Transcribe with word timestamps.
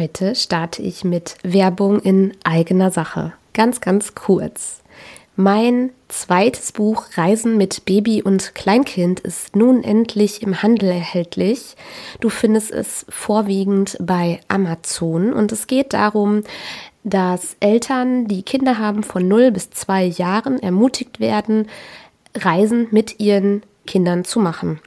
Heute 0.00 0.34
starte 0.34 0.80
ich 0.80 1.04
mit 1.04 1.36
Werbung 1.42 2.00
in 2.00 2.32
eigener 2.42 2.90
Sache. 2.90 3.34
Ganz, 3.52 3.82
ganz 3.82 4.14
kurz. 4.14 4.80
Mein 5.36 5.90
zweites 6.08 6.72
Buch 6.72 7.04
Reisen 7.16 7.58
mit 7.58 7.84
Baby 7.84 8.22
und 8.22 8.54
Kleinkind 8.54 9.20
ist 9.20 9.54
nun 9.56 9.84
endlich 9.84 10.42
im 10.42 10.62
Handel 10.62 10.88
erhältlich. 10.88 11.76
Du 12.20 12.30
findest 12.30 12.70
es 12.70 13.04
vorwiegend 13.10 13.98
bei 14.00 14.40
Amazon 14.48 15.34
und 15.34 15.52
es 15.52 15.66
geht 15.66 15.92
darum, 15.92 16.44
dass 17.04 17.58
Eltern, 17.60 18.26
die 18.26 18.42
Kinder 18.42 18.78
haben 18.78 19.02
von 19.02 19.28
0 19.28 19.50
bis 19.50 19.68
2 19.68 20.04
Jahren, 20.04 20.60
ermutigt 20.60 21.20
werden, 21.20 21.68
Reisen 22.34 22.88
mit 22.90 23.20
ihren 23.20 23.64
Kindern 23.90 24.24
zu 24.24 24.38
machen. 24.38 24.80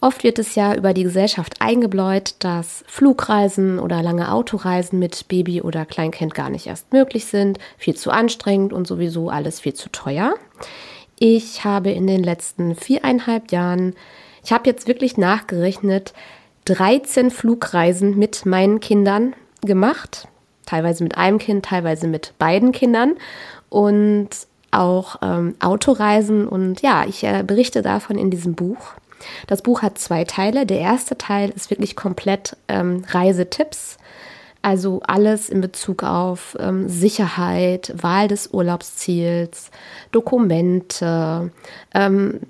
Oft 0.00 0.24
wird 0.24 0.40
es 0.40 0.56
ja 0.56 0.74
über 0.74 0.92
die 0.92 1.04
Gesellschaft 1.04 1.60
eingebläut, 1.60 2.34
dass 2.40 2.84
Flugreisen 2.88 3.78
oder 3.78 4.02
lange 4.02 4.32
Autoreisen 4.32 4.98
mit 4.98 5.28
Baby 5.28 5.62
oder 5.62 5.86
Kleinkind 5.86 6.34
gar 6.34 6.50
nicht 6.50 6.66
erst 6.66 6.92
möglich 6.92 7.26
sind, 7.26 7.60
viel 7.76 7.94
zu 7.94 8.10
anstrengend 8.10 8.72
und 8.72 8.88
sowieso 8.88 9.30
alles 9.30 9.60
viel 9.60 9.74
zu 9.74 9.90
teuer. 9.90 10.34
Ich 11.20 11.64
habe 11.64 11.92
in 11.92 12.08
den 12.08 12.24
letzten 12.24 12.74
viereinhalb 12.74 13.52
Jahren, 13.52 13.94
ich 14.42 14.50
habe 14.50 14.68
jetzt 14.68 14.88
wirklich 14.88 15.16
nachgerechnet, 15.16 16.12
13 16.64 17.30
Flugreisen 17.30 18.18
mit 18.18 18.44
meinen 18.44 18.80
Kindern 18.80 19.34
gemacht. 19.62 20.26
Teilweise 20.66 21.04
mit 21.04 21.16
einem 21.16 21.38
Kind, 21.38 21.64
teilweise 21.64 22.08
mit 22.08 22.34
beiden 22.38 22.72
Kindern. 22.72 23.14
Und 23.68 24.30
auch 24.70 25.16
ähm, 25.22 25.54
Autoreisen 25.60 26.46
und 26.46 26.82
ja, 26.82 27.04
ich 27.06 27.24
äh, 27.24 27.42
berichte 27.46 27.82
davon 27.82 28.18
in 28.18 28.30
diesem 28.30 28.54
Buch. 28.54 28.94
Das 29.46 29.62
Buch 29.62 29.82
hat 29.82 29.98
zwei 29.98 30.24
Teile. 30.24 30.66
Der 30.66 30.78
erste 30.78 31.18
Teil 31.18 31.50
ist 31.50 31.70
wirklich 31.70 31.96
komplett 31.96 32.56
ähm, 32.68 33.04
Reisetipps, 33.08 33.98
also 34.62 35.00
alles 35.06 35.48
in 35.48 35.60
Bezug 35.60 36.02
auf 36.02 36.56
ähm, 36.60 36.88
Sicherheit, 36.88 37.92
Wahl 37.96 38.28
des 38.28 38.48
Urlaubsziels, 38.52 39.70
Dokumente, 40.12 41.50
ähm, 41.94 42.40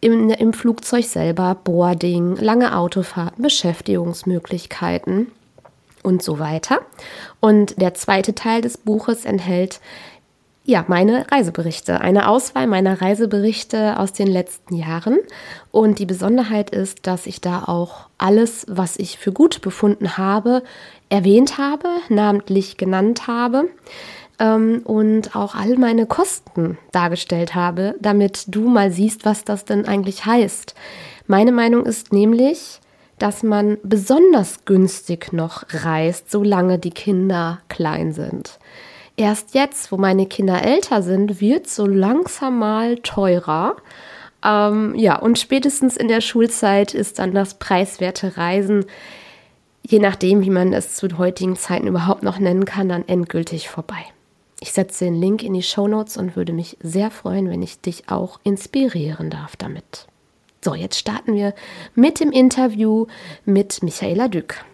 im, 0.00 0.30
im 0.30 0.52
Flugzeug 0.52 1.04
selber, 1.04 1.56
Boarding, 1.62 2.36
lange 2.36 2.76
Autofahrten, 2.76 3.42
Beschäftigungsmöglichkeiten 3.42 5.28
und 6.02 6.22
so 6.22 6.38
weiter. 6.38 6.80
Und 7.40 7.80
der 7.80 7.94
zweite 7.94 8.34
Teil 8.34 8.60
des 8.60 8.78
Buches 8.78 9.24
enthält 9.24 9.80
ja, 10.66 10.84
meine 10.88 11.30
Reiseberichte, 11.30 12.00
eine 12.00 12.28
Auswahl 12.28 12.66
meiner 12.66 13.00
Reiseberichte 13.00 14.00
aus 14.00 14.12
den 14.12 14.26
letzten 14.26 14.74
Jahren. 14.74 15.18
Und 15.70 16.00
die 16.00 16.06
Besonderheit 16.06 16.70
ist, 16.70 17.06
dass 17.06 17.26
ich 17.26 17.40
da 17.40 17.62
auch 17.66 18.08
alles, 18.18 18.66
was 18.68 18.96
ich 18.96 19.16
für 19.16 19.30
gut 19.30 19.60
befunden 19.60 20.18
habe, 20.18 20.64
erwähnt 21.08 21.56
habe, 21.56 21.88
namentlich 22.08 22.76
genannt 22.76 23.28
habe 23.28 23.68
ähm, 24.40 24.80
und 24.82 25.36
auch 25.36 25.54
all 25.54 25.76
meine 25.76 26.04
Kosten 26.04 26.78
dargestellt 26.90 27.54
habe, 27.54 27.94
damit 28.00 28.46
du 28.48 28.68
mal 28.68 28.90
siehst, 28.90 29.24
was 29.24 29.44
das 29.44 29.66
denn 29.66 29.86
eigentlich 29.86 30.26
heißt. 30.26 30.74
Meine 31.28 31.52
Meinung 31.52 31.86
ist 31.86 32.12
nämlich, 32.12 32.80
dass 33.20 33.44
man 33.44 33.78
besonders 33.84 34.64
günstig 34.64 35.32
noch 35.32 35.62
reist, 35.70 36.28
solange 36.28 36.80
die 36.80 36.90
Kinder 36.90 37.60
klein 37.68 38.12
sind. 38.12 38.58
Erst 39.16 39.54
jetzt, 39.54 39.90
wo 39.90 39.96
meine 39.96 40.26
Kinder 40.26 40.62
älter 40.62 41.02
sind, 41.02 41.40
wird 41.40 41.68
so 41.68 41.86
langsam 41.86 42.58
mal 42.58 42.98
teurer. 42.98 43.76
Ähm, 44.44 44.94
ja, 44.94 45.18
und 45.18 45.38
spätestens 45.38 45.96
in 45.96 46.08
der 46.08 46.20
Schulzeit 46.20 46.92
ist 46.94 47.18
dann 47.18 47.32
das 47.32 47.54
preiswerte 47.54 48.36
Reisen, 48.36 48.84
je 49.82 49.98
nachdem, 49.98 50.42
wie 50.42 50.50
man 50.50 50.72
es 50.72 50.96
zu 50.96 51.16
heutigen 51.16 51.56
Zeiten 51.56 51.86
überhaupt 51.86 52.22
noch 52.22 52.38
nennen 52.38 52.66
kann, 52.66 52.88
dann 52.88 53.08
endgültig 53.08 53.68
vorbei. 53.68 54.04
Ich 54.60 54.72
setze 54.72 55.04
den 55.04 55.14
Link 55.14 55.42
in 55.42 55.54
die 55.54 55.62
Show 55.62 55.88
Notes 55.88 56.16
und 56.16 56.36
würde 56.36 56.52
mich 56.52 56.76
sehr 56.82 57.10
freuen, 57.10 57.48
wenn 57.50 57.62
ich 57.62 57.80
dich 57.80 58.08
auch 58.08 58.40
inspirieren 58.42 59.30
darf 59.30 59.56
damit. 59.56 60.06
So, 60.62 60.74
jetzt 60.74 60.98
starten 60.98 61.34
wir 61.34 61.54
mit 61.94 62.20
dem 62.20 62.32
Interview 62.32 63.06
mit 63.44 63.82
Michaela 63.82 64.28
Dück. 64.28 64.64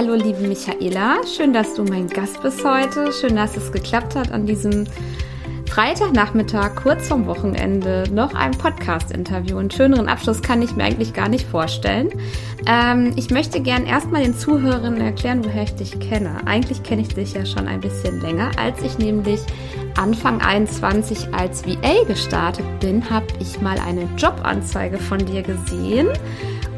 Hallo 0.00 0.14
liebe 0.14 0.48
Michaela, 0.48 1.18
schön, 1.26 1.52
dass 1.52 1.74
du 1.74 1.84
mein 1.84 2.08
Gast 2.08 2.42
bist 2.42 2.64
heute. 2.64 3.12
Schön, 3.12 3.36
dass 3.36 3.58
es 3.58 3.70
geklappt 3.70 4.16
hat 4.16 4.32
an 4.32 4.46
diesem 4.46 4.86
Freitagnachmittag, 5.66 6.74
kurz 6.74 7.08
vorm 7.08 7.26
Wochenende, 7.26 8.04
noch 8.10 8.32
ein 8.32 8.52
Podcast-Interview. 8.52 9.58
Einen 9.58 9.70
schöneren 9.70 10.08
Abschluss 10.08 10.40
kann 10.40 10.62
ich 10.62 10.74
mir 10.74 10.84
eigentlich 10.84 11.12
gar 11.12 11.28
nicht 11.28 11.46
vorstellen. 11.46 12.08
Ähm, 12.66 13.12
ich 13.16 13.28
möchte 13.28 13.60
gern 13.60 13.84
erstmal 13.84 14.22
den 14.22 14.34
Zuhörern 14.34 14.98
erklären, 14.98 15.44
woher 15.44 15.64
ich 15.64 15.74
dich 15.74 16.00
kenne. 16.00 16.34
Eigentlich 16.46 16.82
kenne 16.82 17.02
ich 17.02 17.08
dich 17.08 17.34
ja 17.34 17.44
schon 17.44 17.68
ein 17.68 17.82
bisschen 17.82 18.22
länger, 18.22 18.52
als 18.56 18.80
ich 18.80 18.96
nämlich 18.96 19.40
Anfang 19.98 20.40
21 20.40 21.34
als 21.34 21.66
VA 21.66 22.04
gestartet 22.08 22.64
bin, 22.80 23.10
habe 23.10 23.26
ich 23.38 23.60
mal 23.60 23.78
eine 23.78 24.08
Jobanzeige 24.16 24.96
von 24.96 25.18
dir 25.18 25.42
gesehen 25.42 26.08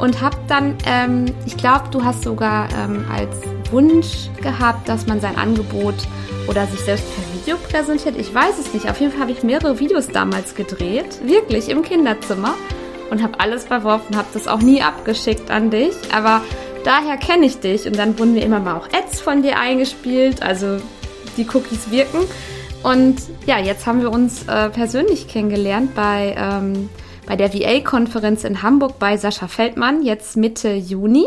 und 0.03 0.21
habe 0.21 0.37
dann, 0.49 0.77
ähm, 0.85 1.27
ich 1.47 1.57
glaube, 1.57 1.85
du 1.93 2.03
hast 2.03 2.25
sogar 2.25 2.69
ähm, 2.73 3.07
als 3.09 3.37
Wunsch 3.71 4.31
gehabt, 4.43 4.89
dass 4.89 5.07
man 5.07 5.21
sein 5.21 5.37
Angebot 5.37 5.95
oder 6.49 6.67
sich 6.67 6.81
selbst 6.81 7.05
per 7.15 7.41
Video 7.41 7.57
präsentiert. 7.57 8.17
Ich 8.19 8.35
weiß 8.35 8.59
es 8.59 8.75
nicht. 8.75 8.91
Auf 8.91 8.99
jeden 8.99 9.13
Fall 9.13 9.21
habe 9.21 9.31
ich 9.31 9.45
mehrere 9.45 9.79
Videos 9.79 10.09
damals 10.09 10.57
gedreht, 10.57 11.21
wirklich 11.25 11.69
im 11.69 11.83
Kinderzimmer 11.83 12.55
und 13.13 13.23
habe 13.23 13.39
alles 13.39 13.67
verworfen, 13.67 14.17
habe 14.17 14.27
das 14.35 14.49
auch 14.49 14.61
nie 14.61 14.83
abgeschickt 14.83 15.53
an 15.53 15.71
dich. 15.71 15.95
Aber 16.13 16.43
daher 16.83 17.17
kenne 17.17 17.47
ich 17.47 17.61
dich 17.61 17.87
und 17.87 17.97
dann 17.97 18.19
wurden 18.19 18.35
mir 18.35 18.45
immer 18.45 18.59
mal 18.59 18.75
auch 18.75 18.89
Ads 18.89 19.21
von 19.21 19.43
dir 19.43 19.57
eingespielt, 19.57 20.43
also 20.43 20.79
die 21.37 21.47
Cookies 21.55 21.93
wirken. 21.93 22.19
Und 22.83 23.23
ja, 23.47 23.61
jetzt 23.61 23.87
haben 23.87 24.01
wir 24.01 24.11
uns 24.11 24.49
äh, 24.49 24.69
persönlich 24.69 25.29
kennengelernt 25.29 25.95
bei 25.95 26.35
ähm, 26.37 26.89
bei 27.27 27.37
der 27.37 27.53
VA-Konferenz 27.53 28.45
in 28.45 28.63
Hamburg 28.63 28.99
bei 28.99 29.17
Sascha 29.17 29.49
Feldmann, 29.49 30.03
jetzt 30.03 30.37
Mitte 30.37 30.73
Juni. 30.73 31.27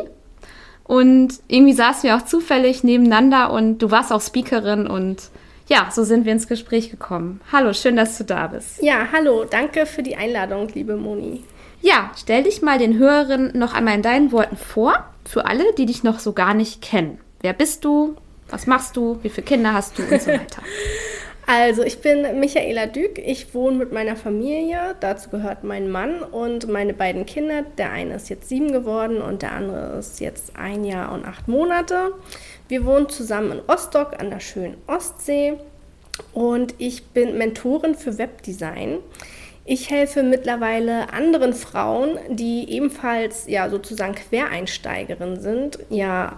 Und 0.84 1.40
irgendwie 1.48 1.74
saßen 1.74 2.04
wir 2.04 2.16
auch 2.16 2.26
zufällig 2.26 2.84
nebeneinander 2.84 3.52
und 3.52 3.80
du 3.80 3.90
warst 3.90 4.12
auch 4.12 4.22
Speakerin 4.22 4.86
und 4.86 5.30
ja, 5.68 5.90
so 5.92 6.04
sind 6.04 6.26
wir 6.26 6.32
ins 6.32 6.48
Gespräch 6.48 6.92
gekommen. 6.92 7.42
Hallo, 7.52 7.74
schön, 7.74 7.96
dass 7.96 8.18
du 8.20 8.24
da 8.24 8.48
bist. 8.48 8.84
Ja, 8.84 9.08
hallo, 9.12 9.46
danke 9.46 9.88
für 9.88 10.04
die 10.04 10.16
Einladung, 10.16 10.68
liebe 10.76 10.96
Moni. 10.96 11.44
Ja, 11.82 12.12
stell 12.16 12.44
dich 12.44 12.62
mal 12.62 12.78
den 12.78 13.00
Hörerinnen 13.00 13.58
noch 13.58 13.74
einmal 13.74 13.96
in 13.96 14.04
deinen 14.04 14.32
Worten 14.32 14.58
vor, 14.58 15.06
für 15.24 15.46
alle, 15.46 15.74
die 15.78 15.88
dich 15.88 16.04
noch 16.04 16.20
so 16.20 16.34
gar 16.34 16.54
nicht 16.54 16.84
kennen. 16.84 17.20
Wer 17.42 17.54
bist 17.54 17.84
du? 17.84 18.16
Was 18.50 18.68
machst 18.68 18.96
du? 18.96 19.18
Wie 19.24 19.30
viele 19.30 19.46
Kinder 19.46 19.74
hast 19.74 19.98
du 19.98 20.04
und 20.04 20.22
so 20.22 20.32
weiter? 20.32 20.62
Also, 21.48 21.84
ich 21.84 22.00
bin 22.00 22.40
Michaela 22.40 22.88
Dück. 22.88 23.20
Ich 23.20 23.54
wohne 23.54 23.78
mit 23.78 23.92
meiner 23.92 24.16
Familie. 24.16 24.96
Dazu 25.00 25.30
gehört 25.30 25.64
mein 25.64 25.90
Mann 25.90 26.24
und 26.24 26.68
meine 26.68 26.94
beiden 26.94 27.28
Kinder. 27.28 27.64
Der 27.78 27.92
eine 27.92 28.16
ist 28.16 28.30
jetzt 28.30 28.50
sieben 28.50 28.72
geworden 28.72 29.22
und 29.22 29.44
der 29.44 29.52
andere 29.52 30.00
ist 30.00 30.20
jetzt 30.20 30.56
ein 30.56 30.84
Jahr 30.84 31.12
und 31.12 31.24
acht 31.24 31.48
Monate. 31.48 32.14
Wir 32.68 32.84
wohnen 32.84 33.10
zusammen 33.10 33.52
in 33.52 33.60
Rostock 33.60 34.20
an 34.20 34.32
der 34.32 34.40
schönen 34.40 34.78
Ostsee 34.88 35.54
und 36.34 36.74
ich 36.80 37.06
bin 37.10 37.38
Mentorin 37.38 37.94
für 37.94 38.18
Webdesign. 38.18 39.00
Ich 39.68 39.90
helfe 39.90 40.22
mittlerweile 40.24 41.12
anderen 41.12 41.54
Frauen, 41.54 42.20
die 42.30 42.72
ebenfalls 42.72 43.48
ja 43.48 43.70
sozusagen 43.70 44.14
Quereinsteigerinnen 44.14 45.40
sind, 45.40 45.80
ja 45.90 46.38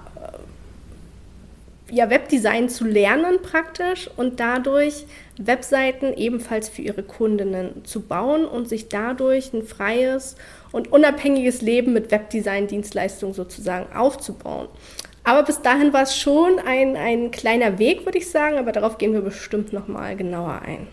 ja, 1.89 2.09
Webdesign 2.09 2.69
zu 2.69 2.85
lernen 2.85 3.41
praktisch 3.41 4.09
und 4.17 4.39
dadurch 4.39 5.05
Webseiten 5.37 6.13
ebenfalls 6.15 6.69
für 6.69 6.81
ihre 6.81 7.03
Kundinnen 7.03 7.85
zu 7.85 8.01
bauen 8.01 8.45
und 8.45 8.67
sich 8.67 8.89
dadurch 8.89 9.53
ein 9.53 9.63
freies 9.63 10.35
und 10.71 10.91
unabhängiges 10.91 11.61
Leben 11.61 11.93
mit 11.93 12.11
Webdesign-Dienstleistungen 12.11 13.33
sozusagen 13.33 13.95
aufzubauen. 13.95 14.67
Aber 15.23 15.43
bis 15.43 15.61
dahin 15.61 15.91
war 15.93 16.03
es 16.03 16.17
schon 16.17 16.59
ein, 16.65 16.95
ein 16.95 17.31
kleiner 17.31 17.79
Weg, 17.79 18.05
würde 18.05 18.17
ich 18.17 18.29
sagen, 18.29 18.57
aber 18.57 18.71
darauf 18.71 18.97
gehen 18.97 19.13
wir 19.13 19.21
bestimmt 19.21 19.73
nochmal 19.73 20.15
genauer 20.15 20.61
ein. 20.65 20.87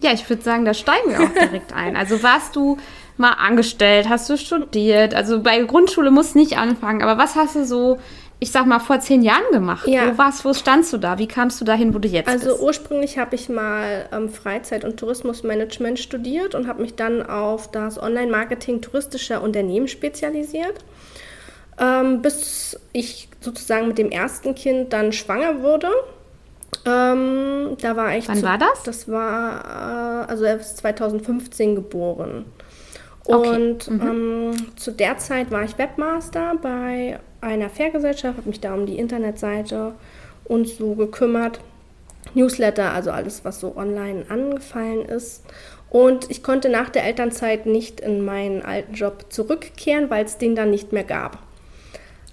Ja, 0.00 0.12
ich 0.12 0.28
würde 0.28 0.42
sagen, 0.42 0.64
da 0.64 0.74
steigen 0.74 1.10
wir 1.10 1.20
auch 1.20 1.34
direkt 1.40 1.72
ein. 1.72 1.96
Also 1.96 2.22
warst 2.22 2.54
du 2.56 2.78
mal 3.16 3.32
angestellt, 3.32 4.08
hast 4.08 4.28
du 4.28 4.36
studiert? 4.36 5.14
Also 5.14 5.42
bei 5.42 5.60
Grundschule 5.62 6.10
muss 6.10 6.34
nicht 6.34 6.58
anfangen, 6.58 7.02
aber 7.02 7.16
was 7.16 7.36
hast 7.36 7.56
du 7.56 7.64
so 7.64 7.98
ich 8.40 8.50
sag 8.50 8.66
mal, 8.66 8.78
vor 8.78 9.00
zehn 9.00 9.22
Jahren 9.22 9.50
gemacht? 9.52 9.86
Ja. 9.86 10.12
Wo 10.12 10.18
warst, 10.18 10.44
wo 10.44 10.52
standst 10.52 10.92
du 10.92 10.98
da? 10.98 11.18
Wie 11.18 11.26
kamst 11.26 11.60
du 11.60 11.64
dahin, 11.64 11.94
wo 11.94 11.98
du 11.98 12.08
jetzt 12.08 12.28
also 12.28 12.46
bist? 12.46 12.52
Also 12.52 12.66
ursprünglich 12.66 13.18
habe 13.18 13.34
ich 13.34 13.48
mal 13.48 14.08
ähm, 14.12 14.28
Freizeit- 14.28 14.84
und 14.84 14.98
Tourismusmanagement 14.98 15.98
studiert 15.98 16.54
und 16.54 16.66
habe 16.66 16.82
mich 16.82 16.94
dann 16.94 17.24
auf 17.24 17.70
das 17.70 18.00
Online-Marketing 18.00 18.80
touristischer 18.80 19.42
Unternehmen 19.42 19.88
spezialisiert. 19.88 20.84
Ähm, 21.80 22.22
bis 22.22 22.78
ich 22.92 23.28
sozusagen 23.40 23.88
mit 23.88 23.98
dem 23.98 24.10
ersten 24.10 24.54
Kind 24.54 24.92
dann 24.92 25.12
schwanger 25.12 25.62
wurde. 25.62 25.88
Ähm, 26.86 27.76
da 27.80 27.96
war 27.96 28.16
ich. 28.16 28.28
Wann 28.28 28.36
zu, 28.36 28.42
war 28.44 28.58
das? 28.58 28.82
Das 28.84 29.08
war, 29.08 30.24
äh, 30.24 30.30
also 30.30 30.44
er 30.44 30.56
ist 30.56 30.76
2015 30.78 31.74
geboren. 31.74 32.44
Okay. 33.26 33.48
Und 33.48 33.88
ähm, 33.88 34.52
zu 34.76 34.90
der 34.92 35.16
Zeit 35.18 35.50
war 35.50 35.62
ich 35.62 35.78
Webmaster 35.78 36.56
bei 36.60 37.18
einer 37.44 37.70
Fairgesellschaft, 37.70 38.36
habe 38.38 38.48
mich 38.48 38.60
da 38.60 38.74
um 38.74 38.86
die 38.86 38.98
Internetseite 38.98 39.92
und 40.44 40.68
so 40.68 40.94
gekümmert. 40.94 41.60
Newsletter, 42.34 42.92
also 42.92 43.10
alles, 43.10 43.44
was 43.44 43.60
so 43.60 43.76
online 43.76 44.24
angefallen 44.28 45.04
ist. 45.04 45.44
Und 45.90 46.30
ich 46.30 46.42
konnte 46.42 46.68
nach 46.68 46.88
der 46.90 47.04
Elternzeit 47.04 47.66
nicht 47.66 48.00
in 48.00 48.24
meinen 48.24 48.62
alten 48.62 48.94
Job 48.94 49.26
zurückkehren, 49.28 50.10
weil 50.10 50.24
es 50.24 50.38
den 50.38 50.56
dann 50.56 50.70
nicht 50.70 50.92
mehr 50.92 51.04
gab. 51.04 51.38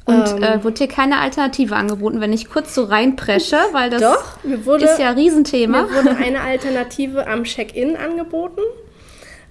Und 0.06 0.30
Ähm. 0.38 0.44
äh, 0.44 0.64
wurde 0.64 0.76
dir 0.76 0.88
keine 0.88 1.20
Alternative 1.20 1.76
angeboten, 1.76 2.22
wenn 2.22 2.34
ich 2.34 2.50
kurz 2.50 2.74
so 2.74 2.86
reinpresche, 2.86 3.58
weil 3.72 3.92
das 3.92 4.02
Doch, 4.02 4.24
wurde, 4.66 4.86
ist 4.86 4.98
ja 5.00 5.10
ein 5.10 5.16
Riesenthema. 5.18 5.84
mir 5.84 5.94
wurde 5.94 6.16
eine 6.24 6.42
Alternative 6.42 7.28
am 7.28 7.44
Check-in 7.44 7.96
angeboten. 7.98 8.62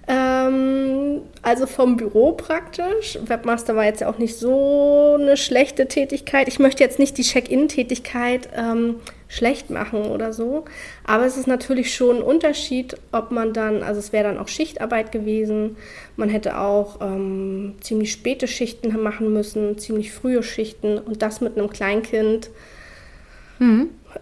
Ähm, 0.07 1.21
also 1.41 1.67
vom 1.67 1.97
Büro 1.97 2.33
praktisch. 2.33 3.17
Webmaster 3.25 3.75
war 3.75 3.85
jetzt 3.85 4.01
ja 4.01 4.09
auch 4.09 4.17
nicht 4.17 4.37
so 4.37 5.17
eine 5.19 5.37
schlechte 5.37 5.87
Tätigkeit. 5.87 6.47
Ich 6.47 6.59
möchte 6.59 6.83
jetzt 6.83 6.99
nicht 6.99 7.17
die 7.17 7.23
Check-in-Tätigkeit 7.23 8.49
ähm, 8.55 8.95
schlecht 9.27 9.69
machen 9.69 10.03
oder 10.03 10.33
so. 10.33 10.65
Aber 11.03 11.25
es 11.25 11.37
ist 11.37 11.47
natürlich 11.47 11.93
schon 11.93 12.17
ein 12.17 12.23
Unterschied, 12.23 12.97
ob 13.11 13.31
man 13.31 13.53
dann, 13.53 13.83
also 13.83 13.99
es 13.99 14.11
wäre 14.11 14.25
dann 14.25 14.37
auch 14.37 14.47
Schichtarbeit 14.47 15.11
gewesen. 15.11 15.77
Man 16.17 16.29
hätte 16.29 16.59
auch 16.59 16.99
ähm, 17.01 17.75
ziemlich 17.81 18.11
späte 18.11 18.47
Schichten 18.47 19.01
machen 19.01 19.31
müssen, 19.31 19.77
ziemlich 19.77 20.11
frühe 20.11 20.43
Schichten 20.43 20.97
und 20.97 21.21
das 21.21 21.41
mit 21.41 21.57
einem 21.57 21.69
Kleinkind. 21.69 22.49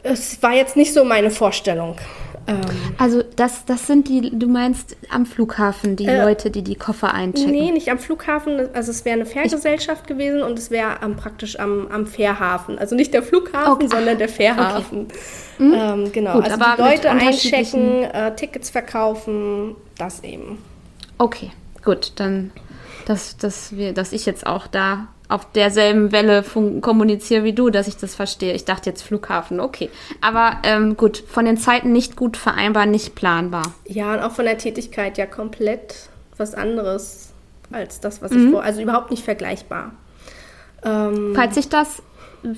Es 0.03 0.41
war 0.43 0.53
jetzt 0.53 0.75
nicht 0.75 0.93
so 0.93 1.03
meine 1.03 1.31
Vorstellung. 1.31 1.95
Ähm, 2.47 2.61
Also 2.97 3.21
das, 3.35 3.65
das 3.65 3.85
sind 3.87 4.07
die, 4.07 4.31
du 4.37 4.47
meinst 4.47 4.95
am 5.11 5.25
Flughafen, 5.25 5.95
die 5.95 6.05
Äh, 6.05 6.23
Leute, 6.23 6.49
die 6.51 6.63
die 6.63 6.75
Koffer 6.75 7.13
einchecken. 7.13 7.51
Nee, 7.51 7.71
nicht 7.71 7.89
am 7.89 7.99
Flughafen. 7.99 8.69
Also 8.73 8.91
es 8.91 9.05
wäre 9.05 9.15
eine 9.15 9.25
Fährgesellschaft 9.25 10.07
gewesen 10.07 10.41
und 10.41 10.57
es 10.57 10.71
wäre 10.71 11.01
am, 11.01 11.15
praktisch 11.15 11.59
am, 11.59 11.87
am 11.87 12.07
Fährhafen. 12.07 12.79
Also 12.79 12.95
nicht 12.95 13.13
der 13.13 13.23
Flughafen, 13.23 13.71
Okay. 13.73 13.87
sondern 13.87 14.17
der 14.17 14.29
Fährhafen. 14.29 15.07
Ähm, 15.59 16.11
genau, 16.11 16.33
Gut, 16.33 16.45
also 16.45 16.57
die 16.57 16.81
Leute 16.81 17.11
einchecken, 17.11 18.03
äh, 18.05 18.35
Tickets 18.35 18.69
verkaufen, 18.69 19.75
das 19.97 20.23
eben. 20.23 20.57
Okay, 21.17 21.51
gut, 21.83 22.13
dann, 22.15 22.51
dass, 23.05 23.35
dass, 23.37 23.75
wir, 23.75 23.93
dass 23.93 24.13
ich 24.13 24.25
jetzt 24.25 24.47
auch 24.47 24.67
da 24.67 25.07
auf 25.29 25.49
derselben 25.53 26.11
Welle 26.11 26.43
kommuniziere 26.81 27.43
wie 27.43 27.53
du, 27.53 27.69
dass 27.69 27.87
ich 27.87 27.95
das 27.97 28.15
verstehe. 28.15 28.53
Ich 28.53 28.65
dachte 28.65 28.89
jetzt 28.89 29.03
Flughafen, 29.03 29.59
okay. 29.59 29.89
Aber 30.21 30.57
ähm, 30.63 30.97
gut, 30.97 31.23
von 31.27 31.45
den 31.45 31.55
Zeiten 31.55 31.91
nicht 31.93 32.15
gut 32.15 32.35
vereinbar, 32.35 32.85
nicht 32.87 33.15
planbar. 33.15 33.73
Ja, 33.85 34.13
und 34.13 34.19
auch 34.19 34.31
von 34.31 34.45
der 34.45 34.57
Tätigkeit 34.57 35.17
ja 35.17 35.25
komplett 35.27 35.95
was 36.37 36.55
anderes 36.55 37.29
als 37.71 37.99
das, 37.99 38.21
was 38.21 38.31
Mhm. 38.31 38.45
ich 38.45 38.51
vor... 38.51 38.63
Also 38.63 38.81
überhaupt 38.81 39.11
nicht 39.11 39.23
vergleichbar. 39.23 39.91
Ähm, 40.83 41.33
Falls 41.35 41.55
sich 41.55 41.69
das 41.69 42.01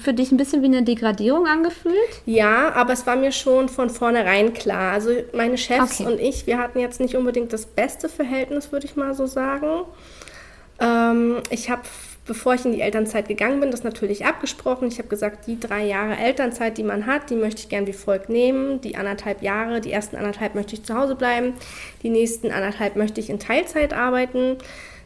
für 0.01 0.13
dich 0.13 0.31
ein 0.31 0.37
bisschen 0.37 0.61
wie 0.61 0.67
eine 0.67 0.83
Degradierung 0.83 1.47
angefühlt? 1.47 1.95
Ja, 2.25 2.71
aber 2.73 2.93
es 2.93 3.05
war 3.07 3.15
mir 3.15 3.31
schon 3.31 3.67
von 3.67 3.89
vornherein 3.89 4.53
klar. 4.53 4.93
Also 4.93 5.09
meine 5.33 5.57
Chefs 5.57 5.99
Okay. 5.99 6.09
und 6.13 6.19
ich, 6.21 6.45
wir 6.47 6.57
hatten 6.59 6.79
jetzt 6.79 6.99
nicht 7.01 7.15
unbedingt 7.15 7.51
das 7.51 7.65
beste 7.65 8.07
Verhältnis, 8.07 8.71
würde 8.71 8.85
ich 8.85 8.95
mal 8.95 9.13
so 9.15 9.25
sagen. 9.25 9.81
Ähm, 10.79 11.37
ich 11.49 11.69
habe, 11.69 11.81
bevor 12.31 12.53
ich 12.53 12.63
in 12.63 12.71
die 12.71 12.79
Elternzeit 12.79 13.27
gegangen 13.27 13.59
bin, 13.59 13.71
das 13.71 13.83
natürlich 13.83 14.25
abgesprochen. 14.25 14.87
Ich 14.87 14.99
habe 14.99 15.09
gesagt, 15.09 15.47
die 15.47 15.59
drei 15.59 15.83
Jahre 15.83 16.15
Elternzeit, 16.15 16.77
die 16.77 16.83
man 16.83 17.05
hat, 17.05 17.29
die 17.29 17.35
möchte 17.35 17.59
ich 17.59 17.67
gern 17.67 17.87
wie 17.87 17.93
folgt 17.93 18.29
nehmen. 18.29 18.79
Die 18.79 18.95
anderthalb 18.95 19.41
Jahre, 19.41 19.81
die 19.81 19.91
ersten 19.91 20.15
anderthalb 20.15 20.55
möchte 20.55 20.73
ich 20.73 20.83
zu 20.83 20.95
Hause 20.95 21.15
bleiben. 21.15 21.55
Die 22.03 22.09
nächsten 22.09 22.49
anderthalb 22.49 22.95
möchte 22.95 23.19
ich 23.19 23.29
in 23.29 23.37
Teilzeit 23.37 23.91
arbeiten. 23.91 24.55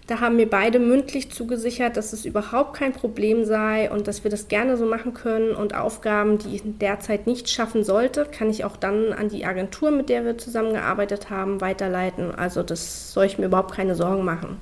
Da 0.06 0.20
haben 0.20 0.36
mir 0.36 0.48
beide 0.48 0.78
mündlich 0.78 1.32
zugesichert, 1.32 1.98
dass 1.98 2.14
es 2.14 2.26
überhaupt 2.26 2.76
kein 2.76 2.94
Problem 2.94 3.44
sei 3.44 3.90
und 3.90 4.08
dass 4.08 4.24
wir 4.24 4.30
das 4.30 4.48
gerne 4.48 4.78
so 4.78 4.86
machen 4.86 5.16
können. 5.16 5.56
Und 5.56 5.74
Aufgaben, 5.74 6.38
die 6.38 6.58
ich 6.58 6.62
derzeit 6.64 7.26
nicht 7.26 7.50
schaffen 7.50 7.84
sollte, 7.84 8.26
kann 8.26 8.52
ich 8.52 8.66
auch 8.66 8.78
dann 8.78 9.14
an 9.14 9.30
die 9.30 9.46
Agentur, 9.46 9.90
mit 9.90 10.10
der 10.10 10.26
wir 10.26 10.38
zusammengearbeitet 10.38 11.32
haben, 11.32 11.60
weiterleiten. 11.60 12.36
Also 12.36 12.62
das 12.62 13.14
soll 13.14 13.26
ich 13.26 13.40
mir 13.40 13.48
überhaupt 13.48 13.74
keine 13.74 13.96
Sorgen 13.96 14.24
machen. 14.24 14.62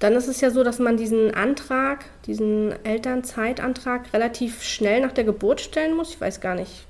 Dann 0.00 0.14
ist 0.14 0.28
es 0.28 0.40
ja 0.40 0.50
so, 0.50 0.64
dass 0.64 0.78
man 0.78 0.96
diesen 0.96 1.34
Antrag, 1.34 2.06
diesen 2.26 2.72
Elternzeitantrag 2.84 4.12
relativ 4.14 4.62
schnell 4.62 5.02
nach 5.02 5.12
der 5.12 5.24
Geburt 5.24 5.60
stellen 5.60 5.94
muss. 5.94 6.10
Ich 6.14 6.20
weiß 6.20 6.40
gar 6.40 6.54
nicht. 6.54 6.86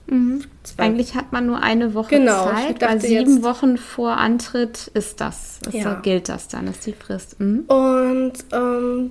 zwei 0.62 0.84
Eigentlich 0.84 1.16
hat 1.16 1.32
man 1.32 1.44
nur 1.46 1.60
eine 1.62 1.92
Woche 1.94 2.10
Genau, 2.16 2.44
Zeit, 2.44 2.80
weil 2.80 3.00
sieben 3.00 3.42
Wochen 3.42 3.76
vor 3.78 4.12
Antritt 4.16 4.88
ist 4.94 5.20
das. 5.20 5.58
das 5.64 5.74
Ja. 5.74 5.94
gilt 6.02 6.28
das 6.28 6.46
dann, 6.48 6.68
ist 6.68 6.86
die 6.86 6.92
Frist. 6.92 7.38
Mhm. 7.40 7.64
Und 7.66 8.32
ähm, 8.52 9.10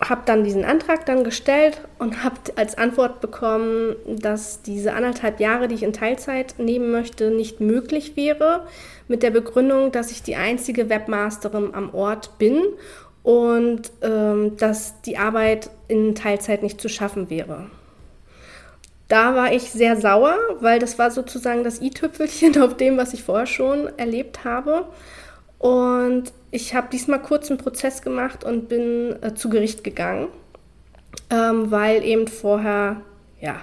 habe 0.00 0.22
dann 0.26 0.42
diesen 0.44 0.64
Antrag 0.64 1.06
dann 1.06 1.22
gestellt 1.22 1.80
und 1.98 2.24
habe 2.24 2.36
als 2.56 2.76
Antwort 2.76 3.20
bekommen, 3.20 3.96
dass 4.06 4.62
diese 4.62 4.94
anderthalb 4.94 5.38
Jahre, 5.40 5.68
die 5.68 5.76
ich 5.76 5.82
in 5.84 5.92
Teilzeit 5.92 6.56
nehmen 6.58 6.90
möchte, 6.90 7.30
nicht 7.30 7.60
möglich 7.60 8.16
wäre. 8.16 8.66
Mit 9.08 9.22
der 9.22 9.30
Begründung, 9.30 9.90
dass 9.92 10.10
ich 10.10 10.22
die 10.22 10.36
einzige 10.36 10.88
Webmasterin 10.88 11.74
am 11.74 11.94
Ort 11.94 12.38
bin 12.38 12.62
und 13.28 13.90
ähm, 14.00 14.56
dass 14.56 15.02
die 15.02 15.18
Arbeit 15.18 15.68
in 15.86 16.14
Teilzeit 16.14 16.62
nicht 16.62 16.80
zu 16.80 16.88
schaffen 16.88 17.28
wäre. 17.28 17.66
Da 19.08 19.34
war 19.34 19.52
ich 19.52 19.70
sehr 19.70 20.00
sauer, 20.00 20.34
weil 20.60 20.78
das 20.78 20.98
war 20.98 21.10
sozusagen 21.10 21.62
das 21.62 21.82
i-Tüpfelchen 21.82 22.62
auf 22.62 22.78
dem, 22.78 22.96
was 22.96 23.12
ich 23.12 23.24
vorher 23.24 23.44
schon 23.44 23.86
erlebt 23.98 24.44
habe. 24.44 24.86
Und 25.58 26.32
ich 26.52 26.74
habe 26.74 26.88
diesmal 26.90 27.20
kurz 27.20 27.50
einen 27.50 27.58
Prozess 27.58 28.00
gemacht 28.00 28.44
und 28.44 28.70
bin 28.70 29.22
äh, 29.22 29.34
zu 29.34 29.50
Gericht 29.50 29.84
gegangen, 29.84 30.28
ähm, 31.28 31.70
weil 31.70 32.02
eben 32.04 32.28
vorher, 32.28 33.02
ja, 33.42 33.56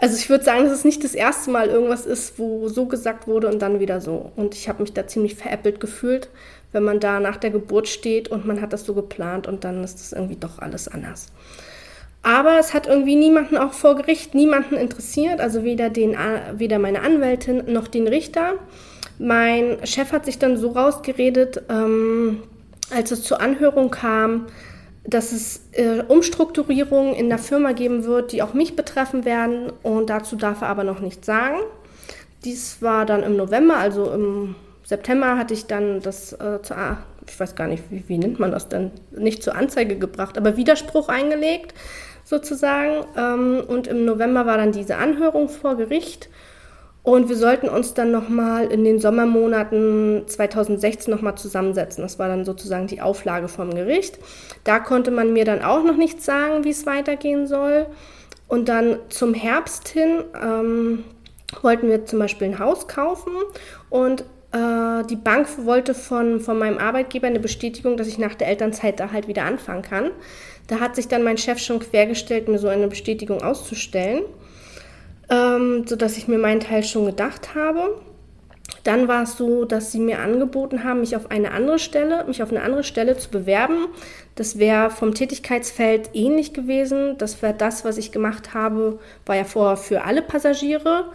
also 0.00 0.16
ich 0.16 0.30
würde 0.30 0.44
sagen, 0.44 0.62
dass 0.62 0.72
es 0.72 0.84
nicht 0.84 1.02
das 1.02 1.16
erste 1.16 1.50
Mal 1.50 1.70
irgendwas 1.70 2.06
ist, 2.06 2.38
wo 2.38 2.68
so 2.68 2.86
gesagt 2.86 3.26
wurde 3.26 3.48
und 3.48 3.60
dann 3.60 3.80
wieder 3.80 4.00
so. 4.00 4.30
Und 4.36 4.54
ich 4.54 4.68
habe 4.68 4.82
mich 4.82 4.92
da 4.92 5.08
ziemlich 5.08 5.34
veräppelt 5.34 5.80
gefühlt, 5.80 6.28
wenn 6.72 6.84
man 6.84 7.00
da 7.00 7.20
nach 7.20 7.36
der 7.36 7.50
Geburt 7.50 7.88
steht 7.88 8.28
und 8.28 8.46
man 8.46 8.60
hat 8.60 8.72
das 8.72 8.84
so 8.84 8.94
geplant 8.94 9.46
und 9.46 9.64
dann 9.64 9.82
ist 9.82 10.00
das 10.00 10.12
irgendwie 10.12 10.36
doch 10.36 10.58
alles 10.58 10.88
anders. 10.88 11.32
Aber 12.22 12.58
es 12.58 12.74
hat 12.74 12.86
irgendwie 12.86 13.16
niemanden 13.16 13.56
auch 13.56 13.72
vor 13.72 13.94
Gericht, 13.96 14.34
niemanden 14.34 14.74
interessiert, 14.74 15.40
also 15.40 15.64
weder, 15.64 15.88
den, 15.88 16.16
weder 16.54 16.78
meine 16.78 17.02
Anwältin 17.02 17.72
noch 17.72 17.88
den 17.88 18.08
Richter. 18.08 18.54
Mein 19.18 19.78
Chef 19.84 20.12
hat 20.12 20.26
sich 20.26 20.38
dann 20.38 20.56
so 20.56 20.70
rausgeredet, 20.70 21.62
ähm, 21.68 22.42
als 22.94 23.10
es 23.12 23.22
zur 23.22 23.40
Anhörung 23.40 23.90
kam, 23.90 24.46
dass 25.04 25.32
es 25.32 25.62
äh, 25.72 26.02
Umstrukturierungen 26.06 27.14
in 27.14 27.28
der 27.28 27.38
Firma 27.38 27.72
geben 27.72 28.04
wird, 28.04 28.32
die 28.32 28.42
auch 28.42 28.52
mich 28.52 28.76
betreffen 28.76 29.24
werden. 29.24 29.72
Und 29.82 30.10
dazu 30.10 30.36
darf 30.36 30.60
er 30.60 30.68
aber 30.68 30.84
noch 30.84 31.00
nichts 31.00 31.26
sagen. 31.26 31.58
Dies 32.44 32.82
war 32.82 33.06
dann 33.06 33.22
im 33.22 33.36
November, 33.36 33.78
also 33.78 34.12
im 34.12 34.54
September 34.88 35.36
hatte 35.36 35.52
ich 35.52 35.66
dann 35.66 36.00
das 36.00 36.32
äh, 36.32 36.62
zur, 36.62 36.96
ich 37.26 37.38
weiß 37.38 37.54
gar 37.54 37.68
nicht, 37.68 37.84
wie, 37.90 38.04
wie 38.08 38.16
nennt 38.16 38.40
man 38.40 38.50
das 38.50 38.70
denn, 38.70 38.90
nicht 39.10 39.42
zur 39.42 39.54
Anzeige 39.54 39.98
gebracht, 39.98 40.38
aber 40.38 40.56
Widerspruch 40.56 41.10
eingelegt 41.10 41.74
sozusagen. 42.24 43.04
Ähm, 43.14 43.62
und 43.68 43.86
im 43.86 44.06
November 44.06 44.46
war 44.46 44.56
dann 44.56 44.72
diese 44.72 44.96
Anhörung 44.96 45.50
vor 45.50 45.76
Gericht. 45.76 46.30
Und 47.02 47.28
wir 47.28 47.36
sollten 47.36 47.68
uns 47.68 47.92
dann 47.92 48.10
nochmal 48.10 48.72
in 48.72 48.82
den 48.82 48.98
Sommermonaten 48.98 50.22
2016 50.26 51.12
nochmal 51.12 51.34
zusammensetzen. 51.36 52.02
Das 52.02 52.18
war 52.18 52.28
dann 52.28 52.46
sozusagen 52.46 52.86
die 52.86 53.02
Auflage 53.02 53.48
vom 53.48 53.74
Gericht. 53.74 54.18
Da 54.64 54.78
konnte 54.78 55.10
man 55.10 55.34
mir 55.34 55.44
dann 55.44 55.62
auch 55.62 55.84
noch 55.84 55.96
nichts 55.98 56.24
sagen, 56.24 56.64
wie 56.64 56.70
es 56.70 56.86
weitergehen 56.86 57.46
soll. 57.46 57.84
Und 58.46 58.70
dann 58.70 59.00
zum 59.10 59.34
Herbst 59.34 59.88
hin 59.88 60.24
ähm, 60.42 61.04
wollten 61.60 61.90
wir 61.90 62.06
zum 62.06 62.20
Beispiel 62.20 62.48
ein 62.48 62.58
Haus 62.58 62.88
kaufen 62.88 63.32
und 63.90 64.24
äh, 64.52 65.04
die 65.06 65.16
Bank 65.16 65.48
wollte 65.64 65.94
von, 65.94 66.40
von 66.40 66.58
meinem 66.58 66.78
Arbeitgeber 66.78 67.26
eine 67.26 67.40
Bestätigung, 67.40 67.96
dass 67.96 68.08
ich 68.08 68.18
nach 68.18 68.34
der 68.34 68.48
Elternzeit 68.48 69.00
da 69.00 69.12
halt 69.12 69.28
wieder 69.28 69.44
anfangen 69.44 69.82
kann. 69.82 70.10
Da 70.66 70.80
hat 70.80 70.96
sich 70.96 71.08
dann 71.08 71.22
mein 71.22 71.38
Chef 71.38 71.58
schon 71.58 71.80
quergestellt, 71.80 72.48
mir 72.48 72.58
so 72.58 72.68
eine 72.68 72.88
Bestätigung 72.88 73.42
auszustellen 73.42 74.22
ähm, 75.30 75.84
sodass 75.86 76.16
ich 76.16 76.28
mir 76.28 76.38
meinen 76.38 76.60
Teil 76.60 76.82
schon 76.82 77.06
gedacht 77.06 77.54
habe. 77.54 78.00
Dann 78.84 79.08
war 79.08 79.22
es 79.24 79.36
so, 79.36 79.64
dass 79.64 79.92
sie 79.92 79.98
mir 79.98 80.20
angeboten 80.20 80.84
haben, 80.84 81.00
mich 81.00 81.16
auf 81.16 81.30
eine 81.30 81.52
andere 81.52 81.78
Stelle, 81.78 82.24
mich 82.26 82.42
auf 82.42 82.50
eine 82.50 82.62
andere 82.62 82.84
Stelle 82.84 83.16
zu 83.16 83.30
bewerben. 83.30 83.86
Das 84.34 84.58
wäre 84.58 84.90
vom 84.90 85.14
Tätigkeitsfeld 85.14 86.10
ähnlich 86.14 86.52
gewesen. 86.52 87.16
Das 87.18 87.42
wäre 87.42 87.54
das, 87.54 87.84
was 87.84 87.98
ich 87.98 88.12
gemacht 88.12 88.54
habe, 88.54 88.98
war 89.26 89.36
ja 89.36 89.44
vorher 89.44 89.76
für 89.76 90.04
alle 90.04 90.22
Passagiere. 90.22 91.06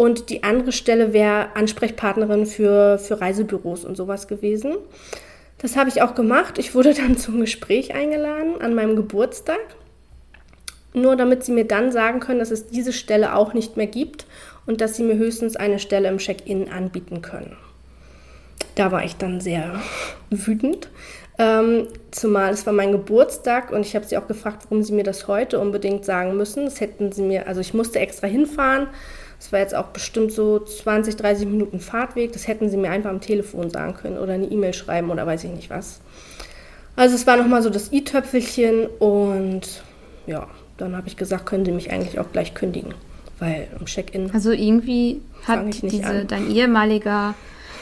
Und 0.00 0.30
die 0.30 0.44
andere 0.44 0.72
Stelle 0.72 1.12
wäre 1.12 1.54
Ansprechpartnerin 1.54 2.46
für, 2.46 2.96
für 2.96 3.20
Reisebüros 3.20 3.84
und 3.84 3.98
sowas 3.98 4.28
gewesen. 4.28 4.78
Das 5.58 5.76
habe 5.76 5.90
ich 5.90 6.00
auch 6.00 6.14
gemacht. 6.14 6.56
Ich 6.56 6.74
wurde 6.74 6.94
dann 7.04 7.18
zum 7.18 7.38
Gespräch 7.38 7.92
eingeladen 7.92 8.62
an 8.62 8.74
meinem 8.74 8.96
Geburtstag. 8.96 9.60
nur 10.94 11.16
damit 11.16 11.44
sie 11.44 11.52
mir 11.52 11.66
dann 11.66 11.92
sagen 11.92 12.18
können, 12.18 12.38
dass 12.38 12.50
es 12.50 12.68
diese 12.68 12.94
Stelle 12.94 13.34
auch 13.34 13.52
nicht 13.52 13.76
mehr 13.76 13.88
gibt 13.88 14.24
und 14.64 14.80
dass 14.80 14.96
sie 14.96 15.02
mir 15.02 15.16
höchstens 15.16 15.54
eine 15.56 15.78
Stelle 15.78 16.08
im 16.08 16.16
Check-in 16.16 16.72
anbieten 16.72 17.20
können. 17.20 17.58
Da 18.76 18.92
war 18.92 19.04
ich 19.04 19.16
dann 19.16 19.42
sehr 19.42 19.82
wütend, 20.30 20.88
ähm, 21.36 21.88
zumal 22.10 22.54
es 22.54 22.64
war 22.64 22.72
mein 22.72 22.92
Geburtstag 22.92 23.70
und 23.70 23.84
ich 23.84 23.94
habe 23.94 24.06
sie 24.06 24.16
auch 24.16 24.26
gefragt, 24.26 24.62
warum 24.64 24.82
sie 24.82 24.94
mir 24.94 25.04
das 25.04 25.28
heute 25.28 25.58
unbedingt 25.58 26.06
sagen 26.06 26.38
müssen. 26.38 26.64
Das 26.64 26.80
hätten 26.80 27.12
sie 27.12 27.22
mir, 27.22 27.46
also 27.48 27.60
ich 27.60 27.74
musste 27.74 27.98
extra 27.98 28.26
hinfahren. 28.26 28.88
Es 29.40 29.52
war 29.52 29.60
jetzt 29.60 29.74
auch 29.74 29.86
bestimmt 29.86 30.32
so 30.32 30.58
20, 30.58 31.16
30 31.16 31.48
Minuten 31.48 31.80
Fahrtweg. 31.80 32.32
Das 32.32 32.46
hätten 32.46 32.68
sie 32.68 32.76
mir 32.76 32.90
einfach 32.90 33.08
am 33.08 33.22
Telefon 33.22 33.70
sagen 33.70 33.94
können 33.94 34.18
oder 34.18 34.34
eine 34.34 34.46
E-Mail 34.46 34.74
schreiben 34.74 35.10
oder 35.10 35.26
weiß 35.26 35.44
ich 35.44 35.50
nicht 35.50 35.70
was. 35.70 36.00
Also 36.94 37.14
es 37.14 37.26
war 37.26 37.38
nochmal 37.38 37.62
so 37.62 37.70
das 37.70 37.90
i-Töpfelchen 37.90 38.86
und 38.98 39.82
ja, 40.26 40.46
dann 40.76 40.94
habe 40.94 41.08
ich 41.08 41.16
gesagt, 41.16 41.46
können 41.46 41.64
Sie 41.64 41.72
mich 41.72 41.90
eigentlich 41.90 42.20
auch 42.20 42.30
gleich 42.30 42.52
kündigen, 42.52 42.94
weil 43.38 43.68
im 43.78 43.86
Check-in. 43.86 44.30
Also 44.34 44.50
irgendwie 44.50 45.22
hat 45.46 45.64
diese, 45.82 46.04
an. 46.04 46.26
dein 46.28 46.50
ehemaliger 46.50 47.34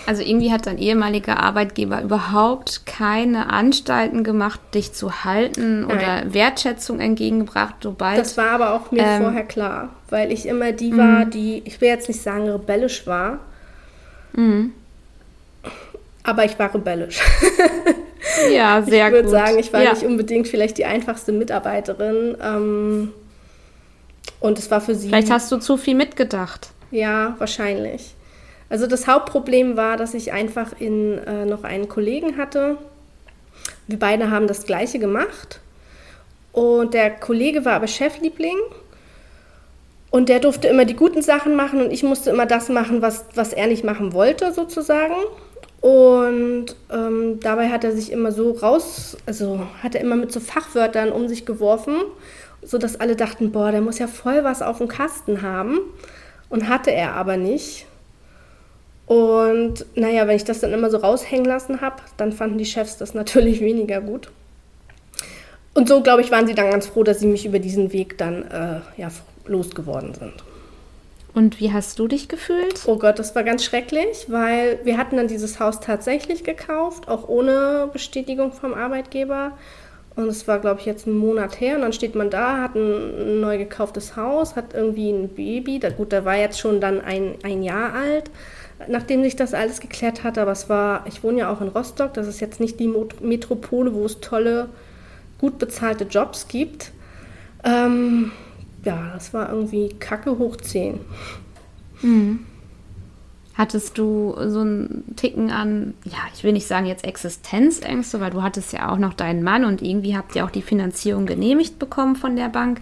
also 0.08 0.22
irgendwie 0.22 0.50
hat 0.50 0.66
dein 0.66 0.78
ehemaliger 0.78 1.38
Arbeitgeber 1.38 2.00
überhaupt 2.00 2.86
keine 2.86 3.52
Anstalten 3.52 4.24
gemacht, 4.24 4.58
dich 4.72 4.94
zu 4.94 5.22
halten 5.22 5.82
Nein. 5.82 5.96
oder 5.98 6.32
Wertschätzung 6.32 6.98
entgegengebracht, 6.98 7.74
sobald. 7.82 8.18
Das 8.18 8.38
war 8.38 8.52
aber 8.52 8.72
auch 8.72 8.90
mir 8.90 9.02
ähm, 9.02 9.20
vorher 9.20 9.44
klar, 9.44 9.90
weil 10.08 10.32
ich 10.32 10.46
immer 10.46 10.72
die 10.72 10.96
war, 10.96 11.26
mhm. 11.26 11.30
die, 11.30 11.62
ich 11.66 11.78
will 11.82 11.88
jetzt 11.88 12.08
nicht 12.08 12.22
sagen 12.22 12.48
rebellisch 12.48 13.06
war, 13.06 13.40
mhm. 14.32 14.72
aber 16.22 16.46
ich 16.46 16.58
war 16.58 16.72
rebellisch. 16.72 17.20
ja, 18.50 18.80
sehr 18.80 19.10
gut. 19.10 19.18
Ich 19.18 19.24
würde 19.24 19.28
sagen, 19.28 19.58
ich 19.58 19.70
war 19.74 19.82
ja. 19.82 19.92
nicht 19.92 20.04
unbedingt 20.04 20.48
vielleicht 20.48 20.78
die 20.78 20.86
einfachste 20.86 21.32
Mitarbeiterin. 21.32 22.34
Ähm, 22.42 23.12
und 24.40 24.58
es 24.58 24.70
war 24.70 24.80
für 24.80 24.94
sie. 24.94 25.08
Vielleicht 25.08 25.30
hast 25.30 25.52
du 25.52 25.58
zu 25.58 25.76
viel 25.76 25.94
mitgedacht. 25.94 26.70
Ja, 26.90 27.34
wahrscheinlich. 27.36 28.14
Also 28.70 28.86
das 28.86 29.06
Hauptproblem 29.06 29.76
war, 29.76 29.96
dass 29.96 30.14
ich 30.14 30.32
einfach 30.32 30.72
in, 30.78 31.18
äh, 31.18 31.44
noch 31.46 31.64
einen 31.64 31.88
Kollegen 31.88 32.36
hatte. 32.36 32.76
Wir 33.86 33.98
beide 33.98 34.30
haben 34.30 34.46
das 34.46 34.64
gleiche 34.66 34.98
gemacht. 34.98 35.60
Und 36.52 36.94
der 36.94 37.10
Kollege 37.10 37.64
war 37.64 37.74
aber 37.74 37.86
Chefliebling. 37.86 38.58
Und 40.10 40.28
der 40.28 40.40
durfte 40.40 40.68
immer 40.68 40.84
die 40.84 40.96
guten 40.96 41.22
Sachen 41.22 41.54
machen 41.54 41.82
und 41.82 41.92
ich 41.92 42.02
musste 42.02 42.30
immer 42.30 42.46
das 42.46 42.70
machen, 42.70 43.02
was, 43.02 43.26
was 43.34 43.52
er 43.52 43.66
nicht 43.66 43.84
machen 43.84 44.14
wollte, 44.14 44.52
sozusagen. 44.52 45.14
Und 45.80 46.74
ähm, 46.90 47.38
dabei 47.40 47.68
hat 47.68 47.84
er 47.84 47.92
sich 47.92 48.10
immer 48.10 48.32
so 48.32 48.52
raus, 48.52 49.16
also 49.26 49.60
hat 49.82 49.94
er 49.94 50.00
immer 50.00 50.16
mit 50.16 50.32
so 50.32 50.40
Fachwörtern 50.40 51.12
um 51.12 51.28
sich 51.28 51.46
geworfen, 51.46 51.94
sodass 52.62 52.98
alle 52.98 53.16
dachten, 53.16 53.52
boah, 53.52 53.70
der 53.70 53.82
muss 53.82 53.98
ja 53.98 54.08
voll 54.08 54.44
was 54.44 54.62
auf 54.62 54.78
dem 54.78 54.88
Kasten 54.88 55.42
haben. 55.42 55.78
Und 56.48 56.68
hatte 56.68 56.90
er 56.90 57.12
aber 57.12 57.36
nicht. 57.36 57.86
Und 59.08 59.86
naja, 59.94 60.28
wenn 60.28 60.36
ich 60.36 60.44
das 60.44 60.60
dann 60.60 60.74
immer 60.74 60.90
so 60.90 60.98
raushängen 60.98 61.46
lassen 61.46 61.80
habe, 61.80 61.96
dann 62.18 62.30
fanden 62.30 62.58
die 62.58 62.66
Chefs 62.66 62.98
das 62.98 63.14
natürlich 63.14 63.60
weniger 63.62 64.02
gut. 64.02 64.30
Und 65.72 65.88
so, 65.88 66.02
glaube 66.02 66.20
ich, 66.20 66.30
waren 66.30 66.46
sie 66.46 66.54
dann 66.54 66.70
ganz 66.70 66.86
froh, 66.86 67.04
dass 67.04 67.20
sie 67.20 67.26
mich 67.26 67.46
über 67.46 67.58
diesen 67.58 67.92
Weg 67.92 68.18
dann 68.18 68.42
äh, 68.50 68.80
ja, 69.00 69.08
losgeworden 69.46 70.12
sind. 70.12 70.34
Und 71.34 71.58
wie 71.60 71.72
hast 71.72 71.98
du 71.98 72.08
dich 72.08 72.28
gefühlt? 72.28 72.82
Oh 72.86 72.98
Gott, 72.98 73.18
das 73.18 73.34
war 73.34 73.44
ganz 73.44 73.64
schrecklich, 73.64 74.26
weil 74.28 74.80
wir 74.84 74.98
hatten 74.98 75.16
dann 75.16 75.28
dieses 75.28 75.58
Haus 75.60 75.80
tatsächlich 75.80 76.44
gekauft, 76.44 77.08
auch 77.08 77.28
ohne 77.28 77.88
Bestätigung 77.92 78.52
vom 78.52 78.74
Arbeitgeber. 78.74 79.52
Und 80.16 80.26
es 80.28 80.48
war, 80.48 80.58
glaube 80.58 80.80
ich, 80.80 80.86
jetzt 80.86 81.06
einen 81.06 81.16
Monat 81.16 81.60
her. 81.60 81.76
Und 81.76 81.82
dann 81.82 81.92
steht 81.92 82.14
man 82.14 82.28
da, 82.28 82.60
hat 82.60 82.74
ein 82.74 83.40
neu 83.40 83.56
gekauftes 83.56 84.16
Haus, 84.16 84.56
hat 84.56 84.74
irgendwie 84.74 85.10
ein 85.10 85.28
Baby. 85.28 85.78
Da, 85.78 85.90
gut, 85.90 86.12
der 86.12 86.24
war 86.24 86.36
jetzt 86.36 86.58
schon 86.58 86.80
dann 86.80 87.00
ein, 87.00 87.36
ein 87.42 87.62
Jahr 87.62 87.94
alt 87.94 88.30
nachdem 88.86 89.22
sich 89.22 89.36
das 89.36 89.54
alles 89.54 89.80
geklärt 89.80 90.24
hat. 90.24 90.38
Aber 90.38 90.52
es 90.52 90.68
war, 90.68 91.06
ich 91.06 91.22
wohne 91.22 91.38
ja 91.38 91.52
auch 91.52 91.60
in 91.60 91.68
Rostock, 91.68 92.14
das 92.14 92.26
ist 92.26 92.40
jetzt 92.40 92.60
nicht 92.60 92.78
die 92.78 92.92
Metropole, 93.20 93.94
wo 93.94 94.04
es 94.04 94.20
tolle, 94.20 94.68
gut 95.38 95.58
bezahlte 95.58 96.04
Jobs 96.04 96.48
gibt. 96.48 96.92
Ähm, 97.64 98.32
ja, 98.84 99.10
das 99.14 99.34
war 99.34 99.50
irgendwie 99.50 99.90
Kacke 99.98 100.38
hoch 100.38 100.56
10. 100.56 101.00
Mhm. 102.02 102.40
Hattest 103.54 103.98
du 103.98 104.36
so 104.46 104.60
einen 104.60 105.16
Ticken 105.16 105.50
an, 105.50 105.94
ja, 106.04 106.18
ich 106.32 106.44
will 106.44 106.52
nicht 106.52 106.68
sagen 106.68 106.86
jetzt 106.86 107.04
Existenzängste, 107.04 108.20
weil 108.20 108.30
du 108.30 108.42
hattest 108.42 108.72
ja 108.72 108.88
auch 108.88 108.98
noch 108.98 109.14
deinen 109.14 109.42
Mann 109.42 109.64
und 109.64 109.82
irgendwie 109.82 110.16
habt 110.16 110.36
ihr 110.36 110.44
auch 110.44 110.50
die 110.50 110.62
Finanzierung 110.62 111.26
genehmigt 111.26 111.80
bekommen 111.80 112.14
von 112.14 112.36
der 112.36 112.48
Bank. 112.50 112.80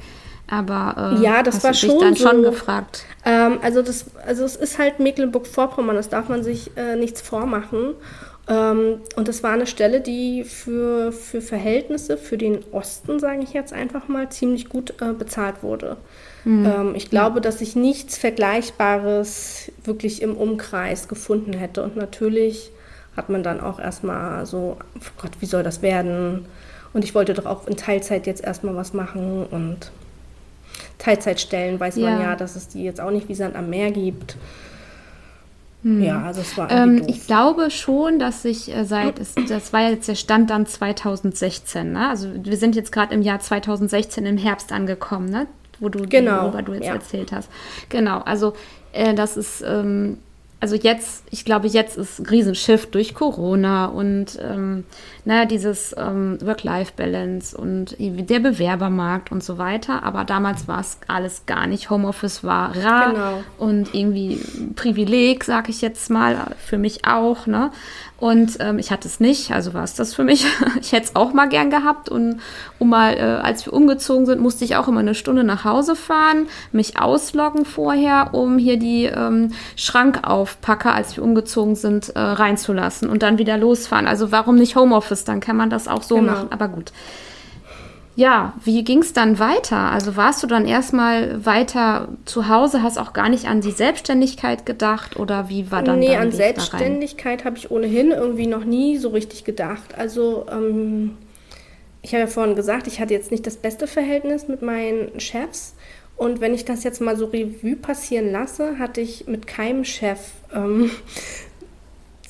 Aber 0.49 1.17
äh, 1.19 1.23
ja, 1.23 1.43
das 1.43 1.65
war 1.65 1.75
schon 1.75 1.99
dann 1.99 2.15
so, 2.15 2.29
schon 2.29 2.43
gefragt. 2.43 3.05
Ähm, 3.25 3.59
also 3.63 3.83
das, 3.83 4.07
also 4.27 4.45
es 4.45 4.57
ist 4.57 4.79
halt 4.79 5.01
Mecklenburg-Vorpommern, 5.01 5.97
das 5.97 6.09
darf 6.09 6.29
man 6.29 6.45
sich 6.45 6.71
äh, 6.77 6.97
nichts 6.97 7.21
vormachen. 7.21 7.95
Ähm, 8.49 9.01
und 9.17 9.27
das 9.27 9.43
war 9.43 9.53
eine 9.53 9.67
Stelle, 9.67 10.01
die 10.01 10.45
für, 10.45 11.11
für 11.11 11.41
Verhältnisse, 11.41 12.17
für 12.17 12.39
den 12.39 12.61
Osten, 12.71 13.19
sage 13.19 13.43
ich 13.43 13.53
jetzt 13.53 13.73
einfach 13.73 14.07
mal, 14.07 14.29
ziemlich 14.29 14.69
gut 14.69 14.95
äh, 15.01 15.13
bezahlt 15.13 15.63
wurde. 15.63 15.97
Mhm. 16.45 16.65
Ähm, 16.65 16.95
ich 16.95 17.11
glaube, 17.11 17.41
dass 17.41 17.61
ich 17.61 17.75
nichts 17.75 18.17
Vergleichbares 18.17 19.73
wirklich 19.85 20.23
im 20.23 20.37
Umkreis 20.37 21.09
gefunden 21.09 21.55
hätte. 21.55 21.83
Und 21.83 21.97
natürlich 21.97 22.71
hat 23.17 23.31
man 23.31 23.43
dann 23.43 23.61
auch 23.61 23.81
erstmal 23.81 24.47
so, 24.47 24.77
oh 24.95 25.21
Gott, 25.21 25.33
wie 25.41 25.47
soll 25.47 25.65
das 25.65 25.83
werden? 25.83 26.47
Und 26.93 27.03
ich 27.03 27.17
wollte 27.17 27.35
doch 27.35 27.47
auch 27.47 27.67
in 27.67 27.77
Teilzeit 27.77 28.29
jetzt 28.29 28.45
erstmal 28.45 28.77
was 28.77 28.93
machen 28.93 29.45
und 29.51 29.91
Teilzeitstellen 31.07 31.79
weiß 31.79 31.97
ja. 31.97 32.11
man 32.11 32.21
ja, 32.21 32.35
dass 32.35 32.57
es 32.57 32.67
die 32.67 32.83
jetzt 32.83 33.01
auch 33.01 33.13
nicht 33.13 33.29
wie 33.29 33.35
Sand 33.35 33.55
am 33.55 33.71
Meer 33.71 33.93
gibt. 33.93 34.37
Hm. 35.85 36.03
Ja, 36.03 36.23
also 36.23 36.41
es 36.41 36.59
war 36.59 36.69
ähm, 36.69 37.05
Ich 37.07 37.29
glaube 37.29 37.71
schon, 37.71 38.19
dass 38.19 38.43
sich 38.43 38.75
äh, 38.75 38.85
seit, 38.85 39.21
es, 39.21 39.37
das 39.49 39.73
war 39.73 39.89
jetzt 39.89 40.09
der 40.09 40.17
Stand 40.17 40.51
dann 40.51 40.67
2016, 40.67 41.93
ne? 41.93 42.09
Also 42.09 42.29
wir 42.35 42.57
sind 42.57 42.75
jetzt 42.75 42.91
gerade 42.91 43.15
im 43.15 43.23
Jahr 43.23 43.39
2016 43.39 44.27
im 44.27 44.37
Herbst 44.37 44.73
angekommen, 44.73 45.29
ne? 45.29 45.47
Wo 45.79 45.89
du, 45.89 46.09
genau. 46.09 46.43
worüber 46.43 46.63
du 46.63 46.73
jetzt 46.73 46.87
ja. 46.87 46.95
erzählt 46.95 47.31
hast. 47.31 47.51
Genau, 47.89 48.19
also 48.23 48.55
äh, 48.93 49.15
das 49.15 49.37
ist 49.37 49.63
ähm, 49.65 50.19
also 50.59 50.75
jetzt, 50.75 51.25
ich 51.31 51.45
glaube, 51.45 51.67
jetzt 51.67 51.99
ist 51.99 52.19
ein 52.19 52.27
Riesenschiff 52.27 52.91
durch 52.91 53.15
Corona 53.15 53.87
und 53.87 54.39
ähm, 54.41 54.85
naja, 55.27 55.45
dieses 55.45 55.95
ähm, 55.99 56.39
Work-Life-Balance 56.41 57.57
und 57.57 57.95
der 57.99 58.41
Bewerbermarkt 58.41 59.31
und 59.31 59.45
so 59.45 59.59
weiter. 59.59 60.03
Aber 60.03 60.25
damals 60.25 60.67
war 60.67 60.81
es 60.81 60.99
alles 61.09 61.45
gar 61.45 61.67
nicht. 61.67 61.91
Homeoffice 61.91 62.43
war 62.43 62.75
rar 62.75 63.13
genau. 63.13 63.43
und 63.59 63.95
irgendwie 63.95 64.41
Privileg, 64.77 65.45
sag 65.45 65.69
ich 65.69 65.83
jetzt 65.83 66.09
mal, 66.11 66.55
für 66.59 66.79
mich 66.79 67.07
auch. 67.07 67.47
Ne? 67.47 67.71
Und 68.19 68.57
ähm, 68.61 68.79
ich 68.79 68.91
hatte 68.91 69.07
es 69.07 69.21
nicht, 69.21 69.51
also 69.51 69.75
war 69.75 69.85
es 69.85 69.95
das 69.95 70.15
für 70.15 70.25
mich. 70.25 70.47
ich 70.81 70.93
hätte 70.93 71.07
es 71.07 71.17
auch 71.17 71.35
mal 71.35 71.49
gern 71.49 71.71
gehabt. 71.71 72.09
Und 72.09 72.41
um 72.79 72.89
mal, 72.89 73.15
äh, 73.15 73.21
als 73.21 73.67
wir 73.67 73.75
umgezogen 73.75 74.25
sind, 74.25 74.41
musste 74.41 74.65
ich 74.65 74.77
auch 74.77 74.89
immer 74.89 75.01
eine 75.01 75.15
Stunde 75.15 75.45
nach 75.45 75.65
Hause 75.65 75.97
fahren, 75.97 76.49
mich 76.73 76.99
ausloggen 76.99 77.67
vorher, 77.67 78.31
um 78.33 78.57
hier 78.57 78.79
die 78.79 79.05
ähm, 79.05 79.53
Schrankaufpacker, 79.77 80.95
als 80.95 81.17
wir 81.17 81.25
umgezogen 81.25 81.77
sind, 81.77 82.17
äh, 82.17 82.19
reinzulassen 82.19 83.11
und 83.11 83.23
dann 83.23 83.37
wieder 83.37 83.59
losfahren. 83.59 84.07
Also 84.07 84.33
warum 84.33 84.57
nicht 84.57 84.77
Homeoffice? 84.77 85.25
Dann 85.25 85.41
kann 85.41 85.57
man 85.57 85.69
das 85.69 85.87
auch 85.87 86.03
so 86.03 86.17
genau. 86.17 86.33
machen. 86.33 86.49
Aber 86.51 86.69
gut. 86.69 86.93
Ja, 88.17 88.55
wie 88.65 88.83
ging 88.83 89.01
es 89.01 89.13
dann 89.13 89.39
weiter? 89.39 89.77
Also 89.77 90.17
warst 90.17 90.43
du 90.43 90.47
dann 90.47 90.67
erstmal 90.67 91.45
weiter 91.45 92.09
zu 92.25 92.49
Hause, 92.49 92.83
hast 92.83 92.97
auch 92.99 93.13
gar 93.13 93.29
nicht 93.29 93.45
an 93.45 93.61
die 93.61 93.73
Selbstständigkeit 93.73 94.65
gedacht 94.65 95.19
oder 95.19 95.51
wie 95.51 95.71
war 95.71 95.83
dann 95.83 95.99
Nee, 95.99 96.17
an 96.17 96.29
Weg 96.29 96.35
Selbstständigkeit 96.35 97.45
habe 97.45 97.59
ich 97.59 97.71
ohnehin 97.71 98.13
irgendwie 98.13 98.47
noch 98.47 98.65
nie 98.65 98.97
so 98.97 99.11
richtig 99.11 99.45
gedacht. 99.45 99.95
Also 99.99 100.47
ähm, 100.51 101.19
ich 102.01 102.13
habe 102.13 102.23
ja 102.23 102.27
vorhin 102.27 102.57
gesagt, 102.57 102.87
ich 102.87 103.01
hatte 103.01 103.13
jetzt 103.13 103.31
nicht 103.31 103.47
das 103.47 103.59
beste 103.59 103.87
Verhältnis 103.87 104.49
mit 104.49 104.63
meinen 104.63 105.21
Chefs. 105.21 105.75
Und 106.17 106.41
wenn 106.41 106.55
ich 106.55 106.65
das 106.65 106.85
jetzt 106.85 107.03
mal 107.03 107.19
so 107.19 107.27
Revue 107.27 107.77
passieren 107.77 108.33
lasse, 108.33 108.79
hatte 108.79 109.03
ich 109.03 109.27
mit 109.27 109.47
keinem 109.47 109.85
Chef 109.85 110.21
ähm, 110.55 110.91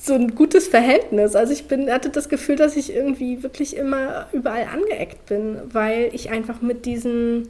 so 0.07 0.15
ein 0.15 0.33
gutes 0.33 0.67
Verhältnis. 0.67 1.35
Also 1.35 1.53
ich 1.53 1.67
bin, 1.67 1.91
hatte 1.91 2.09
das 2.09 2.29
Gefühl, 2.29 2.55
dass 2.55 2.75
ich 2.75 2.93
irgendwie 2.93 3.43
wirklich 3.43 3.75
immer 3.75 4.27
überall 4.31 4.65
angeeckt 4.73 5.27
bin, 5.27 5.57
weil 5.71 6.09
ich 6.13 6.31
einfach 6.31 6.61
mit 6.61 6.85
diesen, 6.85 7.49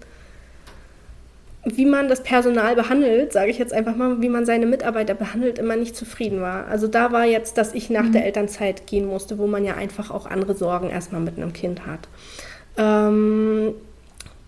wie 1.64 1.86
man 1.86 2.10
das 2.10 2.24
Personal 2.24 2.76
behandelt, 2.76 3.32
sage 3.32 3.52
ich 3.52 3.58
jetzt 3.58 3.74
einfach 3.74 3.96
mal, 3.96 4.22
wie 4.22 4.30
man 4.30 4.46
seine 4.46 4.66
Mitarbeiter 4.66 5.14
behandelt, 5.14 5.60
immer 5.60 5.76
nicht 5.76 5.96
zufrieden 5.96 6.42
war. 6.42 6.68
Also 6.68 6.88
da 6.88 7.12
war 7.12 7.26
jetzt, 7.26 7.58
dass 7.58 7.74
ich 7.74 7.90
nach 7.90 8.04
mhm. 8.04 8.14
der 8.14 8.26
Elternzeit 8.26 8.88
gehen 8.88 9.06
musste, 9.08 9.38
wo 9.38 9.48
man 9.48 9.64
ja 9.64 9.76
einfach 9.76 10.12
auch 10.12 10.26
andere 10.26 10.56
Sorgen 10.56 10.90
erstmal 10.90 11.22
mit 11.22 11.38
einem 11.38 11.54
Kind 11.54 11.86
hat. 11.86 12.08
Ähm, 12.78 13.74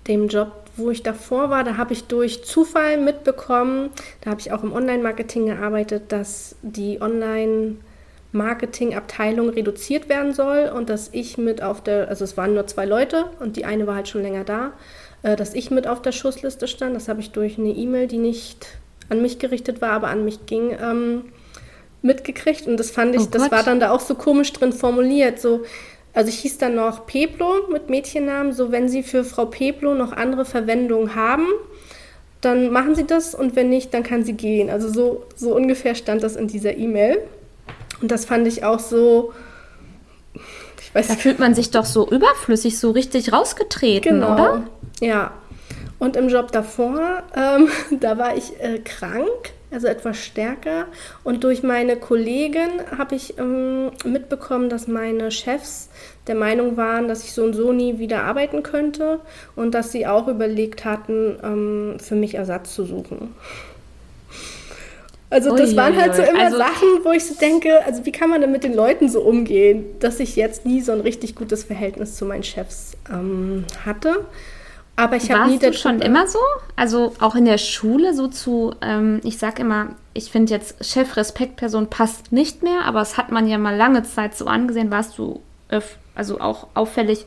dem 0.07 0.27
Job, 0.27 0.51
wo 0.75 0.89
ich 0.89 1.03
davor 1.03 1.49
war, 1.49 1.63
da 1.63 1.77
habe 1.77 1.93
ich 1.93 2.05
durch 2.05 2.43
Zufall 2.43 2.97
mitbekommen, 2.97 3.91
da 4.21 4.31
habe 4.31 4.41
ich 4.41 4.51
auch 4.51 4.63
im 4.63 4.73
Online-Marketing 4.73 5.45
gearbeitet, 5.45 6.11
dass 6.11 6.55
die 6.63 7.01
Online- 7.01 7.77
Marketingabteilung 8.31 9.49
reduziert 9.49 10.07
werden 10.07 10.33
soll 10.33 10.71
und 10.73 10.89
dass 10.89 11.09
ich 11.11 11.37
mit 11.37 11.63
auf 11.63 11.81
der, 11.81 12.09
also 12.09 12.23
es 12.23 12.37
waren 12.37 12.53
nur 12.53 12.67
zwei 12.67 12.85
Leute 12.85 13.25
und 13.39 13.57
die 13.57 13.65
eine 13.65 13.87
war 13.87 13.95
halt 13.95 14.07
schon 14.07 14.21
länger 14.21 14.43
da, 14.43 14.73
äh, 15.23 15.35
dass 15.35 15.55
ich 15.55 15.71
mit 15.71 15.87
auf 15.87 16.01
der 16.01 16.11
Schussliste 16.11 16.67
stand. 16.67 16.95
Das 16.95 17.07
habe 17.07 17.21
ich 17.21 17.31
durch 17.31 17.57
eine 17.57 17.69
E-Mail, 17.69 18.07
die 18.07 18.19
nicht 18.19 18.67
an 19.09 19.21
mich 19.21 19.39
gerichtet 19.39 19.81
war, 19.81 19.91
aber 19.91 20.09
an 20.09 20.25
mich 20.25 20.45
ging, 20.45 20.77
ähm, 20.79 21.25
mitgekriegt. 22.01 22.67
Und 22.67 22.77
das 22.77 22.91
fand 22.91 23.15
ich, 23.15 23.21
oh 23.21 23.27
das 23.31 23.51
war 23.51 23.63
dann 23.63 23.79
da 23.79 23.91
auch 23.91 23.99
so 23.99 24.15
komisch 24.15 24.53
drin 24.53 24.73
formuliert. 24.73 25.39
So, 25.39 25.63
also 26.13 26.29
ich 26.29 26.39
hieß 26.39 26.59
dann 26.59 26.75
noch 26.75 27.07
Peplo 27.07 27.67
mit 27.71 27.89
Mädchennamen. 27.89 28.53
So, 28.53 28.71
wenn 28.71 28.89
Sie 28.89 29.03
für 29.03 29.23
Frau 29.23 29.45
Peplo 29.45 29.95
noch 29.95 30.11
andere 30.11 30.45
Verwendungen 30.45 31.15
haben, 31.15 31.47
dann 32.41 32.71
machen 32.71 32.95
Sie 32.95 33.05
das 33.05 33.35
und 33.35 33.55
wenn 33.55 33.69
nicht, 33.69 33.93
dann 33.93 34.03
kann 34.03 34.23
sie 34.23 34.33
gehen. 34.33 34.69
Also 34.69 34.89
so, 34.89 35.25
so 35.35 35.55
ungefähr 35.55 35.95
stand 35.95 36.23
das 36.23 36.35
in 36.35 36.47
dieser 36.47 36.77
E-Mail. 36.77 37.19
Und 38.01 38.11
das 38.11 38.25
fand 38.25 38.47
ich 38.47 38.63
auch 38.63 38.79
so. 38.79 39.33
Ich 40.81 40.95
weiß 40.95 41.07
da 41.07 41.13
fühlt 41.15 41.39
man 41.39 41.53
sich 41.53 41.71
doch 41.71 41.85
so 41.85 42.09
überflüssig, 42.09 42.79
so 42.79 42.91
richtig 42.91 43.31
rausgetreten, 43.31 44.21
genau. 44.21 44.33
oder? 44.33 44.63
Ja. 45.01 45.31
Und 45.99 46.15
im 46.15 46.29
Job 46.29 46.51
davor, 46.51 47.23
ähm, 47.35 47.67
da 47.99 48.17
war 48.17 48.35
ich 48.35 48.59
äh, 48.61 48.79
krank 48.79 49.51
also 49.71 49.87
etwas 49.87 50.17
stärker. 50.17 50.85
Und 51.23 51.43
durch 51.43 51.63
meine 51.63 51.95
Kollegin 51.95 52.69
habe 52.97 53.15
ich 53.15 53.37
ähm, 53.37 53.91
mitbekommen, 54.03 54.69
dass 54.69 54.87
meine 54.87 55.31
Chefs 55.31 55.89
der 56.27 56.35
Meinung 56.35 56.77
waren, 56.77 57.07
dass 57.07 57.23
ich 57.23 57.33
so 57.33 57.43
und 57.43 57.53
so 57.53 57.71
nie 57.71 57.99
wieder 57.99 58.23
arbeiten 58.23 58.63
könnte 58.63 59.19
und 59.55 59.73
dass 59.73 59.91
sie 59.91 60.07
auch 60.07 60.27
überlegt 60.27 60.85
hatten, 60.85 61.37
ähm, 61.43 61.97
für 61.99 62.15
mich 62.15 62.35
Ersatz 62.35 62.73
zu 62.73 62.85
suchen. 62.85 63.35
Also 65.31 65.55
das 65.55 65.71
Ui, 65.71 65.75
waren 65.75 65.95
halt 65.95 66.15
so 66.15 66.23
immer 66.23 66.45
also, 66.45 66.57
Sachen, 66.57 66.87
wo 67.03 67.11
ich 67.11 67.25
so 67.25 67.35
denke, 67.35 67.85
also 67.85 68.05
wie 68.05 68.11
kann 68.11 68.29
man 68.29 68.41
denn 68.41 68.51
mit 68.51 68.63
den 68.63 68.73
Leuten 68.73 69.09
so 69.09 69.21
umgehen, 69.21 69.85
dass 69.99 70.19
ich 70.19 70.35
jetzt 70.35 70.65
nie 70.65 70.81
so 70.81 70.91
ein 70.91 71.01
richtig 71.01 71.35
gutes 71.35 71.63
Verhältnis 71.63 72.15
zu 72.15 72.25
meinen 72.25 72.43
Chefs 72.43 72.97
ähm, 73.11 73.65
hatte. 73.85 74.25
Aber 74.95 75.15
ich 75.15 75.31
habe 75.31 75.49
nie 75.49 75.59
du 75.59 75.71
schon 75.71 76.01
immer 76.01 76.27
so? 76.27 76.39
Also 76.75 77.13
auch 77.19 77.35
in 77.35 77.45
der 77.45 77.59
Schule 77.59 78.13
so 78.13 78.27
zu, 78.27 78.73
ähm, 78.81 79.21
ich 79.23 79.37
sag 79.37 79.59
immer, 79.59 79.95
ich 80.13 80.31
finde 80.31 80.51
jetzt 80.51 80.83
Chef, 80.83 81.15
Respektperson 81.15 81.89
passt 81.89 82.31
nicht 82.31 82.63
mehr, 82.63 82.81
aber 82.85 83.01
es 83.01 83.15
hat 83.15 83.31
man 83.31 83.47
ja 83.47 83.57
mal 83.57 83.75
lange 83.75 84.03
Zeit 84.03 84.35
so 84.35 84.47
angesehen, 84.47 84.91
warst 84.91 85.17
du 85.17 85.41
also 86.15 86.41
auch 86.41 86.67
auffällig. 86.73 87.25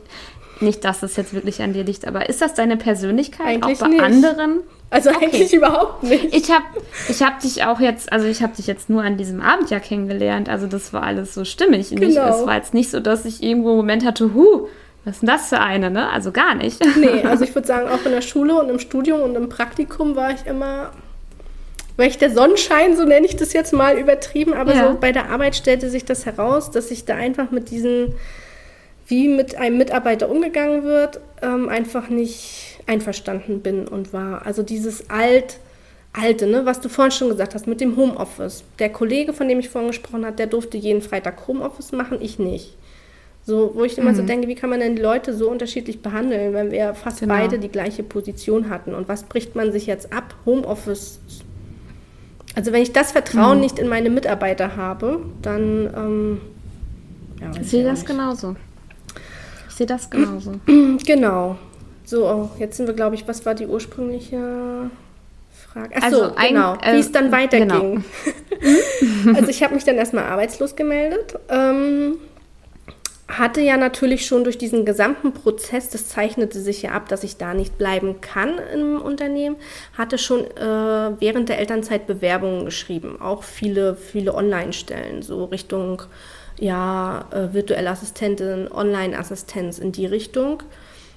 Nicht, 0.63 0.85
dass 0.85 1.03
es 1.03 1.15
jetzt 1.15 1.33
wirklich 1.33 1.61
an 1.61 1.73
dir 1.73 1.83
liegt, 1.83 2.07
aber 2.07 2.29
ist 2.29 2.41
das 2.41 2.53
deine 2.53 2.77
Persönlichkeit 2.77 3.63
eigentlich 3.63 3.81
auch 3.81 3.85
bei 3.85 3.87
nicht. 3.89 4.01
anderen? 4.01 4.59
Also 4.89 5.09
okay. 5.09 5.25
eigentlich 5.25 5.53
überhaupt 5.53 6.03
nicht. 6.03 6.33
Ich 6.35 6.51
habe 6.51 6.65
ich 7.09 7.23
hab 7.23 7.39
dich 7.39 7.63
auch 7.63 7.79
jetzt, 7.79 8.11
also 8.11 8.27
ich 8.27 8.43
habe 8.43 8.55
dich 8.55 8.67
jetzt 8.67 8.89
nur 8.89 9.01
an 9.01 9.17
diesem 9.17 9.41
Abend 9.41 9.71
ja 9.71 9.79
kennengelernt, 9.79 10.49
also 10.49 10.67
das 10.67 10.93
war 10.93 11.03
alles 11.03 11.33
so 11.33 11.45
stimmig. 11.45 11.89
Genau. 11.89 12.05
Nicht, 12.05 12.17
es 12.17 12.45
war 12.45 12.55
jetzt 12.55 12.73
nicht 12.73 12.91
so, 12.91 12.99
dass 12.99 13.25
ich 13.25 13.41
irgendwo 13.41 13.69
einen 13.69 13.77
Moment 13.77 14.05
hatte, 14.05 14.33
huh, 14.35 14.67
was 15.05 15.15
ist 15.15 15.21
denn 15.21 15.29
das 15.29 15.49
für 15.49 15.59
eine, 15.59 15.89
ne? 15.89 16.09
Also 16.09 16.31
gar 16.31 16.55
nicht. 16.55 16.79
Nee, 16.97 17.23
also 17.25 17.43
ich 17.43 17.53
würde 17.55 17.67
sagen, 17.67 17.89
auch 17.89 18.05
in 18.05 18.11
der 18.11 18.21
Schule 18.21 18.55
und 18.55 18.69
im 18.69 18.79
Studium 18.79 19.21
und 19.21 19.35
im 19.35 19.49
Praktikum 19.49 20.15
war 20.15 20.31
ich 20.31 20.45
immer, 20.45 20.91
war 21.97 22.05
ich 22.05 22.17
der 22.17 22.29
Sonnenschein, 22.29 22.95
so 22.95 23.03
nenne 23.03 23.25
ich 23.25 23.35
das 23.35 23.51
jetzt 23.53 23.73
mal 23.73 23.97
übertrieben, 23.97 24.53
aber 24.53 24.73
ja. 24.73 24.91
so 24.91 24.97
bei 24.99 25.11
der 25.11 25.29
Arbeit 25.29 25.55
stellte 25.55 25.89
sich 25.89 26.05
das 26.05 26.25
heraus, 26.25 26.71
dass 26.71 26.89
ich 26.91 27.05
da 27.05 27.15
einfach 27.15 27.51
mit 27.51 27.69
diesen, 27.69 28.13
wie 29.07 29.27
mit 29.27 29.55
einem 29.55 29.77
Mitarbeiter 29.77 30.29
umgegangen 30.29 30.83
wird, 30.83 31.19
ähm, 31.41 31.69
einfach 31.69 32.09
nicht 32.09 32.79
einverstanden 32.87 33.61
bin 33.61 33.87
und 33.87 34.13
war. 34.13 34.45
Also 34.45 34.63
dieses 34.63 35.09
alt, 35.09 35.57
alte, 36.13 36.47
ne, 36.47 36.65
was 36.65 36.79
du 36.79 36.89
vorhin 36.89 37.11
schon 37.11 37.29
gesagt 37.29 37.55
hast, 37.55 37.67
mit 37.67 37.81
dem 37.81 37.97
Homeoffice. 37.97 38.63
Der 38.79 38.89
Kollege, 38.89 39.33
von 39.33 39.47
dem 39.47 39.59
ich 39.59 39.69
vorhin 39.69 39.89
gesprochen 39.89 40.25
habe, 40.25 40.35
der 40.35 40.47
durfte 40.47 40.77
jeden 40.77 41.01
Freitag 41.01 41.47
Homeoffice 41.47 41.91
machen, 41.91 42.19
ich 42.21 42.39
nicht. 42.39 42.75
So, 43.45 43.71
wo 43.73 43.83
ich 43.83 43.97
immer 43.97 44.11
mhm. 44.11 44.15
so 44.15 44.21
denke, 44.23 44.47
wie 44.47 44.55
kann 44.55 44.69
man 44.69 44.79
denn 44.79 44.95
die 44.95 45.01
Leute 45.01 45.33
so 45.33 45.49
unterschiedlich 45.49 46.01
behandeln, 46.01 46.53
wenn 46.53 46.71
wir 46.71 46.93
fast 46.93 47.19
genau. 47.19 47.33
beide 47.33 47.59
die 47.59 47.67
gleiche 47.67 48.01
Position 48.01 48.69
hatten? 48.69 48.93
Und 48.93 49.09
was 49.09 49.23
bricht 49.23 49.55
man 49.55 49.73
sich 49.73 49.85
jetzt 49.85 50.13
ab? 50.13 50.35
Homeoffice. 50.45 51.19
Also 52.55 52.71
wenn 52.71 52.83
ich 52.83 52.93
das 52.93 53.11
Vertrauen 53.11 53.55
mhm. 53.55 53.63
nicht 53.63 53.79
in 53.79 53.89
meine 53.89 54.09
Mitarbeiter 54.09 54.77
habe, 54.77 55.25
dann 55.41 55.93
ähm, 55.93 56.41
ja, 57.41 57.51
ich 57.59 57.69
sehe 57.69 57.83
das 57.83 58.05
genauso. 58.05 58.55
Ich 59.73 59.77
sehe 59.77 59.87
das 59.87 60.07
genauso. 60.07 60.51
Genau. 61.03 61.57
So, 62.05 62.27
oh, 62.27 62.49
jetzt 62.59 62.77
sind 62.77 62.85
wir, 62.85 62.93
glaube 62.93 63.15
ich, 63.15 63.27
was 63.27 63.43
war 63.43 63.55
die 63.55 63.65
ursprüngliche 63.65 64.91
Frage? 65.51 65.95
Achso, 65.95 66.25
also 66.25 66.35
genau, 66.47 66.75
äh, 66.75 66.93
wie 66.93 66.99
es 66.99 67.11
dann 67.11 67.31
weiterging. 67.31 68.03
Genau. 69.23 69.33
also 69.35 69.49
ich 69.49 69.63
habe 69.63 69.73
mich 69.73 69.83
dann 69.83 69.95
erstmal 69.95 70.25
arbeitslos 70.25 70.75
gemeldet. 70.75 71.39
Ähm, 71.49 72.17
hatte 73.27 73.61
ja 73.61 73.77
natürlich 73.77 74.27
schon 74.27 74.43
durch 74.43 74.59
diesen 74.59 74.85
gesamten 74.85 75.33
Prozess, 75.33 75.89
das 75.89 76.07
zeichnete 76.07 76.59
sich 76.59 76.83
ja 76.83 76.91
ab, 76.91 77.09
dass 77.09 77.23
ich 77.23 77.37
da 77.37 77.55
nicht 77.55 77.79
bleiben 77.79 78.21
kann 78.21 78.59
im 78.71 79.01
Unternehmen, 79.01 79.55
hatte 79.97 80.19
schon 80.19 80.45
äh, 80.55 81.19
während 81.19 81.49
der 81.49 81.57
Elternzeit 81.57 82.05
Bewerbungen 82.05 82.65
geschrieben, 82.65 83.19
auch 83.19 83.41
viele, 83.41 83.95
viele 83.95 84.35
Online-Stellen, 84.35 85.23
so 85.23 85.45
Richtung 85.45 86.03
ja, 86.59 87.25
äh, 87.31 87.53
virtuelle 87.53 87.89
Assistentin, 87.89 88.71
Online-Assistenz 88.71 89.79
in 89.79 89.91
die 89.91 90.05
Richtung. 90.05 90.63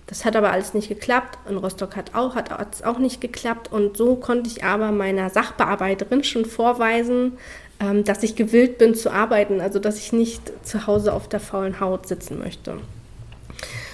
Das 0.07 0.25
hat 0.25 0.37
aber 0.37 0.53
alles 0.53 0.75
nicht 0.75 0.88
geklappt. 0.88 1.38
In 1.49 1.57
Rostock 1.57 1.96
hat 1.96 2.14
auch, 2.14 2.37
hat 2.37 2.75
es 2.75 2.83
auch 2.83 2.99
nicht 2.99 3.20
geklappt. 3.20 3.72
Und 3.72 3.96
so 3.96 4.16
konnte 4.16 4.49
ich 4.49 4.64
aber 4.64 4.92
meiner 4.92 5.31
Sachbearbeiterin 5.31 6.22
schon 6.22 6.44
vorweisen, 6.44 7.38
ähm, 7.81 8.05
dass 8.05 8.22
ich 8.22 8.37
gewillt 8.37 8.79
bin 8.79 8.94
zu 8.94 9.11
arbeiten, 9.11 9.61
also 9.61 9.79
dass 9.79 9.99
ich 9.99 10.12
nicht 10.12 10.53
zu 10.66 10.87
Hause 10.87 11.12
auf 11.12 11.29
der 11.29 11.40
faulen 11.40 11.81
Haut 11.81 12.07
sitzen 12.07 12.38
möchte. 12.38 12.79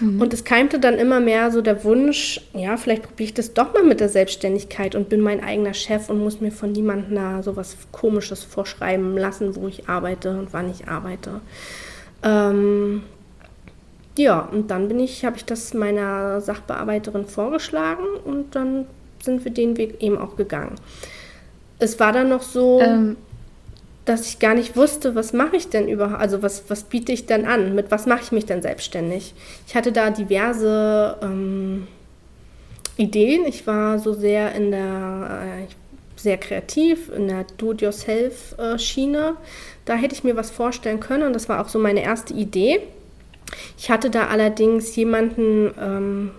Mhm. 0.00 0.20
Und 0.20 0.32
es 0.32 0.44
keimte 0.44 0.78
dann 0.78 0.98
immer 0.98 1.20
mehr 1.20 1.50
so 1.50 1.62
der 1.62 1.84
Wunsch, 1.84 2.40
ja, 2.54 2.76
vielleicht 2.76 3.02
probiere 3.02 3.28
ich 3.28 3.34
das 3.34 3.54
doch 3.54 3.72
mal 3.72 3.84
mit 3.84 4.00
der 4.00 4.08
Selbstständigkeit 4.08 4.94
und 4.94 5.08
bin 5.08 5.20
mein 5.20 5.42
eigener 5.42 5.74
Chef 5.74 6.08
und 6.08 6.18
muss 6.18 6.40
mir 6.40 6.52
von 6.52 6.72
niemandem 6.72 7.14
da 7.14 7.42
so 7.42 7.56
was 7.56 7.76
Komisches 7.92 8.42
vorschreiben 8.42 9.16
lassen, 9.16 9.54
wo 9.56 9.68
ich 9.68 9.88
arbeite 9.88 10.30
und 10.30 10.52
wann 10.52 10.70
ich 10.70 10.88
arbeite. 10.88 11.40
Ähm, 12.22 13.02
ja, 14.18 14.40
und 14.40 14.70
dann 14.70 14.88
bin 14.88 15.00
ich, 15.00 15.24
habe 15.24 15.36
ich 15.36 15.44
das 15.44 15.72
meiner 15.72 16.40
Sachbearbeiterin 16.40 17.26
vorgeschlagen 17.26 18.04
und 18.24 18.54
dann 18.54 18.86
sind 19.22 19.44
wir 19.44 19.52
den 19.52 19.76
Weg 19.76 20.02
eben 20.02 20.18
auch 20.18 20.36
gegangen. 20.36 20.74
Es 21.78 21.98
war 21.98 22.12
dann 22.12 22.28
noch 22.28 22.42
so, 22.42 22.80
ähm, 22.80 23.16
dass 24.04 24.26
ich 24.26 24.38
gar 24.38 24.54
nicht 24.54 24.76
wusste, 24.76 25.14
was 25.14 25.32
mache 25.32 25.56
ich 25.56 25.68
denn 25.68 25.88
überhaupt, 25.88 26.20
also 26.20 26.42
was, 26.42 26.64
was 26.68 26.84
biete 26.84 27.12
ich 27.12 27.26
denn 27.26 27.46
an, 27.46 27.74
mit 27.74 27.90
was 27.90 28.06
mache 28.06 28.22
ich 28.22 28.32
mich 28.32 28.46
denn 28.46 28.62
selbstständig. 28.62 29.34
Ich 29.66 29.76
hatte 29.76 29.92
da 29.92 30.10
diverse 30.10 31.18
ähm, 31.22 31.86
Ideen. 32.96 33.44
Ich 33.46 33.66
war 33.66 33.98
so 33.98 34.12
sehr 34.12 34.54
in 34.54 34.72
der, 34.72 35.42
äh, 35.60 35.72
sehr 36.16 36.36
kreativ, 36.36 37.10
in 37.10 37.28
der 37.28 37.44
Do-it-yourself-Schiene. 37.56 39.36
Da 39.84 39.94
hätte 39.94 40.14
ich 40.14 40.24
mir 40.24 40.36
was 40.36 40.50
vorstellen 40.50 41.00
können 41.00 41.24
und 41.24 41.32
das 41.32 41.48
war 41.48 41.60
auch 41.60 41.68
so 41.68 41.78
meine 41.78 42.02
erste 42.02 42.34
Idee. 42.34 42.80
Ich 43.78 43.90
hatte 43.90 44.10
da 44.10 44.28
allerdings 44.28 44.94
jemanden, 44.96 45.72
ähm, 45.80 46.30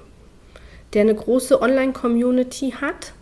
der 0.94 1.02
eine 1.02 1.16
große 1.16 1.62
Online-Community 1.62 2.76
hat 2.80 3.14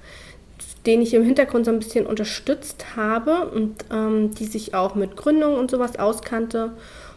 den 0.86 1.02
ich 1.02 1.14
im 1.14 1.24
Hintergrund 1.24 1.66
so 1.66 1.72
ein 1.72 1.80
bisschen 1.80 2.06
unterstützt 2.06 2.96
habe 2.96 3.48
und 3.48 3.86
ähm, 3.92 4.34
die 4.34 4.46
sich 4.46 4.74
auch 4.74 4.96
mit 4.96 5.16
Gründung 5.16 5.56
und 5.56 5.70
sowas 5.70 6.00
auskannte. 6.00 6.72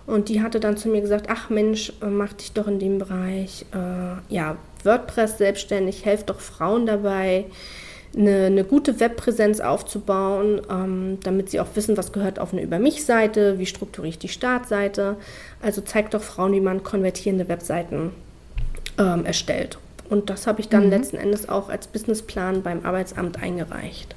Und 0.07 0.29
die 0.29 0.43
hatte 0.43 0.61
dann 0.61 0.77
zu 0.77 0.89
mir 0.89 1.01
gesagt, 1.01 1.27
ach 1.31 1.49
Mensch, 1.49 1.93
äh, 2.03 2.07
mach 2.07 2.35
dich 2.35 2.53
doch 2.53 2.67
in 2.67 2.79
dem 2.79 2.99
Bereich, 2.99 3.65
äh, 3.73 4.35
ja, 4.35 4.57
WordPress 4.83 5.39
selbstständig, 5.39 6.05
helf 6.05 6.25
doch 6.25 6.41
Frauen 6.41 6.85
dabei, 6.85 7.47
eine, 8.15 8.47
eine 8.47 8.65
gute 8.65 9.01
Webpräsenz 9.01 9.61
aufzubauen, 9.61 10.61
ähm, 10.71 11.19
damit 11.23 11.51
sie 11.51 11.59
auch 11.59 11.69
wissen, 11.75 11.97
was 11.97 12.13
gehört 12.13 12.39
auf 12.39 12.53
eine 12.53 12.63
Über 12.63 12.79
mich-Seite, 12.79 13.59
wie 13.59 13.67
strukturiere 13.67 14.11
ich 14.11 14.19
die 14.19 14.29
Startseite. 14.29 15.17
Also 15.63 15.81
zeig 15.81 16.11
doch 16.11 16.23
Frauen, 16.23 16.53
wie 16.53 16.61
man 16.61 16.85
konvertierende 16.85 17.49
Webseiten 17.49 18.11
ähm, 18.99 19.25
erstellt. 19.25 19.79
Und 20.09 20.31
das 20.31 20.47
habe 20.47 20.61
ich 20.61 20.69
dann 20.69 20.85
mhm. 20.85 20.91
letzten 20.91 21.17
Endes 21.17 21.49
auch 21.49 21.69
als 21.69 21.87
Businessplan 21.87 22.63
beim 22.63 22.85
Arbeitsamt 22.85 23.43
eingereicht. 23.43 24.15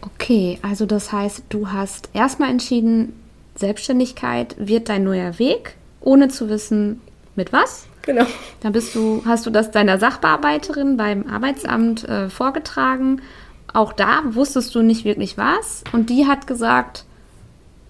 Okay, 0.00 0.58
also 0.62 0.86
das 0.86 1.12
heißt, 1.12 1.44
du 1.50 1.70
hast 1.70 2.08
erstmal 2.14 2.50
entschieden, 2.50 3.12
Selbstständigkeit 3.54 4.56
wird 4.58 4.88
dein 4.88 5.04
neuer 5.04 5.38
Weg, 5.38 5.76
ohne 6.00 6.28
zu 6.28 6.48
wissen, 6.48 7.00
mit 7.36 7.52
was. 7.52 7.86
Genau. 8.02 8.26
Dann 8.60 8.72
bist 8.72 8.94
du, 8.94 9.22
hast 9.26 9.44
du 9.44 9.50
das 9.50 9.70
deiner 9.70 9.98
Sachbearbeiterin 9.98 10.96
beim 10.96 11.26
Arbeitsamt 11.26 12.08
äh, 12.08 12.30
vorgetragen. 12.30 13.20
Auch 13.72 13.92
da 13.92 14.22
wusstest 14.30 14.74
du 14.74 14.82
nicht 14.82 15.04
wirklich 15.04 15.36
was. 15.36 15.84
Und 15.92 16.10
die 16.10 16.26
hat 16.26 16.46
gesagt, 16.46 17.04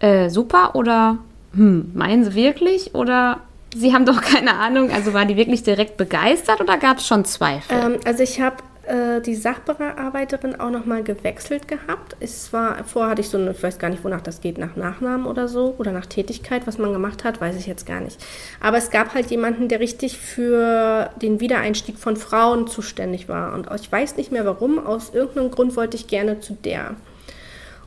äh, 0.00 0.28
super 0.28 0.74
oder 0.74 1.18
hm, 1.54 1.92
meinen 1.94 2.24
sie 2.24 2.34
wirklich? 2.34 2.94
Oder 2.94 3.40
Sie 3.74 3.94
haben 3.94 4.04
doch 4.04 4.20
keine 4.20 4.54
Ahnung, 4.54 4.90
also 4.90 5.12
war 5.12 5.24
die 5.24 5.36
wirklich 5.36 5.62
direkt 5.62 5.96
begeistert 5.96 6.60
oder 6.60 6.76
gab 6.76 6.98
es 6.98 7.06
schon 7.06 7.24
Zweifel? 7.24 7.76
Ähm, 7.76 8.00
also 8.04 8.22
ich 8.22 8.40
habe 8.40 8.56
äh, 8.90 9.20
die 9.20 9.36
Sachbearbeiterin 9.36 10.58
auch 10.58 10.70
nochmal 10.70 11.04
gewechselt 11.04 11.68
gehabt. 11.68 12.16
Es 12.18 12.52
war, 12.52 12.82
vorher 12.84 13.12
hatte 13.12 13.20
ich 13.20 13.28
so 13.28 13.38
eine, 13.38 13.52
ich 13.52 13.62
weiß 13.62 13.78
gar 13.78 13.88
nicht, 13.88 14.02
wonach 14.02 14.20
das 14.20 14.40
geht, 14.40 14.58
nach 14.58 14.74
Nachnamen 14.74 15.26
oder 15.26 15.46
so 15.46 15.76
oder 15.78 15.92
nach 15.92 16.06
Tätigkeit, 16.06 16.66
was 16.66 16.78
man 16.78 16.92
gemacht 16.92 17.22
hat, 17.22 17.40
weiß 17.40 17.56
ich 17.56 17.66
jetzt 17.66 17.86
gar 17.86 18.00
nicht. 18.00 18.24
Aber 18.60 18.78
es 18.78 18.90
gab 18.90 19.14
halt 19.14 19.30
jemanden, 19.30 19.68
der 19.68 19.78
richtig 19.78 20.18
für 20.18 21.10
den 21.22 21.40
Wiedereinstieg 21.40 21.98
von 21.98 22.16
Frauen 22.16 22.66
zuständig 22.66 23.28
war. 23.28 23.54
Und 23.54 23.68
ich 23.80 23.90
weiß 23.90 24.16
nicht 24.16 24.32
mehr 24.32 24.44
warum, 24.44 24.84
aus 24.84 25.14
irgendeinem 25.14 25.52
Grund 25.52 25.76
wollte 25.76 25.96
ich 25.96 26.08
gerne 26.08 26.40
zu 26.40 26.54
der 26.54 26.96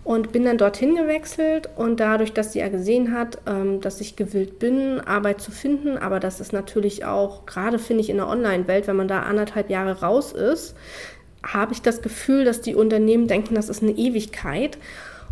und 0.03 0.31
bin 0.31 0.43
dann 0.43 0.57
dorthin 0.57 0.95
gewechselt 0.95 1.69
und 1.75 1.99
dadurch, 1.99 2.33
dass 2.33 2.53
sie 2.53 2.59
ja 2.59 2.67
gesehen 2.67 3.13
hat, 3.13 3.37
ähm, 3.47 3.79
dass 3.79 4.01
ich 4.01 4.15
gewillt 4.15 4.59
bin, 4.59 4.99
Arbeit 4.99 5.41
zu 5.41 5.51
finden, 5.51 5.97
aber 5.97 6.19
das 6.19 6.39
ist 6.39 6.51
natürlich 6.51 7.05
auch, 7.05 7.45
gerade 7.45 7.79
finde 7.79 8.01
ich 8.01 8.09
in 8.09 8.17
der 8.17 8.27
Online-Welt, 8.27 8.87
wenn 8.87 8.97
man 8.97 9.07
da 9.07 9.21
anderthalb 9.21 9.69
Jahre 9.69 10.01
raus 10.01 10.33
ist, 10.33 10.75
habe 11.45 11.73
ich 11.73 11.81
das 11.81 12.01
Gefühl, 12.01 12.45
dass 12.45 12.61
die 12.61 12.75
Unternehmen 12.75 13.27
denken, 13.27 13.55
das 13.55 13.69
ist 13.69 13.83
eine 13.83 13.91
Ewigkeit. 13.91 14.77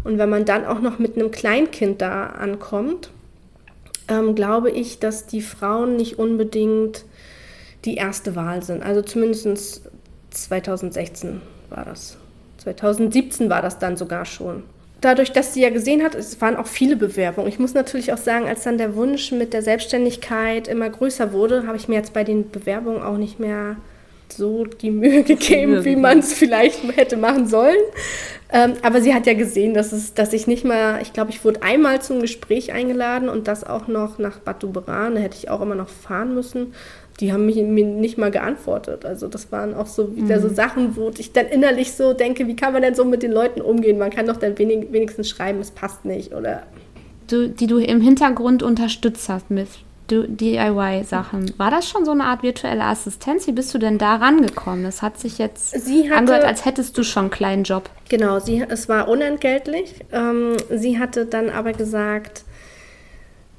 Und 0.03 0.17
wenn 0.17 0.29
man 0.29 0.45
dann 0.45 0.65
auch 0.65 0.81
noch 0.81 0.99
mit 0.99 1.15
einem 1.15 1.31
Kleinkind 1.31 2.01
da 2.01 2.27
ankommt, 2.27 3.11
ähm, 4.07 4.35
glaube 4.35 4.71
ich, 4.71 4.99
dass 4.99 5.25
die 5.27 5.41
Frauen 5.41 5.95
nicht 5.95 6.19
unbedingt 6.19 7.05
die 7.85 7.95
erste 7.95 8.35
Wahl 8.35 8.63
sind. 8.63 8.83
Also 8.83 9.01
zumindest 9.01 9.89
2016 10.31 11.41
war 11.69 11.85
das. 11.85 12.17
2017 12.61 13.49
war 13.49 13.61
das 13.61 13.79
dann 13.79 13.97
sogar 13.97 14.25
schon. 14.25 14.63
Dadurch, 15.01 15.31
dass 15.31 15.55
sie 15.55 15.63
ja 15.63 15.71
gesehen 15.71 16.03
hat, 16.03 16.13
es 16.13 16.39
waren 16.41 16.55
auch 16.55 16.67
viele 16.67 16.95
Bewerbungen. 16.95 17.49
Ich 17.49 17.57
muss 17.57 17.73
natürlich 17.73 18.13
auch 18.13 18.19
sagen, 18.19 18.47
als 18.47 18.63
dann 18.63 18.77
der 18.77 18.95
Wunsch 18.95 19.31
mit 19.31 19.51
der 19.51 19.63
Selbstständigkeit 19.63 20.67
immer 20.67 20.89
größer 20.89 21.33
wurde, 21.33 21.65
habe 21.65 21.77
ich 21.77 21.87
mir 21.87 21.95
jetzt 21.95 22.13
bei 22.13 22.23
den 22.23 22.51
Bewerbungen 22.51 23.01
auch 23.01 23.17
nicht 23.17 23.39
mehr 23.39 23.77
so 24.31 24.65
die 24.65 24.91
Mühe 24.91 25.23
gegeben, 25.23 25.83
wie 25.85 25.95
man 25.95 26.19
es 26.19 26.33
vielleicht 26.33 26.83
hätte 26.95 27.17
machen 27.17 27.47
sollen. 27.47 27.79
Ähm, 28.53 28.73
aber 28.83 29.01
sie 29.01 29.13
hat 29.13 29.25
ja 29.25 29.33
gesehen, 29.33 29.73
dass, 29.73 29.91
es, 29.91 30.13
dass 30.13 30.33
ich 30.33 30.45
nicht 30.45 30.65
mal, 30.65 31.01
ich 31.01 31.13
glaube, 31.13 31.31
ich 31.31 31.43
wurde 31.43 31.63
einmal 31.63 32.01
zum 32.01 32.19
Gespräch 32.19 32.71
eingeladen 32.71 33.27
und 33.27 33.47
das 33.47 33.63
auch 33.63 33.87
noch 33.87 34.19
nach 34.19 34.39
Bad 34.39 34.61
Doberan, 34.61 35.15
da 35.15 35.21
hätte 35.21 35.37
ich 35.37 35.49
auch 35.49 35.61
immer 35.61 35.75
noch 35.75 35.89
fahren 35.89 36.35
müssen 36.35 36.73
die 37.21 37.31
haben 37.31 37.45
mich, 37.45 37.55
mir 37.55 37.85
nicht 37.85 38.17
mal 38.17 38.31
geantwortet. 38.31 39.05
Also 39.05 39.27
das 39.27 39.51
waren 39.51 39.75
auch 39.75 39.85
so 39.85 40.15
wieder 40.15 40.37
mhm. 40.37 40.41
so 40.41 40.49
Sachen, 40.49 40.95
wo 40.95 41.11
ich 41.17 41.31
dann 41.31 41.45
innerlich 41.45 41.93
so 41.93 42.13
denke, 42.13 42.47
wie 42.47 42.55
kann 42.55 42.73
man 42.73 42.81
denn 42.81 42.95
so 42.95 43.05
mit 43.05 43.21
den 43.21 43.31
Leuten 43.31 43.61
umgehen? 43.61 43.99
Man 43.99 44.09
kann 44.09 44.25
doch 44.25 44.37
dann 44.37 44.57
wenig, 44.57 44.91
wenigstens 44.91 45.29
schreiben, 45.29 45.59
es 45.59 45.69
passt 45.69 46.03
nicht 46.03 46.33
oder. 46.33 46.63
Du, 47.27 47.47
die 47.47 47.67
du 47.67 47.77
im 47.77 48.01
Hintergrund 48.01 48.63
unterstützt 48.63 49.29
hast 49.29 49.51
mit 49.51 49.67
DIY-Sachen. 50.09 51.53
War 51.57 51.71
das 51.71 51.87
schon 51.87 52.03
so 52.03 52.11
eine 52.11 52.25
Art 52.25 52.43
virtuelle 52.43 52.83
Assistenz? 52.83 53.47
Wie 53.47 53.53
bist 53.53 53.73
du 53.73 53.77
denn 53.77 53.97
da 53.97 54.15
rangekommen? 54.15 54.83
Das 54.83 55.01
hat 55.01 55.19
sich 55.19 55.37
jetzt 55.37 55.73
hatte, 55.73 56.15
angehört, 56.15 56.43
als 56.43 56.65
hättest 56.65 56.97
du 56.97 57.03
schon 57.03 57.25
einen 57.25 57.31
kleinen 57.31 57.63
Job. 57.63 57.89
Genau, 58.09 58.39
sie, 58.39 58.65
es 58.67 58.89
war 58.89 59.07
unentgeltlich. 59.07 59.95
Ähm, 60.11 60.57
sie 60.69 60.99
hatte 60.99 61.25
dann 61.25 61.49
aber 61.49 61.71
gesagt, 61.71 62.43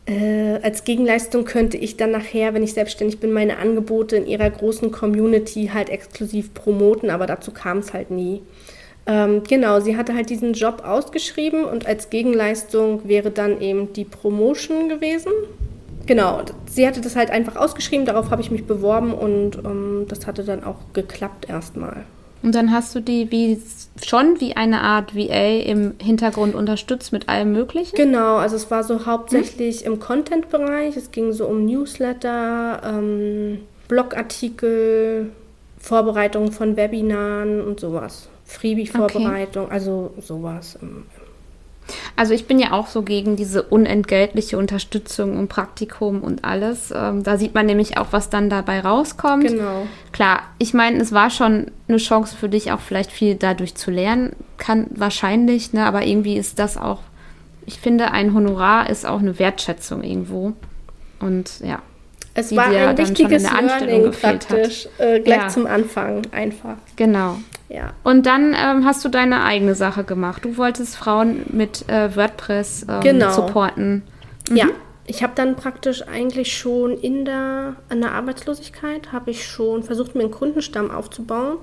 äh, 0.07 0.59
als 0.63 0.85
Gegenleistung 0.85 1.45
könnte 1.45 1.77
ich 1.77 1.97
dann 1.97 2.11
nachher, 2.11 2.55
wenn 2.55 2.63
ich 2.63 2.73
selbstständig 2.73 3.21
bin, 3.21 3.33
meine 3.33 3.59
Angebote 3.59 4.17
in 4.17 4.27
ihrer 4.27 4.51
großen 4.51 4.91
Community 4.91 5.71
halt 5.73 5.91
exklusiv 5.91 6.55
promoten, 6.55 7.11
aber 7.11 7.27
dazu 7.27 7.53
kam 7.53 7.79
es 7.79 7.93
halt 7.93 8.11
nie. 8.11 8.43
Ähm, 9.07 9.43
genau, 9.49 9.81
sie 9.81 9.97
hatte 9.97 10.15
halt 10.15 10.31
diesen 10.31 10.55
Job 10.55 10.83
ausgeschrieben 10.85 11.65
und 11.65 11.87
als 11.87 12.11
Gegenleistung 12.11 13.09
wäre 13.09 13.31
dann 13.31 13.61
eben 13.61 13.93
die 13.93 14.05
Promotion 14.05 14.89
gewesen. 14.89 15.33
Genau, 16.07 16.43
sie 16.67 16.87
hatte 16.87 17.01
das 17.01 17.15
halt 17.15 17.31
einfach 17.31 17.57
ausgeschrieben, 17.57 18.07
darauf 18.07 18.31
habe 18.31 18.43
ich 18.43 18.51
mich 18.51 18.67
beworben 18.67 19.15
und 19.15 19.59
ähm, 19.65 20.07
das 20.09 20.27
hatte 20.27 20.43
dann 20.43 20.65
auch 20.65 20.79
geklappt 20.93 21.49
erstmal. 21.49 22.05
Und 22.43 22.55
dann 22.55 22.73
hast 22.73 22.95
du 22.95 23.01
die 23.01 23.31
wie 23.31 23.61
schon 24.05 24.41
wie 24.41 24.57
eine 24.57 24.81
Art 24.81 25.15
VA 25.15 25.61
im 25.61 25.95
Hintergrund 26.03 26.55
unterstützt 26.55 27.13
mit 27.13 27.29
allem 27.29 27.53
Möglichen? 27.53 27.95
Genau, 27.95 28.37
also 28.37 28.57
es 28.57 28.71
war 28.71 28.83
so 28.83 29.07
hauptsächlich 29.07 29.85
hm? 29.85 29.93
im 29.93 30.01
Content-Bereich. 30.01 30.97
Es 30.97 31.13
ging 31.13 31.33
so 31.33 31.47
um 31.47 31.65
Newsletter, 31.65 32.83
ähm, 32.85 33.61
Blogartikel, 33.89 35.31
Vorbereitung 35.79 36.53
von 36.53 36.77
Webinaren 36.77 37.61
und 37.61 37.81
sowas. 37.81 38.29
Freebie-Vorbereitung, 38.45 39.67
okay. 39.67 39.75
also 39.75 40.13
sowas 40.21 40.79
im, 40.81 41.05
also 42.17 42.35
ich 42.35 42.47
bin 42.47 42.59
ja 42.59 42.73
auch 42.73 42.87
so 42.87 43.03
gegen 43.03 43.37
diese 43.37 43.63
unentgeltliche 43.63 44.59
Unterstützung 44.59 45.39
und 45.39 45.49
Praktikum 45.49 46.23
und 46.23 46.45
alles. 46.45 46.93
Ähm, 46.95 47.23
da 47.23 47.37
sieht 47.37 47.55
man 47.55 47.67
nämlich 47.67 47.99
auch, 47.99 48.09
was 48.11 48.31
dann 48.31 48.49
dabei 48.51 48.81
rauskommt. 48.81 49.49
Genau. 49.49 49.87
Klar, 50.13 50.43
ich 50.59 50.75
meine, 50.75 50.99
es 50.99 51.13
war 51.13 51.31
schon 51.31 51.71
eine 51.89 51.99
Chance 51.99 52.37
für 52.37 52.49
dich, 52.49 52.73
auch 52.73 52.81
vielleicht 52.81 53.11
viel 53.11 53.35
dadurch 53.35 53.75
zu 53.75 53.91
lernen. 53.91 54.35
Kann 54.59 54.87
wahrscheinlich, 54.91 55.73
ne? 55.73 55.85
aber 55.85 56.05
irgendwie 56.05 56.37
ist 56.37 56.59
das 56.59 56.77
auch, 56.77 57.01
ich 57.67 57.79
finde, 57.79 58.11
ein 58.11 58.35
Honorar 58.35 58.89
ist 58.91 59.07
auch 59.07 59.21
eine 59.21 59.39
Wertschätzung 59.39 60.03
irgendwo. 60.03 60.53
Und 61.21 61.61
ja. 61.61 61.81
Es 62.35 62.55
war 62.57 62.67
ein 62.67 62.97
wichtiges 62.97 63.43
Learning 63.43 64.11
praktisch, 64.11 64.89
äh, 64.99 65.21
gleich 65.21 65.43
ja. 65.43 65.49
zum 65.49 65.67
Anfang 65.67 66.23
einfach. 66.33 66.77
Genau. 66.97 67.39
Ja. 67.69 67.93
Und 68.05 68.27
dann 68.27 68.55
ähm, 68.55 68.85
hast 68.85 69.05
du 69.05 69.09
deine 69.09 69.45
eigene 69.45 69.75
Sache 69.75 70.05
gemacht. 70.05 70.45
Du 70.45 70.57
wolltest 70.57 70.97
Frauen 70.97 71.43
mit 71.49 71.89
äh, 71.89 72.15
WordPress 72.15 72.87
ähm, 72.89 73.01
genau. 73.01 73.33
supporten. 73.33 74.03
Mhm. 74.51 74.57
Ja, 74.57 74.67
ich 75.07 75.23
habe 75.23 75.33
dann 75.35 75.57
praktisch 75.57 76.07
eigentlich 76.07 76.57
schon 76.57 76.97
in 76.97 77.25
der, 77.25 77.77
in 77.91 78.01
der 78.01 78.13
Arbeitslosigkeit, 78.13 79.13
habe 79.13 79.31
ich 79.31 79.47
schon 79.47 79.83
versucht, 79.83 80.15
mir 80.15 80.23
einen 80.23 80.31
Kundenstamm 80.31 80.91
aufzubauen. 80.91 81.59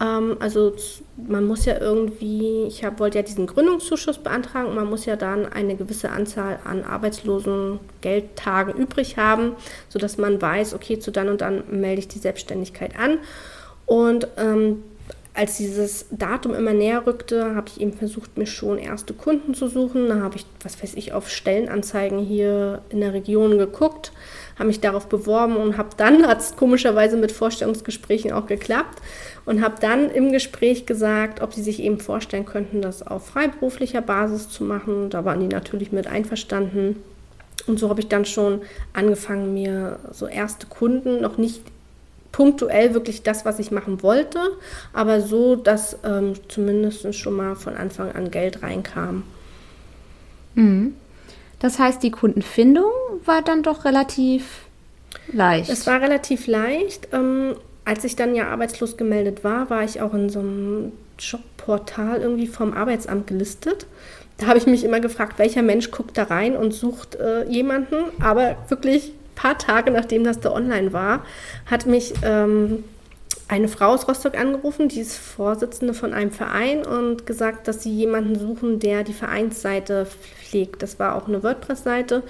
Ähm, 0.00 0.36
also 0.40 0.74
man 1.16 1.46
muss 1.46 1.64
ja 1.64 1.78
irgendwie, 1.80 2.64
ich 2.64 2.84
hab, 2.84 3.00
wollte 3.00 3.18
ja 3.18 3.22
diesen 3.22 3.46
Gründungszuschuss 3.46 4.18
beantragen 4.18 4.68
und 4.68 4.74
man 4.74 4.88
muss 4.88 5.06
ja 5.06 5.16
dann 5.16 5.46
eine 5.46 5.76
gewisse 5.76 6.10
Anzahl 6.10 6.58
an 6.64 6.84
arbeitslosen 6.84 7.80
Geldtagen 8.00 8.74
übrig 8.74 9.16
haben, 9.16 9.52
sodass 9.88 10.18
man 10.18 10.40
weiß, 10.40 10.74
okay, 10.74 10.98
zu 10.98 11.10
dann 11.10 11.28
und 11.28 11.40
dann 11.40 11.64
melde 11.70 12.00
ich 12.00 12.08
die 12.08 12.18
Selbstständigkeit 12.18 12.98
an. 12.98 13.18
Und 13.86 14.28
ähm, 14.36 14.82
als 15.34 15.56
dieses 15.56 16.06
Datum 16.10 16.54
immer 16.54 16.72
näher 16.72 17.06
rückte, 17.06 17.54
habe 17.54 17.68
ich 17.68 17.80
eben 17.80 17.92
versucht, 17.92 18.36
mir 18.36 18.46
schon 18.46 18.76
erste 18.76 19.14
Kunden 19.14 19.54
zu 19.54 19.68
suchen. 19.68 20.08
Da 20.08 20.20
habe 20.20 20.36
ich, 20.36 20.44
was 20.62 20.82
weiß 20.82 20.94
ich, 20.94 21.12
auf 21.12 21.30
Stellenanzeigen 21.30 22.18
hier 22.18 22.82
in 22.90 23.00
der 23.00 23.12
Region 23.12 23.56
geguckt, 23.56 24.12
habe 24.58 24.68
mich 24.68 24.80
darauf 24.80 25.08
beworben 25.08 25.56
und 25.56 25.76
habe 25.76 25.90
dann, 25.96 26.26
hat 26.26 26.40
es 26.40 26.56
komischerweise 26.56 27.16
mit 27.16 27.32
Vorstellungsgesprächen 27.32 28.32
auch 28.32 28.46
geklappt, 28.46 29.00
und 29.48 29.62
habe 29.62 29.76
dann 29.80 30.10
im 30.10 30.30
Gespräch 30.30 30.84
gesagt, 30.84 31.40
ob 31.40 31.54
sie 31.54 31.62
sich 31.62 31.82
eben 31.82 32.00
vorstellen 32.00 32.44
könnten, 32.44 32.82
das 32.82 33.06
auf 33.06 33.28
freiberuflicher 33.28 34.02
Basis 34.02 34.50
zu 34.50 34.62
machen. 34.62 35.08
Da 35.08 35.24
waren 35.24 35.40
die 35.40 35.46
natürlich 35.46 35.90
mit 35.90 36.06
einverstanden. 36.06 36.96
Und 37.66 37.78
so 37.78 37.88
habe 37.88 38.00
ich 38.00 38.08
dann 38.08 38.26
schon 38.26 38.60
angefangen, 38.92 39.54
mir 39.54 40.00
so 40.12 40.26
erste 40.26 40.66
Kunden, 40.66 41.22
noch 41.22 41.38
nicht 41.38 41.62
punktuell 42.30 42.92
wirklich 42.92 43.22
das, 43.22 43.46
was 43.46 43.58
ich 43.58 43.70
machen 43.70 44.02
wollte, 44.02 44.38
aber 44.92 45.22
so, 45.22 45.56
dass 45.56 45.96
ähm, 46.04 46.34
zumindest 46.48 47.14
schon 47.14 47.32
mal 47.32 47.56
von 47.56 47.74
Anfang 47.74 48.12
an 48.12 48.30
Geld 48.30 48.62
reinkam. 48.62 49.22
Mhm. 50.56 50.92
Das 51.58 51.78
heißt, 51.78 52.02
die 52.02 52.10
Kundenfindung 52.10 52.90
war 53.24 53.42
dann 53.42 53.62
doch 53.62 53.84
relativ 53.84 54.66
leicht. 55.32 55.70
Es 55.70 55.86
war 55.86 56.00
relativ 56.00 56.46
leicht. 56.46 57.08
Ähm, 57.12 57.54
als 57.84 58.04
ich 58.04 58.16
dann 58.16 58.34
ja 58.34 58.48
arbeitslos 58.48 58.96
gemeldet 58.96 59.44
war, 59.44 59.70
war 59.70 59.82
ich 59.82 60.00
auch 60.00 60.14
in 60.14 60.28
so 60.28 60.40
einem 60.40 60.92
Jobportal 61.18 62.20
irgendwie 62.20 62.46
vom 62.46 62.72
Arbeitsamt 62.72 63.26
gelistet. 63.26 63.86
Da 64.36 64.46
habe 64.46 64.58
ich 64.58 64.66
mich 64.66 64.84
immer 64.84 65.00
gefragt, 65.00 65.38
welcher 65.38 65.62
Mensch 65.62 65.90
guckt 65.90 66.16
da 66.16 66.24
rein 66.24 66.56
und 66.56 66.72
sucht 66.72 67.16
äh, 67.16 67.44
jemanden. 67.48 67.96
Aber 68.20 68.56
wirklich 68.68 69.12
paar 69.34 69.56
Tage 69.56 69.90
nachdem 69.90 70.24
das 70.24 70.40
da 70.40 70.52
online 70.52 70.92
war, 70.92 71.24
hat 71.66 71.86
mich 71.86 72.12
ähm, 72.22 72.84
eine 73.48 73.68
Frau 73.68 73.88
aus 73.88 74.06
Rostock 74.06 74.38
angerufen, 74.38 74.88
die 74.88 75.00
ist 75.00 75.16
Vorsitzende 75.16 75.94
von 75.94 76.12
einem 76.12 76.30
Verein 76.30 76.86
und 76.86 77.26
gesagt, 77.26 77.66
dass 77.66 77.82
sie 77.82 77.90
jemanden 77.90 78.38
suchen, 78.38 78.78
der 78.78 79.04
die 79.04 79.14
Vereinsseite 79.14 80.06
pflegt. 80.06 80.82
Das 80.82 80.98
war 80.98 81.16
auch 81.16 81.28
eine 81.28 81.42
WordPress-Seite. 81.42 82.22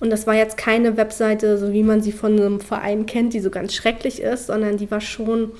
Und 0.00 0.10
das 0.10 0.26
war 0.26 0.34
jetzt 0.34 0.56
keine 0.56 0.96
Webseite, 0.96 1.58
so 1.58 1.72
wie 1.72 1.82
man 1.82 2.02
sie 2.02 2.12
von 2.12 2.32
einem 2.32 2.60
Verein 2.60 3.06
kennt, 3.06 3.34
die 3.34 3.40
so 3.40 3.50
ganz 3.50 3.74
schrecklich 3.74 4.20
ist, 4.20 4.46
sondern 4.46 4.76
die 4.78 4.90
war 4.90 5.00
schon 5.00 5.52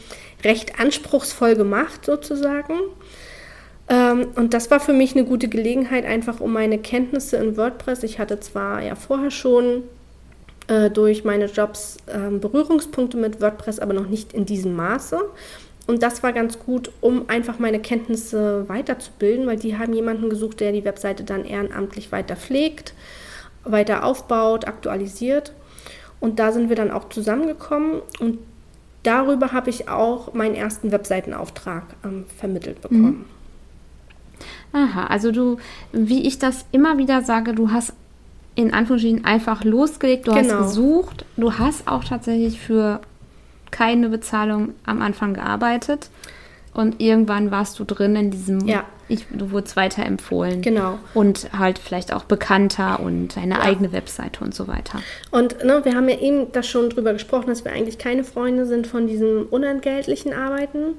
recht 0.42 0.80
anspruchsvoll 0.80 1.54
gemacht 1.54 2.04
sozusagen. 2.04 2.74
Ähm, 3.88 4.28
und 4.34 4.54
das 4.54 4.70
war 4.70 4.80
für 4.80 4.92
mich 4.92 5.14
eine 5.14 5.24
gute 5.24 5.48
Gelegenheit, 5.48 6.04
einfach 6.06 6.40
um 6.40 6.52
meine 6.52 6.78
Kenntnisse 6.78 7.36
in 7.36 7.56
WordPress. 7.56 8.02
Ich 8.02 8.18
hatte 8.18 8.40
zwar 8.40 8.82
ja 8.82 8.94
vorher 8.94 9.30
schon 9.30 9.84
äh, 10.68 10.90
durch 10.90 11.24
meine 11.24 11.46
Jobs 11.46 11.98
äh, 12.06 12.30
Berührungspunkte 12.30 13.16
mit 13.16 13.40
WordPress, 13.40 13.78
aber 13.78 13.92
noch 13.92 14.08
nicht 14.08 14.32
in 14.32 14.46
diesem 14.46 14.74
Maße. 14.74 15.18
Und 15.86 16.02
das 16.02 16.22
war 16.22 16.32
ganz 16.32 16.58
gut, 16.58 16.90
um 17.00 17.28
einfach 17.28 17.58
meine 17.58 17.78
Kenntnisse 17.80 18.68
weiterzubilden, 18.68 19.46
weil 19.46 19.58
die 19.58 19.76
haben 19.76 19.92
jemanden 19.92 20.30
gesucht, 20.30 20.60
der 20.60 20.72
die 20.72 20.84
Webseite 20.84 21.24
dann 21.24 21.44
ehrenamtlich 21.44 22.10
weiter 22.10 22.36
pflegt, 22.36 22.94
weiter 23.64 24.04
aufbaut, 24.04 24.66
aktualisiert. 24.66 25.52
Und 26.20 26.38
da 26.38 26.52
sind 26.52 26.70
wir 26.70 26.76
dann 26.76 26.90
auch 26.90 27.10
zusammengekommen. 27.10 28.00
Und 28.18 28.38
darüber 29.02 29.52
habe 29.52 29.68
ich 29.68 29.90
auch 29.90 30.32
meinen 30.32 30.54
ersten 30.54 30.90
Webseitenauftrag 30.90 31.84
ähm, 32.02 32.24
vermittelt 32.38 32.80
bekommen. 32.80 33.26
Mhm. 34.72 34.78
Aha, 34.80 35.06
also 35.06 35.30
du, 35.30 35.58
wie 35.92 36.26
ich 36.26 36.38
das 36.38 36.64
immer 36.72 36.98
wieder 36.98 37.22
sage, 37.22 37.52
du 37.52 37.70
hast 37.70 37.92
in 38.54 38.72
Anführungsstrichen 38.72 39.24
einfach 39.24 39.64
losgelegt, 39.64 40.28
du 40.28 40.32
genau. 40.32 40.54
hast 40.54 40.58
gesucht, 40.58 41.24
du 41.36 41.52
hast 41.58 41.88
auch 41.88 42.04
tatsächlich 42.04 42.60
für 42.60 43.00
keine 43.70 44.08
Bezahlung 44.08 44.74
am 44.84 45.02
Anfang 45.02 45.34
gearbeitet 45.34 46.10
und 46.74 47.00
irgendwann 47.00 47.52
warst 47.52 47.78
du 47.78 47.84
drin 47.84 48.16
in 48.16 48.30
diesem, 48.32 48.66
ja. 48.66 48.84
ich, 49.08 49.26
du 49.30 49.52
wurdest 49.52 49.76
weiterempfohlen. 49.76 50.60
Genau. 50.60 50.98
Und 51.14 51.48
halt 51.56 51.78
vielleicht 51.78 52.12
auch 52.12 52.24
bekannter 52.24 52.98
und 52.98 53.38
eine 53.38 53.54
ja. 53.54 53.60
eigene 53.60 53.92
Webseite 53.92 54.42
und 54.44 54.54
so 54.54 54.66
weiter. 54.66 55.00
Und 55.30 55.64
ne, 55.64 55.84
wir 55.84 55.94
haben 55.94 56.08
ja 56.08 56.18
eben 56.18 56.50
da 56.50 56.64
schon 56.64 56.90
drüber 56.90 57.12
gesprochen, 57.12 57.46
dass 57.46 57.64
wir 57.64 57.72
eigentlich 57.72 57.98
keine 57.98 58.24
Freunde 58.24 58.66
sind 58.66 58.88
von 58.88 59.06
diesem 59.06 59.46
unentgeltlichen 59.50 60.32
Arbeiten. 60.32 60.96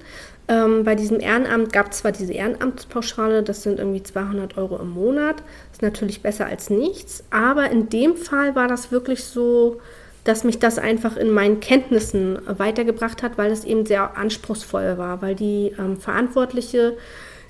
Ähm, 0.48 0.86
bei 0.86 0.96
diesem 0.96 1.20
Ehrenamt 1.20 1.74
gab 1.74 1.92
es 1.92 2.00
zwar 2.00 2.14
diese 2.14 2.32
Ehrenamtspauschale, 2.32 3.44
das 3.44 3.64
sind 3.64 3.80
irgendwie 3.80 4.04
200 4.04 4.58
Euro 4.58 4.78
im 4.78 4.92
Monat. 4.92 5.44
Ist 5.76 5.82
natürlich 5.82 6.22
besser 6.22 6.46
als 6.46 6.70
nichts. 6.70 7.26
Aber 7.32 7.70
in 7.70 7.90
dem 7.90 8.16
Fall 8.16 8.56
war 8.56 8.70
das 8.70 8.94
wirklich 8.94 9.26
so, 9.26 9.82
dass 10.24 10.46
mich 10.46 10.58
das 10.58 10.80
einfach 10.80 11.18
in 11.18 11.30
meinen 11.30 11.60
Kenntnissen 11.60 12.40
weitergebracht 12.48 13.22
hat, 13.22 13.38
weil 13.38 13.52
es 13.52 13.66
eben 13.66 13.86
sehr 13.86 14.16
anspruchsvoll 14.16 14.98
war, 14.98 15.22
weil 15.22 15.36
die 15.36 15.74
ähm, 15.78 15.98
Verantwortliche, 15.98 16.96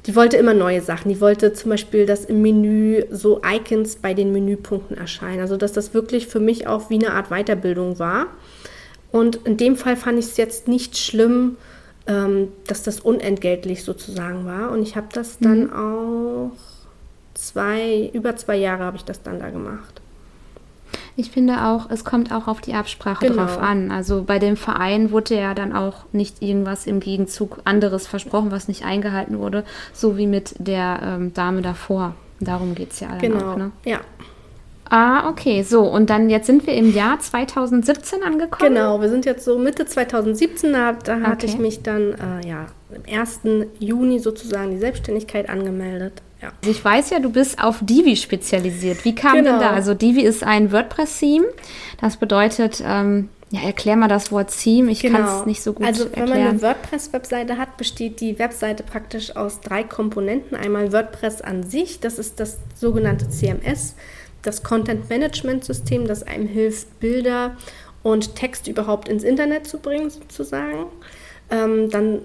die 0.08 0.16
wollte 0.16 0.38
immer 0.38 0.56
neue 0.56 0.82
Sachen. 0.82 1.10
Die 1.10 1.22
wollte 1.22 1.54
zum 1.54 1.70
Beispiel, 1.70 2.08
dass 2.08 2.26
im 2.26 2.42
Menü 2.42 3.04
so 3.12 3.42
Icons 3.46 3.98
bei 3.98 4.16
den 4.16 4.32
Menüpunkten 4.32 4.98
erscheinen. 4.98 5.42
Also 5.42 5.56
dass 5.56 5.74
das 5.74 5.94
wirklich 5.94 6.26
für 6.26 6.40
mich 6.40 6.66
auch 6.66 6.90
wie 6.90 6.96
eine 6.96 7.14
Art 7.14 7.30
Weiterbildung 7.30 8.00
war. 8.00 8.26
Und 9.12 9.36
in 9.46 9.58
dem 9.58 9.76
Fall 9.76 9.98
fand 9.98 10.18
ich 10.18 10.26
es 10.26 10.38
jetzt 10.38 10.68
nicht 10.68 10.98
schlimm, 10.98 11.58
ähm, 12.08 12.48
dass 12.66 12.82
das 12.82 13.02
unentgeltlich 13.02 13.84
sozusagen 13.84 14.48
war. 14.48 14.72
Und 14.72 14.82
ich 14.82 14.96
habe 14.96 15.10
das 15.14 15.38
dann 15.38 15.66
mhm. 15.66 15.74
auch 15.74 16.75
zwei, 17.36 18.10
über 18.14 18.36
zwei 18.36 18.56
Jahre 18.56 18.84
habe 18.84 18.98
ich 18.98 19.06
das 19.06 19.22
dann 19.22 19.40
da 19.40 19.50
gemacht. 19.50 20.02
Ich 21.18 21.32
finde 21.32 21.64
auch, 21.66 21.90
es 21.90 22.04
kommt 22.04 22.34
auch 22.34 22.48
auf 22.48 22.60
die 22.60 22.74
Absprache 22.74 23.28
genau. 23.28 23.44
drauf 23.44 23.58
an. 23.58 23.92
Also 23.92 24.24
bei 24.24 24.38
dem 24.38 24.58
Verein 24.58 25.12
wurde 25.12 25.36
ja 25.36 25.54
dann 25.54 25.74
auch 25.74 26.06
nicht 26.12 26.42
irgendwas 26.42 26.88
im 26.88 27.00
Gegenzug 27.00 27.60
anderes 27.64 28.06
versprochen, 28.06 28.52
was 28.52 28.68
nicht 28.68 28.84
eingehalten 28.84 29.40
wurde, 29.40 29.64
so 29.94 30.18
wie 30.18 30.28
mit 30.28 30.56
der 30.58 31.00
ähm, 31.04 31.34
Dame 31.34 31.62
davor. 31.62 32.16
Darum 32.42 32.76
geht 32.76 32.92
es 32.92 33.00
ja 33.00 33.18
genau. 33.18 33.54
auch, 33.54 33.58
ne? 33.58 33.72
Ja. 33.86 34.02
Ah, 34.90 35.30
okay, 35.30 35.64
so. 35.64 35.82
Und 35.84 36.10
dann 36.10 36.30
jetzt 36.30 36.48
sind 36.48 36.68
wir 36.68 36.74
im 36.74 36.94
Jahr 36.94 37.20
2017 37.20 38.22
angekommen. 38.22 38.74
Genau, 38.74 39.02
wir 39.02 39.10
sind 39.10 39.26
jetzt 39.26 39.46
so 39.46 39.58
Mitte 39.58 39.86
2017, 39.86 40.74
da, 40.74 40.94
da 40.94 41.22
hatte 41.22 41.46
ich 41.46 41.58
mich 41.58 41.82
dann 41.82 42.14
äh, 42.14 42.48
ja, 42.48 42.68
im 42.94 43.20
1. 43.20 43.40
Juni 43.80 44.20
sozusagen 44.20 44.72
die 44.72 44.78
Selbstständigkeit 44.78 45.50
angemeldet. 45.50 46.22
Ja. 46.46 46.52
Also 46.62 46.72
ich 46.72 46.84
weiß 46.84 47.10
ja, 47.10 47.20
du 47.20 47.32
bist 47.32 47.62
auf 47.62 47.80
Divi 47.82 48.16
spezialisiert. 48.16 49.04
Wie 49.04 49.16
kam 49.16 49.36
genau. 49.36 49.52
denn 49.52 49.60
da? 49.62 49.72
Also 49.72 49.94
Divi 49.94 50.22
ist 50.22 50.44
ein 50.44 50.72
WordPress-Theme. 50.72 51.46
Das 52.00 52.18
bedeutet, 52.18 52.84
ähm, 52.86 53.30
ja, 53.50 53.62
erklär 53.62 53.96
mal 53.96 54.08
das 54.08 54.32
Wort 54.32 54.56
Theme. 54.56 54.92
Ich 54.92 55.02
genau. 55.02 55.20
kann 55.20 55.40
es 55.40 55.46
nicht 55.46 55.64
so 55.64 55.74
gut 55.74 55.86
erklären. 55.86 56.10
Also 56.10 56.22
wenn 56.22 56.30
man 56.30 56.48
eine 56.50 56.62
WordPress-Webseite 56.62 57.58
hat, 57.58 57.78
besteht 57.78 58.22
die 58.22 58.38
Webseite 58.38 58.84
praktisch 58.84 59.36
aus 59.36 59.62
drei 59.62 59.84
Komponenten. 59.84 60.56
Einmal 60.56 60.94
WordPress 60.94 61.42
an 61.42 61.64
sich, 61.64 62.00
das 62.00 62.20
ist 62.20 62.40
das 62.40 62.60
sogenannte 62.76 63.30
CMS, 63.30 63.96
das 64.44 64.62
Content-Management-System, 64.62 66.08
das 66.08 66.24
einem 66.24 66.48
hilft, 66.48 67.00
Bilder 67.00 67.56
und 68.04 68.36
Text 68.36 68.68
überhaupt 68.68 69.10
ins 69.10 69.24
Internet 69.24 69.66
zu 69.68 69.80
bringen, 69.80 70.12
sozusagen. 70.12 70.86
Ähm, 71.50 71.90
dann 71.90 72.22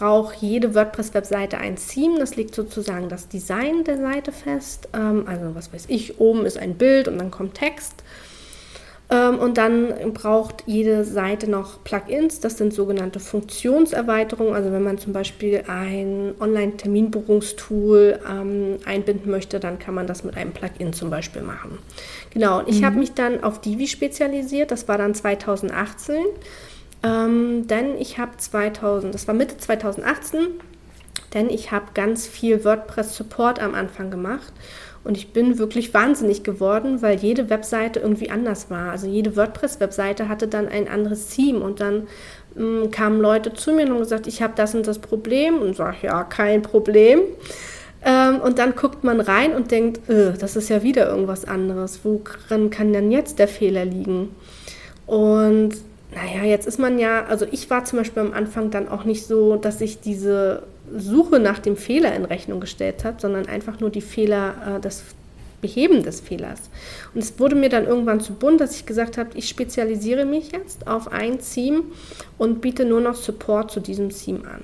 braucht 0.00 0.36
jede 0.36 0.74
WordPress-Webseite 0.74 1.58
ein 1.58 1.76
Theme. 1.76 2.18
Das 2.18 2.34
legt 2.34 2.54
sozusagen 2.54 3.10
das 3.10 3.28
Design 3.28 3.84
der 3.84 3.98
Seite 3.98 4.32
fest. 4.32 4.88
Ähm, 4.94 5.24
also 5.26 5.54
was 5.54 5.74
weiß 5.74 5.84
ich, 5.88 6.18
oben 6.18 6.46
ist 6.46 6.56
ein 6.56 6.76
Bild 6.76 7.06
und 7.06 7.18
dann 7.18 7.30
kommt 7.30 7.54
Text. 7.54 8.02
Ähm, 9.10 9.38
und 9.38 9.58
dann 9.58 9.92
braucht 10.14 10.64
jede 10.64 11.04
Seite 11.04 11.50
noch 11.50 11.84
Plugins. 11.84 12.40
Das 12.40 12.56
sind 12.56 12.72
sogenannte 12.72 13.20
Funktionserweiterungen. 13.20 14.54
Also 14.54 14.72
wenn 14.72 14.82
man 14.82 14.96
zum 14.96 15.12
Beispiel 15.12 15.64
ein 15.66 16.32
Online-Terminbuchungstool 16.40 18.20
ähm, 18.26 18.78
einbinden 18.86 19.30
möchte, 19.30 19.60
dann 19.60 19.78
kann 19.78 19.94
man 19.94 20.06
das 20.06 20.24
mit 20.24 20.34
einem 20.34 20.52
Plugin 20.52 20.94
zum 20.94 21.10
Beispiel 21.10 21.42
machen. 21.42 21.78
Genau, 22.30 22.60
und 22.60 22.70
ich 22.70 22.80
mhm. 22.80 22.86
habe 22.86 22.98
mich 22.98 23.12
dann 23.12 23.44
auf 23.44 23.60
Divi 23.60 23.86
spezialisiert. 23.86 24.70
Das 24.70 24.88
war 24.88 24.96
dann 24.96 25.14
2018. 25.14 26.16
Ähm, 27.02 27.66
denn 27.66 27.96
ich 27.98 28.18
habe 28.18 28.32
2000, 28.36 29.14
das 29.14 29.26
war 29.26 29.34
Mitte 29.34 29.56
2018, 29.56 30.46
denn 31.34 31.48
ich 31.48 31.72
habe 31.72 31.86
ganz 31.94 32.26
viel 32.26 32.64
WordPress-Support 32.64 33.60
am 33.60 33.74
Anfang 33.74 34.10
gemacht. 34.10 34.52
Und 35.02 35.16
ich 35.16 35.32
bin 35.32 35.58
wirklich 35.58 35.94
wahnsinnig 35.94 36.42
geworden, 36.42 37.00
weil 37.00 37.16
jede 37.18 37.48
Webseite 37.48 38.00
irgendwie 38.00 38.30
anders 38.30 38.70
war. 38.70 38.90
Also 38.90 39.06
jede 39.06 39.34
WordPress-Webseite 39.34 40.28
hatte 40.28 40.46
dann 40.46 40.68
ein 40.68 40.88
anderes 40.88 41.28
Theme 41.28 41.60
und 41.60 41.80
dann 41.80 42.06
ähm, 42.56 42.90
kamen 42.90 43.20
Leute 43.20 43.54
zu 43.54 43.72
mir 43.72 43.84
und 43.84 43.92
haben 43.92 43.98
gesagt, 44.00 44.26
ich 44.26 44.42
habe 44.42 44.52
das 44.56 44.74
und 44.74 44.86
das 44.86 44.98
Problem 44.98 45.62
und 45.62 45.74
sage, 45.74 45.98
ja, 46.02 46.22
kein 46.24 46.60
Problem. 46.60 47.20
Ähm, 48.04 48.40
und 48.40 48.58
dann 48.58 48.74
guckt 48.74 49.02
man 49.02 49.20
rein 49.20 49.54
und 49.54 49.70
denkt, 49.70 50.08
äh, 50.10 50.32
das 50.38 50.56
ist 50.56 50.68
ja 50.68 50.82
wieder 50.82 51.08
irgendwas 51.08 51.46
anderes. 51.46 52.00
Woran 52.02 52.68
kann 52.68 52.92
denn 52.92 53.10
jetzt 53.10 53.38
der 53.38 53.48
Fehler 53.48 53.86
liegen? 53.86 54.34
Und 55.06 55.76
naja, 56.14 56.44
jetzt 56.44 56.66
ist 56.66 56.78
man 56.78 56.98
ja, 56.98 57.24
also 57.24 57.46
ich 57.50 57.70
war 57.70 57.84
zum 57.84 57.98
Beispiel 57.98 58.22
am 58.22 58.32
Anfang 58.32 58.70
dann 58.70 58.88
auch 58.88 59.04
nicht 59.04 59.26
so, 59.26 59.56
dass 59.56 59.80
ich 59.80 60.00
diese 60.00 60.64
Suche 60.96 61.38
nach 61.38 61.58
dem 61.58 61.76
Fehler 61.76 62.14
in 62.14 62.24
Rechnung 62.24 62.60
gestellt 62.60 63.04
habe, 63.04 63.20
sondern 63.20 63.46
einfach 63.46 63.80
nur 63.80 63.90
die 63.90 64.00
Fehler, 64.00 64.76
äh, 64.76 64.80
das 64.80 65.04
Beheben 65.60 66.02
des 66.02 66.20
Fehlers. 66.20 66.70
Und 67.14 67.22
es 67.22 67.38
wurde 67.38 67.54
mir 67.54 67.68
dann 67.68 67.86
irgendwann 67.86 68.20
zu 68.20 68.32
bunt, 68.32 68.60
dass 68.60 68.74
ich 68.74 68.86
gesagt 68.86 69.18
habe, 69.18 69.30
ich 69.34 69.48
spezialisiere 69.48 70.24
mich 70.24 70.52
jetzt 70.52 70.86
auf 70.86 71.12
ein 71.12 71.38
Theme 71.38 71.82
und 72.38 72.60
biete 72.60 72.84
nur 72.84 73.00
noch 73.00 73.14
Support 73.14 73.70
zu 73.70 73.80
diesem 73.80 74.10
Theme 74.10 74.40
an. 74.48 74.62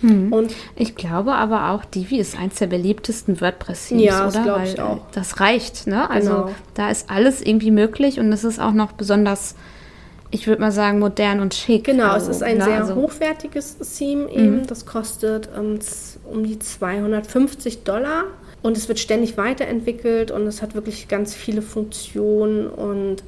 Hm. 0.00 0.32
Und 0.32 0.54
ich 0.76 0.94
glaube 0.94 1.34
aber 1.34 1.70
auch, 1.70 1.84
Divi 1.84 2.18
ist 2.18 2.38
eins 2.38 2.56
der 2.56 2.68
beliebtesten 2.68 3.40
WordPress-Themes, 3.40 4.04
ja, 4.04 4.24
das 4.24 4.42
glaube 4.42 4.64
ich 4.64 4.80
auch. 4.80 5.00
Das 5.12 5.40
reicht, 5.40 5.86
ne? 5.86 6.08
Also 6.08 6.30
genau. 6.30 6.50
da 6.74 6.90
ist 6.90 7.10
alles 7.10 7.42
irgendwie 7.42 7.72
möglich 7.72 8.20
und 8.20 8.32
es 8.32 8.44
ist 8.44 8.60
auch 8.60 8.72
noch 8.72 8.92
besonders 8.92 9.56
ich 10.30 10.46
würde 10.46 10.60
mal 10.60 10.72
sagen, 10.72 10.98
modern 10.98 11.40
und 11.40 11.54
schick. 11.54 11.84
Genau, 11.84 12.10
also, 12.10 12.30
es 12.30 12.36
ist 12.36 12.42
ein 12.42 12.58
ne? 12.58 12.64
sehr 12.64 12.80
also, 12.80 12.94
hochwertiges 12.96 13.78
Theme 13.96 14.30
eben. 14.30 14.58
Mhm. 14.58 14.66
Das 14.66 14.84
kostet 14.84 15.48
um, 15.56 15.78
um 16.30 16.44
die 16.44 16.58
250 16.58 17.84
Dollar 17.84 18.24
und 18.62 18.76
es 18.76 18.88
wird 18.88 18.98
ständig 18.98 19.36
weiterentwickelt 19.36 20.30
und 20.30 20.46
es 20.46 20.60
hat 20.60 20.74
wirklich 20.74 21.08
ganz 21.08 21.34
viele 21.34 21.62
Funktionen 21.62 22.66
und 22.66 23.22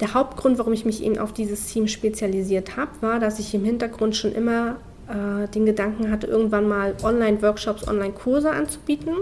der 0.00 0.12
Hauptgrund, 0.12 0.58
warum 0.58 0.72
ich 0.72 0.84
mich 0.84 1.02
eben 1.02 1.18
auf 1.18 1.32
dieses 1.32 1.72
Theme 1.72 1.88
spezialisiert 1.88 2.76
habe, 2.76 2.90
war, 3.00 3.18
dass 3.18 3.38
ich 3.38 3.54
im 3.54 3.64
Hintergrund 3.64 4.14
schon 4.14 4.32
immer 4.32 4.76
äh, 5.08 5.48
den 5.48 5.64
Gedanken 5.64 6.10
hatte, 6.10 6.26
irgendwann 6.26 6.68
mal 6.68 6.94
Online-Workshops, 7.02 7.88
Online-Kurse 7.88 8.50
anzubieten. 8.50 9.14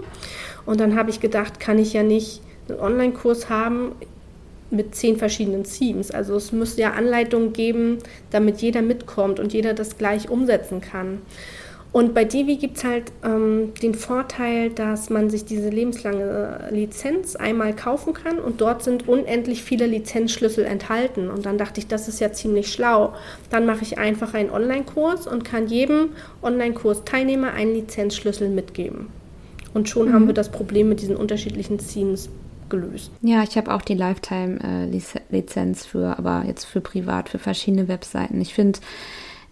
Und 0.66 0.80
dann 0.80 0.96
habe 0.96 1.10
ich 1.10 1.20
gedacht, 1.20 1.60
kann 1.60 1.78
ich 1.78 1.92
ja 1.92 2.02
nicht 2.02 2.42
einen 2.68 2.80
Online-Kurs 2.80 3.48
haben, 3.48 3.92
mit 4.74 4.94
zehn 4.94 5.16
verschiedenen 5.16 5.64
Themes. 5.64 6.10
Also 6.10 6.37
es 6.37 6.52
muss 6.52 6.76
ja 6.76 6.92
Anleitungen 6.92 7.52
geben, 7.52 7.98
damit 8.30 8.60
jeder 8.62 8.82
mitkommt 8.82 9.40
und 9.40 9.52
jeder 9.52 9.74
das 9.74 9.98
gleich 9.98 10.28
umsetzen 10.28 10.80
kann. 10.80 11.20
Und 11.94 12.12
bei 12.12 12.24
Divi 12.24 12.56
gibt 12.56 12.78
es 12.78 12.82
halt 12.82 13.12
ähm, 13.24 13.72
den 13.80 13.94
Vorteil, 13.94 14.70
dass 14.70 15.10
man 15.10 15.30
sich 15.30 15.44
diese 15.44 15.68
lebenslange 15.68 16.68
Lizenz 16.72 17.37
einmal 17.37 17.72
kaufen 17.72 18.14
kann 18.14 18.40
und 18.40 18.60
dort 18.60 18.82
sind 18.82 19.08
unendlich 19.08 19.62
viele 19.62 19.87
Lizenzschlüssel 19.87 20.64
enthalten. 20.64 21.30
Und 21.30 21.46
dann 21.46 21.56
dachte 21.56 21.78
ich, 21.78 21.87
das 21.87 22.08
ist 22.08 22.18
ja 22.18 22.32
ziemlich 22.32 22.72
schlau. 22.72 23.14
Dann 23.48 23.64
mache 23.64 23.82
ich 23.82 23.96
einfach 23.96 24.34
einen 24.34 24.50
Online-Kurs 24.50 25.28
und 25.28 25.44
kann 25.44 25.68
jedem 25.68 26.08
Online-Kurs-Teilnehmer 26.42 27.52
einen 27.52 27.74
Lizenzschlüssel 27.74 28.48
mitgeben. 28.48 29.06
Und 29.72 29.88
schon 29.88 30.08
mhm. 30.08 30.14
haben 30.14 30.26
wir 30.26 30.34
das 30.34 30.50
Problem 30.50 30.88
mit 30.88 31.00
diesen 31.00 31.14
unterschiedlichen 31.14 31.78
Themes 31.78 32.28
gelöst. 32.74 33.10
Ja, 33.22 33.42
ich 33.42 33.56
habe 33.56 33.72
auch 33.72 33.82
die 33.82 33.94
Lifetime-Lizenz 33.94 35.87
für, 35.87 36.18
aber 36.18 36.44
jetzt 36.46 36.64
für 36.64 36.80
privat, 36.80 37.28
für 37.28 37.38
verschiedene 37.38 37.88
Webseiten. 37.88 38.40
Ich 38.40 38.54
finde, 38.54 38.80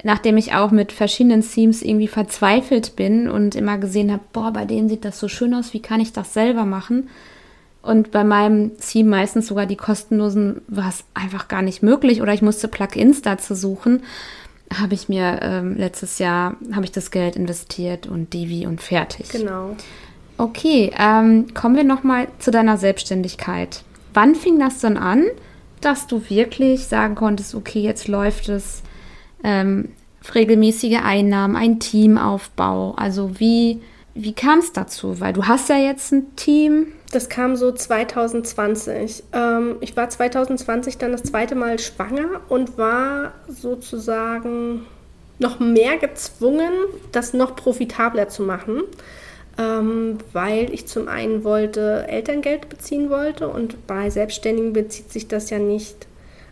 nachdem 0.03 0.37
ich 0.37 0.55
auch 0.55 0.71
mit 0.71 0.93
verschiedenen 0.93 1.43
Themes 1.43 1.83
irgendwie 1.83 2.09
verzweifelt 2.09 2.97
bin 2.97 3.29
und 3.29 3.55
immer 3.55 3.79
gesehen 3.79 4.13
habe, 4.13 4.23
boah, 4.33 4.53
bei 4.53 4.65
denen 4.65 4.89
sieht 4.89 5.05
das 5.05 5.19
so 5.19 5.29
schön 5.29 5.55
aus, 5.55 5.73
wie 5.73 5.83
kann 5.83 6.01
ich 6.01 6.13
das 6.13 6.35
selber 6.35 6.65
machen? 6.65 7.09
Und 7.83 8.13
bei 8.13 8.23
meinem 8.23 8.79
Theme 8.79 9.11
meistens 9.11 9.49
sogar 9.49 9.67
die 9.67 9.77
kostenlosen 9.77 10.63
war 10.69 10.89
es 10.89 11.05
einfach 11.15 11.49
gar 11.49 11.63
nicht 11.63 11.83
möglich 11.83 12.23
oder 12.23 12.33
ich 12.33 12.43
musste 12.43 12.69
Plugins 12.69 13.23
dazu 13.23 13.55
suchen. 13.55 14.05
Habe 14.73 14.95
ich 14.95 15.09
mir 15.09 15.41
ähm, 15.43 15.77
letztes 15.77 16.19
Jahr 16.19 16.57
habe 16.73 16.85
ich 16.85 16.93
das 16.93 17.11
Geld 17.11 17.35
investiert 17.35 18.07
und 18.07 18.33
Divi 18.33 18.67
und 18.67 18.81
fertig. 18.81 19.29
Genau. 19.31 19.77
Okay, 20.43 20.91
ähm, 20.99 21.55
kommen 21.55 21.77
wir 21.77 21.85
nochmal 21.85 22.27
zu 22.41 22.51
deiner 22.51 22.77
Selbstständigkeit. 22.77 23.85
Wann 24.13 24.35
fing 24.35 24.59
das 24.59 24.81
dann 24.81 24.97
an, 24.97 25.27
dass 25.81 26.09
du 26.09 26.21
wirklich 26.29 26.87
sagen 26.87 27.15
konntest, 27.15 27.55
okay, 27.55 27.79
jetzt 27.79 28.09
läuft 28.09 28.49
es, 28.49 28.83
ähm, 29.45 29.91
regelmäßige 30.35 30.99
Einnahmen, 31.05 31.55
ein 31.55 31.79
Teamaufbau. 31.79 32.97
Also 32.97 33.39
wie, 33.39 33.83
wie 34.15 34.33
kam 34.33 34.59
es 34.59 34.73
dazu? 34.73 35.21
Weil 35.21 35.33
du 35.33 35.45
hast 35.45 35.69
ja 35.69 35.77
jetzt 35.77 36.11
ein 36.11 36.35
Team. 36.35 36.89
Das 37.13 37.29
kam 37.29 37.55
so 37.55 37.71
2020. 37.71 39.23
Ähm, 39.33 39.77
ich 39.81 39.97
war 39.97 40.11
2020 40.11 40.99
dann 40.99 41.13
das 41.13 41.23
zweite 41.23 41.55
Mal 41.55 41.79
schwanger 41.79 42.41
und 42.49 42.77
war 42.79 43.31
sozusagen 43.47 44.87
noch 45.39 45.61
mehr 45.61 45.99
gezwungen, 45.99 46.73
das 47.13 47.33
noch 47.33 47.55
profitabler 47.55 48.29
zu 48.29 48.43
machen, 48.43 48.83
ähm, 49.59 50.19
weil 50.33 50.73
ich 50.73 50.87
zum 50.87 51.09
einen 51.09 51.45
wollte 51.45 52.07
Elterngeld 52.09 52.69
beziehen 52.69 53.11
wollte 53.11 53.49
und 53.49 53.87
bei 53.87 54.11
Selbstständigen 54.11 54.73
bezieht 54.73 55.13
sich 55.13 55.29
das 55.29 55.51
ja 55.51 55.59
nicht 55.59 56.07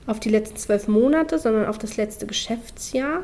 auf 0.06 0.20
die 0.20 0.28
letzten 0.28 0.56
zwölf 0.56 0.88
Monate, 0.88 1.38
sondern 1.38 1.66
auf 1.66 1.78
das 1.78 1.96
letzte 1.96 2.26
Geschäftsjahr. 2.26 3.22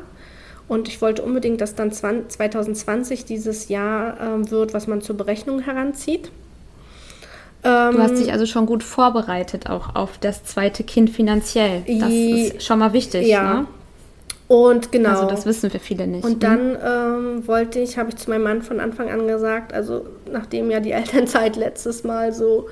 Und 0.67 0.87
ich 0.87 1.01
wollte 1.01 1.21
unbedingt, 1.21 1.61
dass 1.61 1.75
dann 1.75 1.91
2020 1.91 3.25
dieses 3.25 3.69
Jahr 3.69 4.19
ähm, 4.19 4.51
wird, 4.51 4.73
was 4.73 4.87
man 4.87 5.01
zur 5.01 5.15
Berechnung 5.15 5.61
heranzieht. 5.61 6.29
du 7.61 7.69
hast 7.69 8.11
ähm, 8.11 8.17
dich 8.17 8.31
also 8.33 8.45
schon 8.45 8.65
gut 8.65 8.83
vorbereitet, 8.83 9.69
auch 9.69 9.95
auf 9.95 10.17
das 10.17 10.43
zweite 10.43 10.83
Kind 10.83 11.09
finanziell. 11.09 11.83
Das 11.87 12.11
ist 12.11 12.63
schon 12.63 12.79
mal 12.79 12.93
wichtig. 12.93 13.27
Ja, 13.27 13.61
ne? 13.61 13.67
Und 14.47 14.91
genau. 14.91 15.09
Also 15.09 15.27
das 15.27 15.45
wissen 15.45 15.73
wir 15.73 15.79
viele 15.79 16.07
nicht. 16.07 16.23
Und 16.23 16.43
dann 16.43 16.71
mhm. 16.71 16.77
ähm, 16.83 17.47
wollte 17.47 17.79
ich, 17.79 17.97
habe 17.97 18.09
ich 18.09 18.15
zu 18.15 18.29
meinem 18.29 18.43
Mann 18.43 18.61
von 18.61 18.79
Anfang 18.79 19.09
an 19.09 19.27
gesagt, 19.27 19.73
also 19.73 20.05
nachdem 20.31 20.71
ja 20.71 20.79
die 20.79 20.91
Elternzeit 20.91 21.55
letztes 21.55 22.03
Mal 22.03 22.33
so 22.33 22.67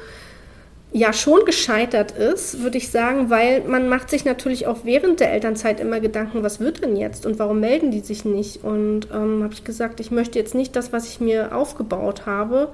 ja 0.95 1.11
schon 1.11 1.43
gescheitert 1.43 2.11
ist, 2.11 2.63
würde 2.63 2.77
ich 2.77 2.89
sagen, 2.89 3.29
weil 3.29 3.61
man 3.67 3.89
macht 3.89 4.09
sich 4.09 4.23
natürlich 4.23 4.65
auch 4.65 4.85
während 4.85 5.19
der 5.19 5.33
Elternzeit 5.33 5.81
immer 5.81 5.99
Gedanken, 5.99 6.41
was 6.41 6.61
wird 6.61 6.81
denn 6.81 6.95
jetzt 6.95 7.25
und 7.25 7.37
warum 7.37 7.59
melden 7.59 7.91
die 7.91 7.99
sich 7.99 8.23
nicht? 8.23 8.63
Und 8.63 9.09
ähm, 9.13 9.43
habe 9.43 9.53
ich 9.53 9.65
gesagt, 9.65 9.99
ich 9.99 10.09
möchte 10.09 10.39
jetzt 10.39 10.55
nicht 10.55 10.73
das, 10.77 10.93
was 10.93 11.09
ich 11.09 11.19
mir 11.19 11.53
aufgebaut 11.53 12.25
habe, 12.25 12.69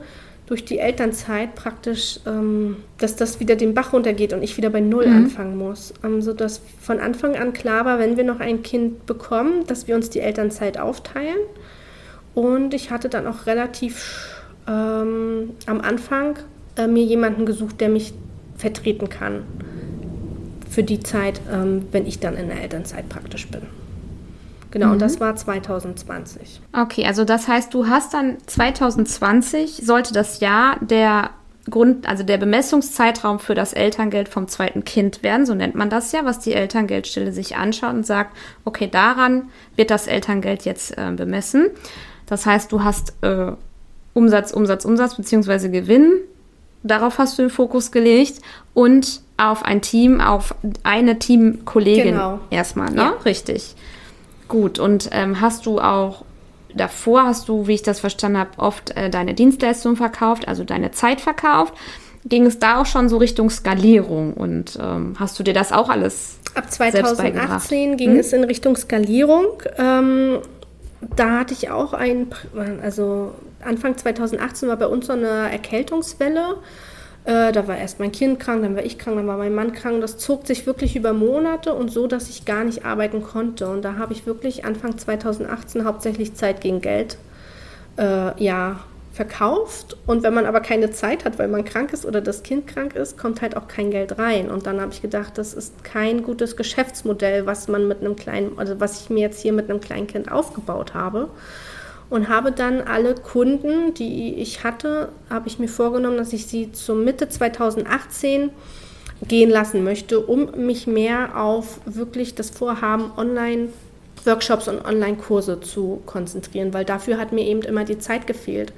durch 0.45 0.65
die 0.65 0.79
Elternzeit 0.79 1.55
praktisch, 1.55 2.19
ähm, 2.25 2.77
dass 2.97 3.15
das 3.15 3.39
wieder 3.39 3.55
den 3.55 3.73
Bach 3.73 3.93
runtergeht 3.93 4.33
und 4.33 4.43
ich 4.43 4.57
wieder 4.57 4.69
bei 4.69 4.81
Null 4.81 5.07
mhm. 5.07 5.15
anfangen 5.15 5.57
muss. 5.57 5.93
Ähm, 6.03 6.21
sodass 6.21 6.61
von 6.81 6.99
Anfang 6.99 7.35
an 7.35 7.53
klar 7.53 7.85
war, 7.85 7.99
wenn 7.99 8.17
wir 8.17 8.23
noch 8.23 8.39
ein 8.39 8.63
Kind 8.63 9.05
bekommen, 9.05 9.65
dass 9.67 9.87
wir 9.87 9.95
uns 9.95 10.09
die 10.09 10.19
Elternzeit 10.19 10.77
aufteilen. 10.79 11.39
Und 12.33 12.73
ich 12.73 12.91
hatte 12.91 13.09
dann 13.09 13.27
auch 13.27 13.45
relativ 13.45 14.35
ähm, 14.67 15.51
am 15.65 15.81
Anfang 15.81 16.39
äh, 16.75 16.87
mir 16.87 17.03
jemanden 17.03 17.45
gesucht, 17.45 17.81
der 17.81 17.89
mich 17.89 18.13
vertreten 18.57 19.09
kann 19.09 19.43
für 20.69 20.83
die 20.83 21.01
Zeit, 21.01 21.41
ähm, 21.51 21.83
wenn 21.91 22.05
ich 22.05 22.19
dann 22.19 22.37
in 22.37 22.47
der 22.47 22.61
Elternzeit 22.61 23.09
praktisch 23.09 23.47
bin. 23.47 23.61
Genau, 24.71 24.87
mhm. 24.87 24.91
und 24.93 25.01
das 25.01 25.19
war 25.19 25.35
2020. 25.35 26.61
Okay, 26.73 27.05
also 27.05 27.25
das 27.25 27.47
heißt, 27.47 27.73
du 27.73 27.87
hast 27.87 28.13
dann 28.13 28.37
2020, 28.45 29.81
sollte 29.83 30.13
das 30.13 30.39
Jahr 30.39 30.77
der 30.79 31.31
Grund, 31.69 32.07
also 32.07 32.23
der 32.23 32.37
Bemessungszeitraum 32.37 33.39
für 33.39 33.53
das 33.53 33.73
Elterngeld 33.73 34.29
vom 34.29 34.47
zweiten 34.47 34.83
Kind 34.83 35.21
werden, 35.21 35.45
so 35.45 35.53
nennt 35.53 35.75
man 35.75 35.89
das 35.89 36.11
ja, 36.11 36.25
was 36.25 36.39
die 36.39 36.53
Elterngeldstelle 36.53 37.31
sich 37.31 37.55
anschaut 37.55 37.93
und 37.93 38.05
sagt, 38.05 38.35
okay, 38.65 38.87
daran 38.89 39.49
wird 39.75 39.91
das 39.91 40.07
Elterngeld 40.07 40.65
jetzt 40.65 40.97
äh, 40.97 41.11
bemessen. 41.11 41.67
Das 42.25 42.45
heißt, 42.45 42.71
du 42.71 42.83
hast 42.83 43.13
äh, 43.21 43.51
Umsatz, 44.13 44.51
Umsatz, 44.51 44.85
Umsatz 44.85 45.15
beziehungsweise 45.15 45.69
Gewinn. 45.69 46.13
Darauf 46.83 47.19
hast 47.19 47.37
du 47.37 47.43
den 47.43 47.51
Fokus 47.51 47.91
gelegt 47.91 48.39
und 48.73 49.21
auf 49.37 49.63
ein 49.63 49.81
Team, 49.81 50.19
auf 50.19 50.55
eine 50.83 51.19
Teamkollegin 51.19 52.13
genau. 52.13 52.39
erstmal, 52.49 52.89
ne? 52.89 53.01
Ja. 53.01 53.09
Richtig. 53.23 53.75
Gut, 54.51 54.79
und 54.79 55.09
ähm, 55.13 55.39
hast 55.39 55.65
du 55.65 55.79
auch 55.79 56.25
davor, 56.75 57.23
hast 57.23 57.47
du, 57.47 57.67
wie 57.67 57.73
ich 57.75 57.83
das 57.83 58.01
verstanden 58.01 58.37
habe, 58.37 58.51
oft 58.57 58.91
äh, 58.97 59.09
deine 59.09 59.33
Dienstleistung 59.33 59.95
verkauft, 59.95 60.45
also 60.45 60.65
deine 60.65 60.91
Zeit 60.91 61.21
verkauft. 61.21 61.73
Ging 62.25 62.45
es 62.45 62.59
da 62.59 62.81
auch 62.81 62.85
schon 62.85 63.07
so 63.07 63.15
Richtung 63.15 63.49
Skalierung 63.49 64.33
und 64.33 64.77
ähm, 64.81 65.15
hast 65.17 65.39
du 65.39 65.43
dir 65.43 65.53
das 65.53 65.71
auch 65.71 65.87
alles 65.87 66.37
Ab 66.53 66.69
2018 66.69 67.95
ging 67.95 68.11
hm? 68.11 68.19
es 68.19 68.33
in 68.33 68.43
Richtung 68.43 68.75
Skalierung. 68.75 69.63
Ähm, 69.77 70.39
da 71.15 71.39
hatte 71.39 71.53
ich 71.53 71.69
auch 71.69 71.93
ein, 71.93 72.27
also 72.83 73.33
Anfang 73.63 73.97
2018 73.97 74.67
war 74.67 74.75
bei 74.75 74.87
uns 74.87 75.07
so 75.07 75.13
eine 75.13 75.49
Erkältungswelle 75.49 76.57
äh, 77.23 77.51
da 77.51 77.67
war 77.67 77.77
erst 77.77 77.99
mein 77.99 78.11
Kind 78.11 78.39
krank, 78.39 78.63
dann 78.63 78.75
war 78.75 78.83
ich 78.83 78.97
krank, 78.97 79.17
dann 79.17 79.27
war 79.27 79.37
mein 79.37 79.53
Mann 79.53 79.73
krank. 79.73 80.01
Das 80.01 80.17
zog 80.17 80.47
sich 80.47 80.65
wirklich 80.65 80.95
über 80.95 81.13
Monate 81.13 81.73
und 81.73 81.89
so, 81.89 82.07
dass 82.07 82.29
ich 82.29 82.45
gar 82.45 82.63
nicht 82.63 82.83
arbeiten 82.83 83.21
konnte. 83.21 83.69
Und 83.69 83.83
da 83.83 83.97
habe 83.97 84.13
ich 84.13 84.25
wirklich 84.25 84.65
Anfang 84.65 84.97
2018 84.97 85.85
hauptsächlich 85.85 86.33
Zeit 86.33 86.61
gegen 86.61 86.81
Geld 86.81 87.17
äh, 87.97 88.43
ja, 88.43 88.79
verkauft. 89.13 89.97
Und 90.07 90.23
wenn 90.23 90.33
man 90.33 90.47
aber 90.47 90.61
keine 90.61 90.89
Zeit 90.89 91.23
hat, 91.23 91.37
weil 91.37 91.47
man 91.47 91.63
krank 91.63 91.93
ist 91.93 92.07
oder 92.07 92.21
das 92.21 92.41
Kind 92.41 92.65
krank 92.65 92.95
ist, 92.95 93.19
kommt 93.19 93.43
halt 93.43 93.55
auch 93.55 93.67
kein 93.67 93.91
Geld 93.91 94.17
rein. 94.17 94.49
Und 94.49 94.65
dann 94.65 94.81
habe 94.81 94.91
ich 94.91 95.03
gedacht, 95.03 95.37
das 95.37 95.53
ist 95.53 95.83
kein 95.83 96.23
gutes 96.23 96.55
Geschäftsmodell, 96.55 97.45
was 97.45 97.67
man 97.67 97.87
mit 97.87 97.99
einem 97.99 98.15
kleinen, 98.15 98.57
also 98.57 98.79
was 98.79 99.01
ich 99.01 99.11
mir 99.11 99.19
jetzt 99.19 99.39
hier 99.39 99.53
mit 99.53 99.69
einem 99.69 99.79
kleinen 99.79 100.07
Kind 100.07 100.31
aufgebaut 100.31 100.95
habe 100.95 101.29
und 102.11 102.27
habe 102.27 102.51
dann 102.51 102.81
alle 102.81 103.15
Kunden, 103.15 103.93
die 103.93 104.35
ich 104.35 104.63
hatte, 104.65 105.09
habe 105.29 105.47
ich 105.47 105.59
mir 105.59 105.69
vorgenommen, 105.69 106.17
dass 106.17 106.33
ich 106.33 106.45
sie 106.45 106.71
zur 106.73 106.97
Mitte 106.97 107.29
2018 107.29 108.51
gehen 109.27 109.49
lassen 109.49 109.83
möchte, 109.83 110.19
um 110.19 110.51
mich 110.57 110.87
mehr 110.87 111.41
auf 111.41 111.79
wirklich 111.85 112.35
das 112.35 112.49
Vorhaben 112.49 113.11
online 113.15 113.69
Workshops 114.25 114.67
und 114.67 114.85
Online-Kurse 114.85 115.61
zu 115.61 116.01
konzentrieren, 116.05 116.73
weil 116.73 116.85
dafür 116.85 117.17
hat 117.17 117.31
mir 117.31 117.43
eben 117.45 117.61
immer 117.61 117.85
die 117.85 117.97
Zeit 117.97 118.27
gefehlt, 118.27 118.71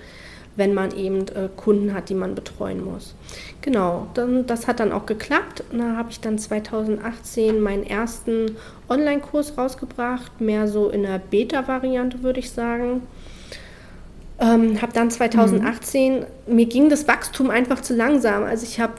wenn 0.56 0.74
man 0.74 0.96
eben 0.96 1.28
äh, 1.30 1.50
Kunden 1.56 1.93
hat, 1.93 2.10
die 2.10 2.15
man 2.15 2.36
betreuen 2.36 2.86
muss. 2.86 3.15
Genau, 3.62 4.08
dann, 4.13 4.46
das 4.46 4.67
hat 4.67 4.80
dann 4.80 4.91
auch 4.91 5.06
geklappt. 5.06 5.63
Da 5.72 5.98
habe 5.98 6.12
ich 6.12 6.22
dann 6.22 6.38
2018 6.38 7.60
meinen 7.60 7.84
ersten 7.84 8.56
Online-Kurs 8.88 9.58
rausgebracht, 9.58 10.39
mehr 10.39 10.67
so 10.67 10.89
in 10.89 11.04
der 11.04 11.19
Beta-Variante 11.19 12.22
würde 12.24 12.39
ich 12.39 12.52
sagen. 12.52 13.02
Ähm, 14.43 14.82
habe 14.82 14.91
dann 14.91 15.10
2018, 15.10 16.19
mhm. 16.19 16.56
mir 16.56 16.65
ging 16.65 16.89
das 16.89 17.08
Wachstum 17.08 17.49
einfach 17.49 17.82
zu 17.82 17.95
langsam. 17.95 18.43
Also 18.43 18.65
ich 18.65 18.77
habe 18.82 18.93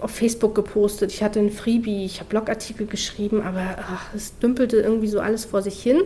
auf 0.00 0.10
Facebook 0.10 0.56
gepostet, 0.56 1.12
ich 1.12 1.22
hatte 1.22 1.38
ein 1.38 1.52
Freebie, 1.52 2.04
ich 2.04 2.18
habe 2.18 2.30
Blogartikel 2.30 2.88
geschrieben, 2.88 3.42
aber 3.42 3.76
ach, 3.78 4.06
es 4.12 4.36
dümpelte 4.40 4.78
irgendwie 4.78 5.06
so 5.06 5.20
alles 5.20 5.44
vor 5.44 5.62
sich 5.62 5.80
hin 5.80 6.02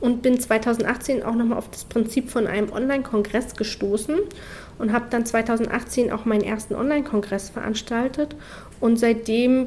und 0.00 0.22
bin 0.22 0.38
2018 0.38 1.24
auch 1.24 1.34
nochmal 1.34 1.58
auf 1.58 1.70
das 1.70 1.84
Prinzip 1.84 2.30
von 2.30 2.46
einem 2.46 2.72
Online-Kongress 2.72 3.56
gestoßen 3.56 4.16
und 4.78 4.92
habe 4.92 5.06
dann 5.10 5.26
2018 5.26 6.12
auch 6.12 6.24
meinen 6.24 6.44
ersten 6.44 6.76
Online-Kongress 6.76 7.50
veranstaltet 7.50 8.36
und 8.78 9.00
seitdem 9.00 9.66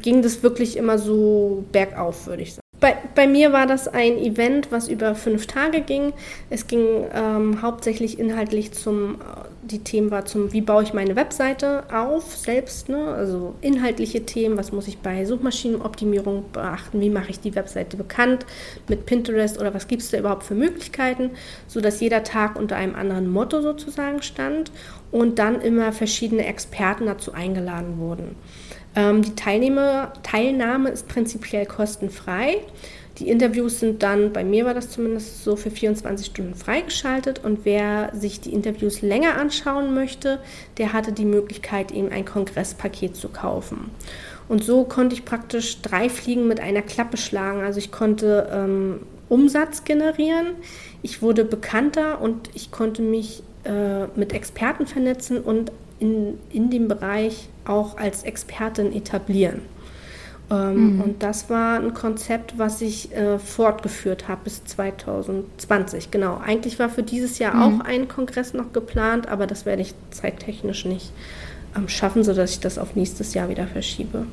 ging 0.00 0.22
das 0.22 0.42
wirklich 0.42 0.78
immer 0.78 0.96
so 0.96 1.64
bergauf, 1.72 2.26
würde 2.26 2.42
ich 2.42 2.54
sagen. 2.54 2.61
Bei, 2.82 2.96
bei, 3.14 3.28
mir 3.28 3.52
war 3.52 3.68
das 3.68 3.86
ein 3.86 4.18
Event, 4.18 4.72
was 4.72 4.88
über 4.88 5.14
fünf 5.14 5.46
Tage 5.46 5.82
ging. 5.82 6.12
Es 6.50 6.66
ging 6.66 7.04
ähm, 7.14 7.62
hauptsächlich 7.62 8.18
inhaltlich 8.18 8.72
zum, 8.72 9.20
die 9.62 9.84
Themen 9.84 10.10
war 10.10 10.24
zum, 10.24 10.52
wie 10.52 10.62
baue 10.62 10.82
ich 10.82 10.92
meine 10.92 11.14
Webseite 11.14 11.84
auf 11.94 12.36
selbst, 12.36 12.88
ne? 12.88 13.14
also 13.14 13.54
inhaltliche 13.60 14.26
Themen, 14.26 14.56
was 14.56 14.72
muss 14.72 14.88
ich 14.88 14.98
bei 14.98 15.24
Suchmaschinenoptimierung 15.24 16.46
beachten, 16.52 17.00
wie 17.00 17.10
mache 17.10 17.30
ich 17.30 17.38
die 17.38 17.54
Webseite 17.54 17.96
bekannt 17.96 18.46
mit 18.88 19.06
Pinterest 19.06 19.60
oder 19.60 19.72
was 19.74 19.86
gibt 19.86 20.02
es 20.02 20.10
da 20.10 20.18
überhaupt 20.18 20.42
für 20.42 20.56
Möglichkeiten, 20.56 21.30
sodass 21.68 22.00
jeder 22.00 22.24
Tag 22.24 22.56
unter 22.56 22.74
einem 22.74 22.96
anderen 22.96 23.30
Motto 23.30 23.62
sozusagen 23.62 24.22
stand 24.22 24.72
und 25.12 25.38
dann 25.38 25.60
immer 25.60 25.92
verschiedene 25.92 26.46
Experten 26.46 27.06
dazu 27.06 27.32
eingeladen 27.32 27.98
wurden. 27.98 28.34
Ähm, 28.94 29.22
die 29.22 29.34
Teilnehmer, 29.34 30.12
Teilnahme 30.22 30.90
ist 30.90 31.08
prinzipiell 31.08 31.66
kostenfrei. 31.66 32.58
Die 33.18 33.28
Interviews 33.28 33.80
sind 33.80 34.02
dann, 34.02 34.32
bei 34.32 34.42
mir 34.42 34.64
war 34.64 34.74
das 34.74 34.90
zumindest 34.90 35.44
so, 35.44 35.54
für 35.54 35.70
24 35.70 36.26
Stunden 36.26 36.54
freigeschaltet 36.54 37.44
und 37.44 37.64
wer 37.64 38.10
sich 38.14 38.40
die 38.40 38.52
Interviews 38.52 39.02
länger 39.02 39.36
anschauen 39.36 39.94
möchte, 39.94 40.38
der 40.78 40.92
hatte 40.94 41.12
die 41.12 41.26
Möglichkeit, 41.26 41.92
eben 41.92 42.10
ein 42.10 42.24
Kongresspaket 42.24 43.14
zu 43.14 43.28
kaufen. 43.28 43.90
Und 44.48 44.64
so 44.64 44.84
konnte 44.84 45.14
ich 45.14 45.24
praktisch 45.24 45.82
drei 45.82 46.08
Fliegen 46.08 46.48
mit 46.48 46.58
einer 46.60 46.82
Klappe 46.82 47.16
schlagen. 47.16 47.60
Also 47.60 47.78
ich 47.78 47.92
konnte 47.92 48.50
ähm, 48.52 49.00
Umsatz 49.28 49.84
generieren, 49.84 50.48
ich 51.02 51.22
wurde 51.22 51.44
bekannter 51.44 52.20
und 52.20 52.50
ich 52.54 52.70
konnte 52.70 53.02
mich 53.02 53.42
äh, 53.64 54.06
mit 54.16 54.32
Experten 54.32 54.86
vernetzen 54.86 55.40
und 55.40 55.70
in, 56.00 56.38
in 56.50 56.70
dem 56.70 56.88
Bereich 56.88 57.48
auch 57.64 57.96
als 57.96 58.22
Expertin 58.22 58.92
etablieren. 58.92 59.62
Ähm, 60.50 60.96
mhm. 60.96 61.00
Und 61.00 61.22
das 61.22 61.48
war 61.48 61.78
ein 61.78 61.94
Konzept, 61.94 62.58
was 62.58 62.82
ich 62.82 63.14
äh, 63.14 63.38
fortgeführt 63.38 64.28
habe 64.28 64.42
bis 64.44 64.64
2020. 64.64 66.10
Genau. 66.10 66.40
Eigentlich 66.44 66.78
war 66.78 66.88
für 66.88 67.02
dieses 67.02 67.38
Jahr 67.38 67.54
mhm. 67.54 67.62
auch 67.62 67.84
ein 67.84 68.08
Kongress 68.08 68.52
noch 68.52 68.72
geplant, 68.72 69.28
aber 69.28 69.46
das 69.46 69.64
werde 69.64 69.82
ich 69.82 69.94
zeittechnisch 70.10 70.84
nicht 70.84 71.12
ähm, 71.76 71.88
schaffen, 71.88 72.22
sodass 72.24 72.50
ich 72.52 72.60
das 72.60 72.78
auf 72.78 72.96
nächstes 72.96 73.34
Jahr 73.34 73.48
wieder 73.48 73.66
verschiebe. 73.66 74.26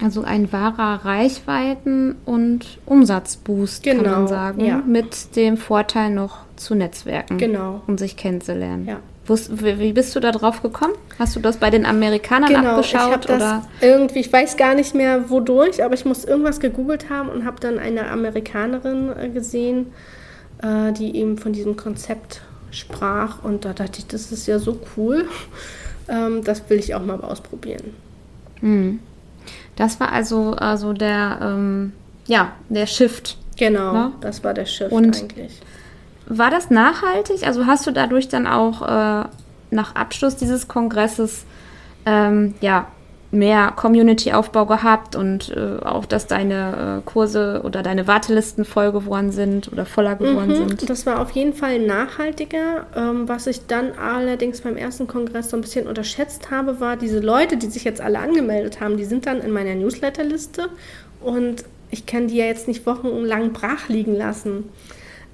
Also 0.00 0.22
ein 0.22 0.52
wahrer 0.52 1.04
Reichweiten- 1.04 2.16
und 2.24 2.78
Umsatzboost, 2.86 3.82
Genau, 3.82 4.02
kann 4.02 4.12
man 4.12 4.28
sagen. 4.28 4.64
ja. 4.64 4.82
Mit 4.86 5.36
dem 5.36 5.56
Vorteil 5.56 6.10
noch 6.10 6.38
zu 6.56 6.74
Netzwerken. 6.74 7.38
Genau. 7.38 7.82
Um 7.86 7.98
sich 7.98 8.16
kennenzulernen. 8.16 8.86
Ja. 8.86 9.00
Wie 9.26 9.92
bist 9.92 10.16
du 10.16 10.20
da 10.20 10.32
drauf 10.32 10.62
gekommen? 10.62 10.94
Hast 11.18 11.36
du 11.36 11.40
das 11.40 11.56
bei 11.58 11.70
den 11.70 11.86
Amerikanern 11.86 12.48
Genau, 12.52 12.80
ich 12.80 12.94
abgeschaut? 12.96 13.28
das 13.28 13.36
oder? 13.36 13.62
irgendwie, 13.80 14.18
ich 14.18 14.32
weiß 14.32 14.56
gar 14.56 14.74
nicht 14.74 14.94
mehr 14.96 15.30
wodurch, 15.30 15.82
aber 15.84 15.94
ich 15.94 16.04
muss 16.04 16.24
irgendwas 16.24 16.58
gegoogelt 16.58 17.08
haben 17.08 17.28
und 17.28 17.44
habe 17.44 17.60
dann 17.60 17.78
eine 17.78 18.08
Amerikanerin 18.10 19.10
äh, 19.16 19.28
gesehen, 19.28 19.92
äh, 20.62 20.92
die 20.92 21.16
eben 21.16 21.38
von 21.38 21.52
diesem 21.52 21.76
Konzept 21.76 22.42
sprach 22.72 23.44
und 23.44 23.64
da 23.64 23.72
dachte 23.74 23.98
ich, 24.00 24.06
das 24.08 24.32
ist 24.32 24.46
ja 24.48 24.58
so 24.58 24.80
cool, 24.96 25.28
ähm, 26.08 26.42
das 26.42 26.68
will 26.68 26.78
ich 26.80 26.94
auch 26.96 27.04
mal 27.04 27.20
ausprobieren. 27.20 27.94
Das 29.76 30.00
war 30.00 30.12
also, 30.12 30.52
also 30.52 30.92
der, 30.92 31.38
ähm, 31.42 31.92
ja, 32.26 32.52
der 32.68 32.86
Shift. 32.86 33.36
Genau, 33.56 33.94
Ja. 33.94 34.12
das 34.20 34.42
war 34.42 34.54
der 34.54 34.66
Shift 34.66 34.90
Und- 34.92 35.16
eigentlich. 35.22 35.60
War 36.26 36.50
das 36.50 36.70
nachhaltig? 36.70 37.46
Also 37.46 37.66
hast 37.66 37.86
du 37.86 37.90
dadurch 37.90 38.28
dann 38.28 38.46
auch 38.46 38.82
äh, 38.82 39.24
nach 39.70 39.94
Abschluss 39.94 40.36
dieses 40.36 40.68
Kongresses 40.68 41.44
ähm, 42.06 42.54
ja, 42.60 42.86
mehr 43.30 43.72
Community-Aufbau 43.74 44.66
gehabt 44.66 45.16
und 45.16 45.48
äh, 45.56 45.82
auch, 45.82 46.04
dass 46.04 46.26
deine 46.26 47.00
äh, 47.00 47.10
Kurse 47.10 47.62
oder 47.64 47.82
deine 47.82 48.06
Wartelisten 48.06 48.66
voll 48.66 48.92
geworden 48.92 49.32
sind 49.32 49.72
oder 49.72 49.86
voller 49.86 50.16
geworden 50.16 50.50
Mhm, 50.50 50.54
sind? 50.68 50.90
Das 50.90 51.06
war 51.06 51.18
auf 51.20 51.30
jeden 51.30 51.54
Fall 51.54 51.78
nachhaltiger. 51.78 52.86
Ähm, 52.94 53.28
was 53.28 53.46
ich 53.46 53.66
dann 53.66 53.92
allerdings 53.92 54.60
beim 54.60 54.76
ersten 54.76 55.06
Kongress 55.06 55.48
so 55.50 55.56
ein 55.56 55.62
bisschen 55.62 55.86
unterschätzt 55.86 56.50
habe, 56.50 56.78
war 56.78 56.96
diese 56.96 57.20
Leute, 57.20 57.56
die 57.56 57.68
sich 57.68 57.84
jetzt 57.84 58.02
alle 58.02 58.18
angemeldet 58.18 58.80
haben, 58.80 58.98
die 58.98 59.04
sind 59.06 59.24
dann 59.26 59.40
in 59.40 59.50
meiner 59.50 59.74
Newsletterliste 59.74 60.68
und 61.20 61.64
ich 61.90 62.04
kann 62.04 62.28
die 62.28 62.36
ja 62.36 62.44
jetzt 62.44 62.68
nicht 62.68 62.84
wochenlang 62.86 63.52
brach 63.52 63.88
liegen 63.88 64.14
lassen. 64.14 64.64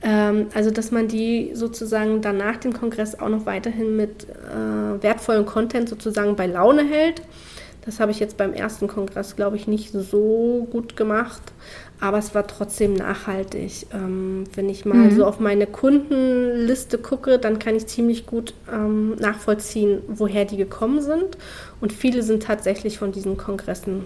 Ähm, 0.03 0.47
also, 0.55 0.71
dass 0.71 0.91
man 0.91 1.09
die 1.09 1.51
sozusagen 1.55 2.21
dann 2.21 2.37
nach 2.37 2.57
dem 2.57 2.73
Kongress 2.73 3.19
auch 3.19 3.29
noch 3.29 3.47
weiterhin 3.47 3.97
mit 3.97 4.25
äh, 4.25 5.03
wertvollem 5.03 5.47
Content 5.47 5.89
sozusagen 5.89 6.37
bei 6.37 6.47
Laune 6.47 6.85
hält. 6.85 7.23
Das 7.85 8.01
habe 8.01 8.13
ich 8.13 8.21
jetzt 8.21 8.37
beim 8.37 8.53
ersten 8.53 8.87
Kongress, 8.87 9.35
glaube 9.35 9.57
ich, 9.57 9.67
nicht 9.67 9.93
so 9.93 10.69
gut 10.71 10.97
gemacht. 10.97 11.41
Aber 12.01 12.19
es 12.19 12.35
war 12.35 12.47
trotzdem 12.47 12.95
nachhaltig. 12.95 13.87
Ähm, 13.93 14.45
wenn 14.55 14.69
ich 14.69 14.85
mal 14.85 15.11
so 15.11 15.25
auf 15.25 15.41
meine 15.41 15.67
Kundenliste 15.67 16.99
gucke, 16.99 17.39
dann 17.39 17.59
kann 17.59 17.75
ich 17.75 17.87
ziemlich 17.87 18.27
gut 18.27 18.55
ähm, 18.73 19.17
nachvollziehen, 19.17 20.03
woher 20.07 20.45
die 20.45 20.57
gekommen 20.57 21.01
sind. 21.01 21.39
Und 21.81 21.93
viele 21.93 22.23
sind 22.23 22.45
tatsächlich 22.45 22.99
von 22.99 23.11
diesen 23.11 23.37
Kongressen, 23.37 24.05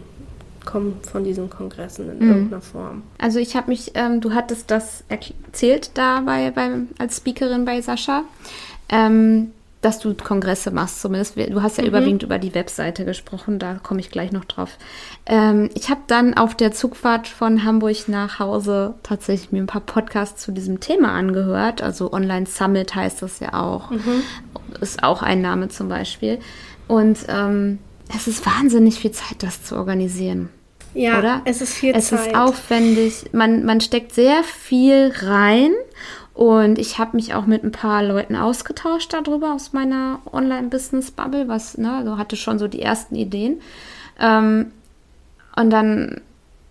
kommen 0.64 1.00
von 1.02 1.24
diesen 1.24 1.50
Kongressen 1.50 2.10
in 2.10 2.28
irgendeiner 2.28 2.62
Form. 2.62 3.02
Also 3.18 3.38
ich 3.38 3.56
habe 3.56 3.70
mich, 3.70 3.92
ähm, 3.94 4.20
du 4.20 4.32
hattest 4.34 4.70
das 4.70 5.04
erzählt 5.08 5.92
da 5.94 6.20
bei, 6.20 6.50
beim, 6.50 6.88
als 6.98 7.18
Speakerin 7.18 7.64
bei 7.64 7.80
Sascha, 7.80 8.22
ähm, 8.88 9.52
dass 9.80 9.98
du 9.98 10.14
Kongresse 10.14 10.70
machst 10.70 11.00
zumindest. 11.00 11.36
Du 11.36 11.60
hast 11.60 11.76
ja 11.76 11.84
überwiegend 11.84 12.22
über 12.22 12.38
die 12.38 12.54
Webseite 12.54 13.04
gesprochen, 13.04 13.58
da 13.58 13.74
komme 13.82 13.98
ich 13.98 14.10
gleich 14.10 14.30
noch 14.30 14.44
drauf. 14.44 14.78
Ähm, 15.26 15.70
ich 15.74 15.90
habe 15.90 16.02
dann 16.06 16.34
auf 16.34 16.54
der 16.54 16.70
Zugfahrt 16.70 17.26
von 17.26 17.64
Hamburg 17.64 18.08
nach 18.08 18.38
Hause 18.38 18.94
tatsächlich 19.02 19.50
mir 19.50 19.58
ein 19.58 19.66
paar 19.66 19.80
Podcasts 19.80 20.40
zu 20.40 20.52
diesem 20.52 20.78
Thema 20.78 21.12
angehört. 21.12 21.82
Also 21.82 22.12
Online 22.12 22.46
Summit 22.46 22.94
heißt 22.94 23.22
das 23.22 23.40
ja 23.40 23.54
auch. 23.54 23.90
Ist 24.80 25.02
auch 25.02 25.22
ein 25.22 25.42
Name 25.42 25.68
zum 25.68 25.88
Beispiel. 25.88 26.38
Und 26.86 27.18
ähm, 27.28 27.78
es 28.14 28.26
ist 28.28 28.44
wahnsinnig 28.46 28.98
viel 28.98 29.12
Zeit, 29.12 29.42
das 29.42 29.64
zu 29.64 29.76
organisieren 29.76 30.50
Ja, 30.94 31.18
oder? 31.18 31.42
es 31.44 31.60
ist 31.60 31.74
viel 31.74 31.94
es 31.94 32.08
Zeit. 32.08 32.28
ist 32.28 32.34
aufwendig. 32.36 33.24
Man, 33.32 33.64
man 33.64 33.80
steckt 33.80 34.14
sehr 34.14 34.42
viel 34.44 35.12
rein. 35.22 35.72
Und 36.34 36.78
ich 36.78 36.98
habe 36.98 37.16
mich 37.16 37.34
auch 37.34 37.44
mit 37.44 37.62
ein 37.62 37.72
paar 37.72 38.02
Leuten 38.02 38.36
ausgetauscht 38.36 39.12
darüber 39.12 39.52
aus 39.52 39.74
meiner 39.74 40.20
Online-Business-Bubble, 40.32 41.46
was, 41.46 41.76
ne, 41.76 41.92
also 41.96 42.16
hatte 42.16 42.36
schon 42.36 42.58
so 42.58 42.68
die 42.68 42.80
ersten 42.80 43.16
Ideen. 43.16 43.60
Ähm, 44.18 44.72
und 45.56 45.68
dann 45.68 46.22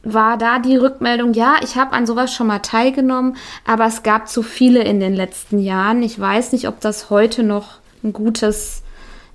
war 0.04 0.40
da 0.40 0.58
die 0.58 0.78
Rückmeldung, 0.78 1.34
ja, 1.34 1.58
ich 1.64 1.76
habe 1.76 1.94
an 1.94 2.08
sowas 2.08 2.34
schon 2.34 2.48
mal 2.48 2.58
teilgenommen, 2.60 3.38
aber 3.64 3.86
es 3.86 4.02
gab 4.02 4.28
zu 4.28 4.42
viele 4.42 4.84
in 4.84 5.00
den 5.00 5.14
letzten 5.14 5.60
Jahren. 5.60 6.02
Ich 6.02 6.20
weiß 6.20 6.54
nicht, 6.54 6.68
ob 6.68 6.80
das 6.82 7.12
heute 7.12 7.44
noch 7.44 7.78
ein 8.04 8.14
gutes, 8.14 8.82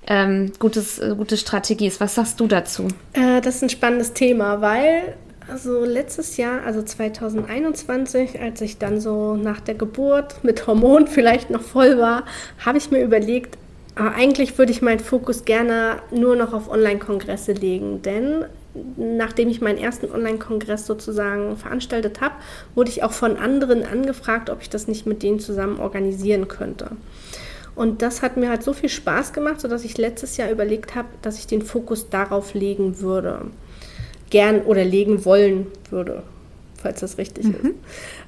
ähm, 0.07 0.51
gutes, 0.59 0.99
äh, 0.99 1.13
gute 1.15 1.37
Strategie 1.37 1.87
ist. 1.87 1.99
Was 1.99 2.15
sagst 2.15 2.39
du 2.39 2.47
dazu? 2.47 2.87
Äh, 3.13 3.41
das 3.41 3.57
ist 3.57 3.63
ein 3.63 3.69
spannendes 3.69 4.13
Thema, 4.13 4.61
weil 4.61 5.15
also 5.49 5.85
letztes 5.85 6.35
Jahr, 6.37 6.63
also 6.65 6.81
2021, 6.81 8.39
als 8.41 8.59
ich 8.59 8.77
dann 8.79 8.99
so 8.99 9.35
nach 9.35 9.61
der 9.61 9.75
Geburt 9.75 10.43
mit 10.43 10.67
Hormonen 10.67 11.07
vielleicht 11.07 11.49
noch 11.49 11.61
voll 11.61 11.97
war, 11.97 12.23
habe 12.65 12.77
ich 12.77 12.91
mir 12.91 13.01
überlegt, 13.01 13.57
äh, 13.95 14.01
eigentlich 14.01 14.57
würde 14.57 14.71
ich 14.71 14.81
meinen 14.81 14.99
Fokus 14.99 15.45
gerne 15.45 15.97
nur 16.11 16.35
noch 16.35 16.53
auf 16.53 16.69
Online-Kongresse 16.69 17.53
legen, 17.53 18.01
denn 18.01 18.45
nachdem 18.95 19.49
ich 19.49 19.61
meinen 19.61 19.77
ersten 19.77 20.11
Online-Kongress 20.11 20.85
sozusagen 20.85 21.57
veranstaltet 21.57 22.21
habe, 22.21 22.35
wurde 22.75 22.91
ich 22.91 23.03
auch 23.03 23.11
von 23.11 23.37
anderen 23.37 23.83
angefragt, 23.83 24.49
ob 24.49 24.61
ich 24.61 24.69
das 24.69 24.87
nicht 24.87 25.05
mit 25.07 25.23
denen 25.23 25.39
zusammen 25.39 25.79
organisieren 25.79 26.47
könnte. 26.47 26.91
Und 27.77 28.01
das 28.01 28.23
hat 28.23 28.37
mir 28.37 28.49
halt 28.49 28.63
so 28.63 28.73
viel 28.73 28.89
Spaß 28.89 29.33
gemacht, 29.33 29.61
sodass 29.61 29.85
ich 29.85 29.99
letztes 29.99 30.35
Jahr 30.35 30.49
überlegt 30.49 30.95
habe, 30.95 31.09
dass 31.21 31.37
ich 31.37 31.45
den 31.45 31.61
Fokus 31.61 32.09
darauf 32.09 32.55
legen 32.55 33.01
würde. 33.01 33.41
Gern 34.31 34.61
oder 34.61 34.83
legen 34.83 35.25
wollen 35.25 35.67
würde, 35.91 36.23
falls 36.81 37.01
das 37.01 37.19
richtig 37.19 37.45
ist. 37.45 37.53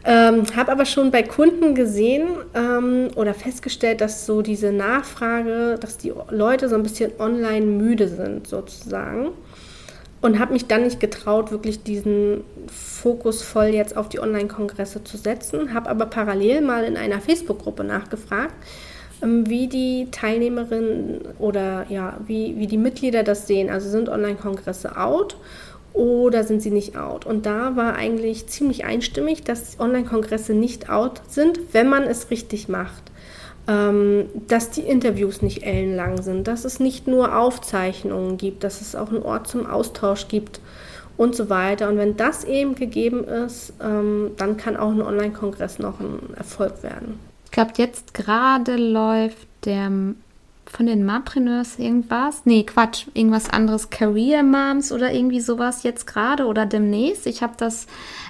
Ähm, 0.06 0.44
habe 0.56 0.72
aber 0.72 0.86
schon 0.86 1.10
bei 1.10 1.24
Kunden 1.24 1.74
gesehen 1.74 2.28
ähm, 2.54 3.10
oder 3.16 3.34
festgestellt, 3.34 4.02
dass 4.02 4.28
so 4.28 4.44
diese 4.44 4.72
Nachfrage, 4.72 5.78
dass 5.82 5.98
die 5.98 6.14
Leute 6.30 6.70
so 6.70 6.76
ein 6.76 6.84
bisschen 6.84 7.12
online 7.18 7.66
müde 7.66 8.08
sind 8.08 8.48
sozusagen. 8.48 9.30
Und 10.22 10.38
habe 10.38 10.54
mich 10.54 10.68
dann 10.68 10.84
nicht 10.84 11.00
getraut, 11.00 11.50
wirklich 11.50 11.82
diesen 11.82 12.42
Fokus 12.68 13.42
voll 13.42 13.68
jetzt 13.68 13.98
auf 13.98 14.10
die 14.10 14.20
Online-Kongresse 14.20 15.04
zu 15.04 15.18
setzen. 15.18 15.74
Habe 15.74 15.90
aber 15.90 16.06
parallel 16.06 16.62
mal 16.62 16.84
in 16.84 16.98
einer 16.98 17.20
Facebook-Gruppe 17.20 17.84
nachgefragt, 17.84 18.54
wie 19.22 19.68
die 19.68 20.08
Teilnehmerinnen 20.12 21.22
oder 21.40 21.86
ja, 21.90 22.18
wie, 22.26 22.58
wie 22.58 22.68
die 22.68 22.78
Mitglieder 22.78 23.24
das 23.24 23.48
sehen. 23.48 23.70
Also 23.70 23.90
sind 23.90 24.10
Online-Kongresse 24.10 24.98
out 24.98 25.38
oder 25.94 26.44
sind 26.44 26.62
sie 26.62 26.72
nicht 26.72 26.98
out? 26.98 27.26
Und 27.26 27.46
da 27.46 27.76
war 27.76 27.96
eigentlich 27.96 28.48
ziemlich 28.48 28.86
einstimmig, 28.86 29.44
dass 29.44 29.80
Online-Kongresse 29.80 30.54
nicht 30.54 30.90
out 30.90 31.22
sind, 31.28 31.60
wenn 31.74 31.90
man 31.90 32.04
es 32.04 32.30
richtig 32.32 32.70
macht 32.70 33.04
ähm, 33.70 34.26
dass 34.48 34.72
die 34.72 34.82
Interviews 34.82 35.44
nicht 35.44 35.64
ellenlang 35.64 36.22
sind, 36.24 36.48
dass 36.48 36.66
es 36.66 36.80
nicht 36.80 37.08
nur 37.08 37.38
Aufzeichnungen 37.38 38.38
gibt, 38.38 38.64
dass 38.64 38.82
es 38.82 38.96
auch 38.96 39.10
einen 39.10 39.22
Ort 39.22 39.48
zum 39.48 39.68
Austausch 39.68 40.28
gibt 40.28 40.60
und 41.18 41.36
so 41.36 41.50
weiter. 41.50 41.88
Und 41.88 41.98
wenn 41.98 42.18
das 42.18 42.44
eben 42.44 42.74
gegeben 42.74 43.24
ist, 43.26 43.74
ähm, 43.80 44.32
dann 44.38 44.58
kann 44.58 44.76
auch 44.76 44.90
ein 44.90 45.04
Online-Kongress 45.04 45.78
noch 45.78 46.00
ein 46.00 46.34
Erfolg 46.36 46.82
werden. 46.82 47.20
Ich 47.50 47.52
glaube, 47.52 47.72
jetzt 47.78 48.14
gerade 48.14 48.76
läuft 48.76 49.48
der 49.66 49.90
von 50.68 50.86
den 50.86 51.04
Mompreneurs 51.04 51.80
irgendwas. 51.80 52.44
Nee, 52.46 52.64
Quatsch, 52.64 53.08
irgendwas 53.16 53.50
anderes. 53.50 53.90
Career 53.90 54.44
Moms 54.44 54.92
oder 54.92 55.12
irgendwie 55.12 55.40
sowas 55.40 55.82
jetzt 55.82 56.06
gerade 56.06 56.46
oder 56.46 56.68
demnächst. 56.68 57.26
Ich 57.26 57.42
habe 57.42 57.54
das 57.58 57.88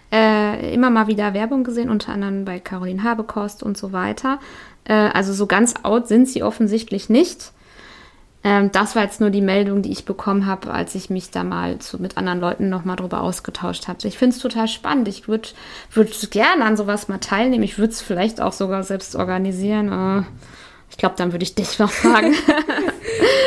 äh, 0.10 0.74
immer 0.74 0.90
mal 0.90 1.08
wieder 1.08 1.34
Werbung 1.34 1.66
gesehen, 1.66 1.90
unter 1.90 2.14
anderem 2.14 2.46
bei 2.46 2.60
Caroline 2.60 3.04
Habekost 3.04 3.62
und 3.62 3.78
so 3.78 3.92
weiter. 3.92 4.40
Äh, 4.86 4.94
also 4.94 5.34
so 5.34 5.48
ganz 5.48 5.74
out 5.84 6.08
sind 6.08 6.30
sie 6.30 6.42
offensichtlich 6.42 7.10
nicht. 7.10 7.52
Ähm, 8.44 8.72
das 8.72 8.96
war 8.96 9.04
jetzt 9.04 9.20
nur 9.20 9.32
die 9.32 9.42
Meldung, 9.42 9.82
die 9.82 9.92
ich 9.92 10.06
bekommen 10.06 10.46
habe, 10.46 10.72
als 10.72 10.96
ich 10.96 11.10
mich 11.10 11.30
da 11.30 11.44
mal 11.44 11.80
zu, 11.80 12.02
mit 12.02 12.18
anderen 12.18 12.40
Leuten 12.40 12.70
nochmal 12.70 12.96
drüber 12.96 13.22
ausgetauscht 13.22 13.88
habe. 13.88 14.08
Ich 14.08 14.18
finde 14.18 14.36
es 14.36 14.42
total 14.42 14.68
spannend. 14.68 15.08
Ich 15.08 15.28
würde 15.28 15.50
würd 15.94 16.32
gerne 16.32 16.64
an 16.64 16.78
sowas 16.78 17.10
mal 17.10 17.18
teilnehmen. 17.18 17.64
Ich 17.64 17.78
würde 17.78 17.92
es 17.92 18.02
vielleicht 18.02 18.40
auch 18.40 18.54
sogar 18.54 18.84
selbst 18.84 19.16
organisieren. 19.16 19.92
Äh, 19.92 20.24
ich 20.90 20.98
glaube, 20.98 21.16
dann 21.18 21.34
würde 21.34 21.44
ich 21.44 21.54
dich 21.54 21.80
noch 21.80 21.92
fragen, 21.92 22.34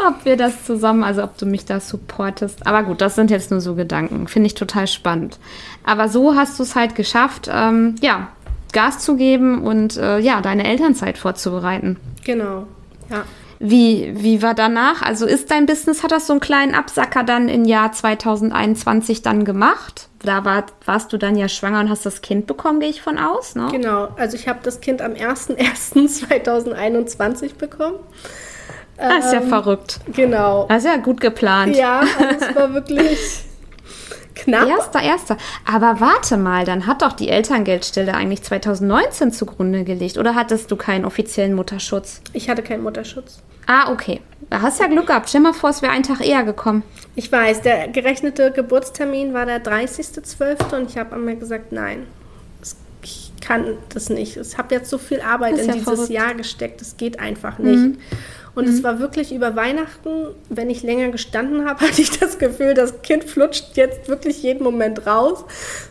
ob 0.08 0.24
wir 0.24 0.36
das 0.36 0.64
zusammen, 0.64 1.02
also 1.02 1.24
ob 1.24 1.36
du 1.38 1.46
mich 1.46 1.64
da 1.64 1.80
supportest. 1.80 2.66
Aber 2.66 2.84
gut, 2.84 3.00
das 3.00 3.16
sind 3.16 3.30
jetzt 3.30 3.50
nur 3.50 3.60
so 3.60 3.74
Gedanken. 3.74 4.28
Finde 4.28 4.46
ich 4.46 4.54
total 4.54 4.86
spannend. 4.86 5.38
Aber 5.84 6.08
so 6.08 6.36
hast 6.36 6.58
du 6.58 6.62
es 6.62 6.74
halt 6.74 6.94
geschafft, 6.94 7.50
ähm, 7.52 7.96
ja, 8.00 8.28
Gas 8.72 9.00
zu 9.00 9.16
geben 9.16 9.62
und 9.62 9.96
äh, 9.96 10.18
ja, 10.18 10.40
deine 10.40 10.64
Elternzeit 10.64 11.18
vorzubereiten. 11.18 11.96
Genau, 12.24 12.66
ja. 13.10 13.24
Wie, 13.58 14.12
wie 14.14 14.42
war 14.42 14.52
danach? 14.54 15.02
Also 15.02 15.26
ist 15.26 15.50
dein 15.50 15.66
Business, 15.66 16.02
hat 16.02 16.12
das 16.12 16.26
so 16.26 16.34
einen 16.34 16.40
kleinen 16.40 16.74
Absacker 16.74 17.24
dann 17.24 17.48
im 17.48 17.64
Jahr 17.64 17.92
2021 17.92 19.22
dann 19.22 19.44
gemacht? 19.44 20.08
Da 20.22 20.44
war, 20.44 20.66
warst 20.84 21.12
du 21.12 21.18
dann 21.18 21.36
ja 21.36 21.48
schwanger 21.48 21.80
und 21.80 21.90
hast 21.90 22.04
das 22.04 22.20
Kind 22.22 22.46
bekommen, 22.46 22.80
gehe 22.80 22.90
ich 22.90 23.02
von 23.02 23.18
aus, 23.18 23.54
ne? 23.54 23.68
Genau, 23.70 24.08
also 24.16 24.36
ich 24.36 24.48
habe 24.48 24.58
das 24.62 24.80
Kind 24.80 25.00
am 25.02 25.12
01.01.2021 25.12 27.54
bekommen. 27.58 27.98
Das 28.98 29.26
ist 29.26 29.34
ja 29.34 29.42
verrückt. 29.42 30.00
Genau. 30.12 30.66
Das 30.68 30.84
ist 30.84 30.90
ja 30.90 30.96
gut 30.96 31.20
geplant. 31.20 31.76
Ja, 31.76 32.00
also 32.00 32.46
es 32.46 32.56
war 32.56 32.72
wirklich 32.72 33.18
Knapp. 34.36 34.68
Erster, 34.68 35.02
erster. 35.02 35.36
Aber 35.64 36.00
warte 36.00 36.36
mal, 36.36 36.64
dann 36.64 36.86
hat 36.86 37.02
doch 37.02 37.14
die 37.14 37.28
Elterngeldstelle 37.30 38.14
eigentlich 38.14 38.42
2019 38.42 39.32
zugrunde 39.32 39.82
gelegt. 39.82 40.18
Oder 40.18 40.34
hattest 40.34 40.70
du 40.70 40.76
keinen 40.76 41.04
offiziellen 41.04 41.54
Mutterschutz? 41.54 42.20
Ich 42.32 42.48
hatte 42.48 42.62
keinen 42.62 42.82
Mutterschutz. 42.82 43.42
Ah, 43.66 43.90
okay. 43.90 44.20
Da 44.50 44.62
hast 44.62 44.78
ja 44.78 44.86
Glück 44.86 45.08
gehabt. 45.08 45.28
Stell 45.28 45.40
mal 45.40 45.54
vor, 45.54 45.70
es 45.70 45.82
wäre 45.82 45.92
ein 45.92 46.04
Tag 46.04 46.24
eher 46.24 46.44
gekommen. 46.44 46.84
Ich 47.16 47.32
weiß, 47.32 47.62
der 47.62 47.88
gerechnete 47.88 48.52
Geburtstermin 48.52 49.34
war 49.34 49.46
der 49.46 49.64
30.12. 49.64 50.76
und 50.76 50.90
ich 50.90 50.98
habe 50.98 51.16
einmal 51.16 51.36
gesagt, 51.36 51.72
nein, 51.72 52.06
ich 53.02 53.32
kann 53.40 53.78
das 53.88 54.08
nicht. 54.10 54.36
Ich 54.36 54.58
habe 54.58 54.74
jetzt 54.74 54.90
so 54.90 54.98
viel 54.98 55.20
Arbeit 55.20 55.58
in 55.58 55.66
ja 55.66 55.72
dieses 55.72 55.84
verrückt. 55.84 56.10
Jahr 56.10 56.34
gesteckt, 56.34 56.80
das 56.80 56.96
geht 56.96 57.18
einfach 57.18 57.58
nicht. 57.58 57.76
Mhm. 57.78 57.98
Und 58.56 58.64
mhm. 58.64 58.72
es 58.72 58.82
war 58.82 58.98
wirklich 58.98 59.34
über 59.34 59.54
Weihnachten, 59.54 60.28
wenn 60.48 60.70
ich 60.70 60.82
länger 60.82 61.10
gestanden 61.10 61.68
habe, 61.68 61.80
hatte 61.86 62.00
ich 62.00 62.18
das 62.18 62.38
Gefühl, 62.38 62.72
das 62.72 63.02
Kind 63.02 63.24
flutscht 63.24 63.76
jetzt 63.76 64.08
wirklich 64.08 64.42
jeden 64.42 64.64
Moment 64.64 65.06
raus, 65.06 65.44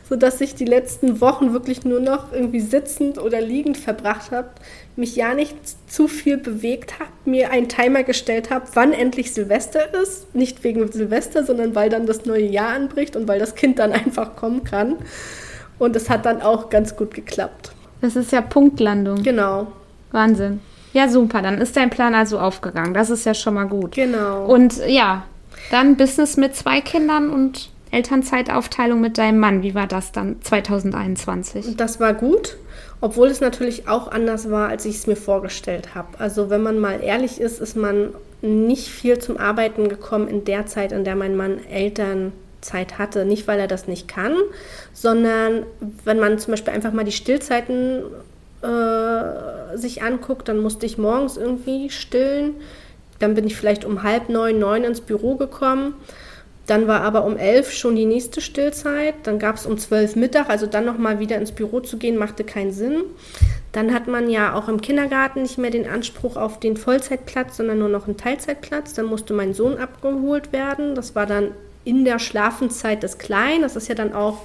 sodass 0.10 0.42
ich 0.42 0.56
die 0.56 0.66
letzten 0.66 1.22
Wochen 1.22 1.54
wirklich 1.54 1.86
nur 1.86 2.00
noch 2.00 2.34
irgendwie 2.34 2.60
sitzend 2.60 3.20
oder 3.20 3.40
liegend 3.40 3.78
verbracht 3.78 4.32
habe, 4.32 4.50
mich 4.96 5.16
ja 5.16 5.36
nicht 5.36 5.56
zu 5.88 6.08
viel 6.08 6.38
bewegt 6.38 7.00
habe, 7.00 7.12
mir 7.26 7.52
einen 7.52 7.70
Timer 7.70 8.02
gestellt 8.02 8.50
habe, 8.50 8.66
wann 8.74 8.94
endlich 8.94 9.32
Silvester 9.32 9.94
ist. 10.02 10.34
Nicht 10.34 10.64
wegen 10.64 10.92
Silvester, 10.92 11.46
sondern 11.46 11.76
weil 11.76 11.90
dann 11.90 12.08
das 12.08 12.26
neue 12.26 12.48
Jahr 12.48 12.70
anbricht 12.70 13.16
und 13.16 13.28
weil 13.28 13.38
das 13.38 13.54
Kind 13.54 13.78
dann 13.78 13.92
einfach 13.94 14.36
kommen 14.36 14.64
kann. 14.64 14.96
Und 15.78 15.96
es 15.96 16.10
hat 16.10 16.26
dann 16.26 16.42
auch 16.42 16.72
ganz 16.72 16.96
gut 16.96 17.14
geklappt. 17.14 17.74
Das 18.02 18.16
ist 18.16 18.32
ja 18.32 18.42
Punktlandung. 18.42 19.22
Genau. 19.22 19.68
Wahnsinn. 20.12 20.62
Ja, 20.96 21.10
super. 21.10 21.42
Dann 21.42 21.60
ist 21.60 21.76
dein 21.76 21.90
Plan 21.90 22.16
also 22.16 22.40
aufgegangen. 22.40 22.94
Das 22.94 23.10
ist 23.10 23.26
ja 23.26 23.34
schon 23.34 23.56
mal 23.56 23.66
gut. 23.68 23.92
Genau. 23.92 24.46
Und 24.46 24.78
ja, 24.88 25.24
dann 25.70 25.98
Business 25.98 26.38
mit 26.38 26.56
zwei 26.56 26.80
Kindern 26.80 27.30
und 27.32 27.70
Elternzeitaufteilung 27.92 29.02
mit 29.02 29.18
deinem 29.18 29.38
Mann. 29.40 29.62
Wie 29.62 29.76
war 29.76 29.88
das 29.88 30.14
dann 30.14 30.42
2021? 30.42 31.76
Das 31.76 32.00
war 32.00 32.14
gut, 32.14 32.56
obwohl 33.02 33.28
es 33.28 33.42
natürlich 33.42 33.90
auch 33.90 34.10
anders 34.10 34.50
war, 34.50 34.70
als 34.70 34.86
ich 34.86 34.96
es 34.96 35.06
mir 35.06 35.18
vorgestellt 35.18 35.96
habe. 35.96 36.18
Also 36.18 36.50
wenn 36.50 36.64
man 36.64 36.80
mal 36.80 37.04
ehrlich 37.04 37.42
ist, 37.42 37.60
ist 37.60 37.76
man 37.76 38.14
nicht 38.42 38.88
viel 38.88 39.20
zum 39.20 39.36
Arbeiten 39.36 39.90
gekommen 39.90 40.30
in 40.30 40.46
der 40.46 40.66
Zeit, 40.66 40.94
in 40.94 41.04
der 41.04 41.18
mein 41.18 41.36
Mann 41.36 41.60
Elternzeit 41.70 42.98
hatte. 43.00 43.26
Nicht, 43.26 43.50
weil 43.50 43.60
er 43.60 43.68
das 43.68 43.90
nicht 43.90 44.08
kann, 44.08 44.38
sondern 44.94 45.66
wenn 46.06 46.22
man 46.22 46.40
zum 46.40 46.52
Beispiel 46.52 46.74
einfach 46.74 46.94
mal 46.94 47.04
die 47.04 47.12
Stillzeiten 47.12 48.04
äh, 48.66 49.78
sich 49.78 50.02
anguckt, 50.04 50.48
dann 50.48 50.60
musste 50.60 50.86
ich 50.86 50.98
morgens 50.98 51.38
irgendwie 51.38 51.90
stillen. 51.90 52.56
Dann 53.20 53.36
bin 53.36 53.48
ich 53.48 53.56
vielleicht 53.56 53.86
um 53.86 54.04
halb 54.04 54.30
neun, 54.30 54.60
neun 54.60 54.84
ins 54.84 55.02
Büro 55.02 55.36
gekommen. 55.36 55.94
Dann 56.68 56.88
war 56.88 57.02
aber 57.02 57.26
um 57.26 57.38
elf 57.38 57.72
schon 57.72 57.96
die 57.96 58.06
nächste 58.06 58.42
Stillzeit. 58.42 59.14
Dann 59.24 59.38
gab 59.38 59.56
es 59.56 59.66
um 59.66 59.78
zwölf 59.78 60.16
Mittag, 60.16 60.50
also 60.50 60.66
dann 60.66 60.86
nochmal 60.86 61.20
wieder 61.20 61.38
ins 61.38 61.52
Büro 61.52 61.80
zu 61.80 61.98
gehen, 61.98 62.18
machte 62.18 62.44
keinen 62.44 62.72
Sinn. 62.72 63.04
Dann 63.72 63.94
hat 63.94 64.08
man 64.08 64.30
ja 64.30 64.56
auch 64.56 64.68
im 64.68 64.82
Kindergarten 64.82 65.44
nicht 65.44 65.58
mehr 65.58 65.70
den 65.70 65.88
Anspruch 65.88 66.38
auf 66.38 66.60
den 66.60 66.76
Vollzeitplatz, 66.76 67.58
sondern 67.58 67.80
nur 67.80 67.90
noch 67.90 68.08
einen 68.08 68.18
Teilzeitplatz. 68.18 68.94
Dann 68.94 69.06
musste 69.06 69.34
mein 69.34 69.54
Sohn 69.54 69.78
abgeholt 69.78 70.54
werden. 70.54 70.96
Das 70.96 71.14
war 71.14 71.28
dann 71.28 71.52
in 71.84 72.04
der 72.04 72.18
Schlafenszeit 72.18 73.04
des 73.04 73.20
Kleinen. 73.20 73.62
Das 73.62 73.76
ist 73.76 73.88
ja 73.88 73.96
dann 73.96 74.14
auch 74.14 74.42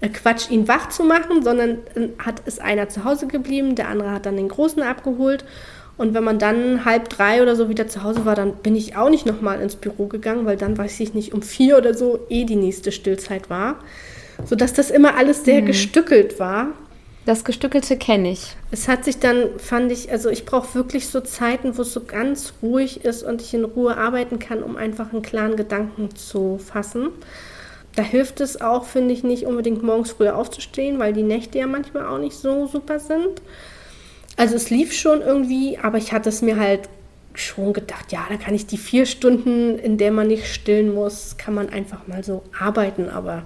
Quatsch, 0.00 0.50
ihn 0.50 0.68
wach 0.68 0.90
zu 0.90 1.02
machen, 1.02 1.42
sondern 1.42 1.78
äh, 1.94 2.08
hat 2.18 2.40
ist 2.46 2.60
einer 2.60 2.88
zu 2.88 3.04
Hause 3.04 3.26
geblieben, 3.26 3.74
der 3.74 3.88
andere 3.88 4.12
hat 4.12 4.26
dann 4.26 4.36
den 4.36 4.48
Großen 4.48 4.82
abgeholt. 4.82 5.44
Und 5.96 6.14
wenn 6.14 6.22
man 6.22 6.38
dann 6.38 6.84
halb 6.84 7.08
drei 7.08 7.42
oder 7.42 7.56
so 7.56 7.68
wieder 7.68 7.88
zu 7.88 8.04
Hause 8.04 8.24
war, 8.24 8.36
dann 8.36 8.54
bin 8.54 8.76
ich 8.76 8.96
auch 8.96 9.10
nicht 9.10 9.26
nochmal 9.26 9.60
ins 9.60 9.74
Büro 9.74 10.06
gegangen, 10.06 10.46
weil 10.46 10.56
dann, 10.56 10.78
weiß 10.78 11.00
ich 11.00 11.12
nicht, 11.12 11.34
um 11.34 11.42
vier 11.42 11.76
oder 11.76 11.92
so 11.92 12.20
eh 12.28 12.44
die 12.44 12.54
nächste 12.54 12.92
Stillzeit 12.92 13.50
war. 13.50 13.80
Sodass 14.44 14.72
das 14.72 14.92
immer 14.92 15.16
alles 15.16 15.44
sehr 15.44 15.62
mhm. 15.62 15.66
gestückelt 15.66 16.38
war. 16.38 16.68
Das 17.26 17.44
Gestückelte 17.44 17.96
kenne 17.96 18.30
ich. 18.30 18.56
Es 18.70 18.86
hat 18.86 19.04
sich 19.04 19.18
dann, 19.18 19.58
fand 19.58 19.90
ich, 19.90 20.12
also 20.12 20.30
ich 20.30 20.46
brauche 20.46 20.76
wirklich 20.76 21.08
so 21.08 21.20
Zeiten, 21.20 21.76
wo 21.76 21.82
es 21.82 21.92
so 21.92 22.04
ganz 22.04 22.54
ruhig 22.62 23.04
ist 23.04 23.24
und 23.24 23.42
ich 23.42 23.52
in 23.52 23.64
Ruhe 23.64 23.98
arbeiten 23.98 24.38
kann, 24.38 24.62
um 24.62 24.76
einfach 24.76 25.12
einen 25.12 25.22
klaren 25.22 25.56
Gedanken 25.56 26.14
zu 26.14 26.58
fassen. 26.64 27.08
Da 27.98 28.04
hilft 28.04 28.40
es 28.40 28.60
auch, 28.60 28.84
finde 28.84 29.12
ich, 29.12 29.24
nicht 29.24 29.44
unbedingt 29.44 29.82
morgens 29.82 30.12
früher 30.12 30.36
aufzustehen, 30.36 31.00
weil 31.00 31.12
die 31.12 31.24
Nächte 31.24 31.58
ja 31.58 31.66
manchmal 31.66 32.06
auch 32.06 32.18
nicht 32.18 32.36
so 32.36 32.68
super 32.68 33.00
sind. 33.00 33.42
Also 34.36 34.54
es 34.54 34.70
lief 34.70 34.92
schon 34.92 35.20
irgendwie, 35.20 35.78
aber 35.82 35.98
ich 35.98 36.12
hatte 36.12 36.28
es 36.28 36.40
mir 36.40 36.60
halt 36.60 36.88
schon 37.34 37.72
gedacht, 37.72 38.12
ja, 38.12 38.24
da 38.28 38.36
kann 38.36 38.54
ich 38.54 38.66
die 38.66 38.78
vier 38.78 39.04
Stunden, 39.04 39.80
in 39.80 39.98
der 39.98 40.12
man 40.12 40.28
nicht 40.28 40.46
stillen 40.46 40.94
muss, 40.94 41.38
kann 41.38 41.54
man 41.54 41.70
einfach 41.70 42.06
mal 42.06 42.22
so 42.22 42.44
arbeiten, 42.56 43.08
aber 43.08 43.42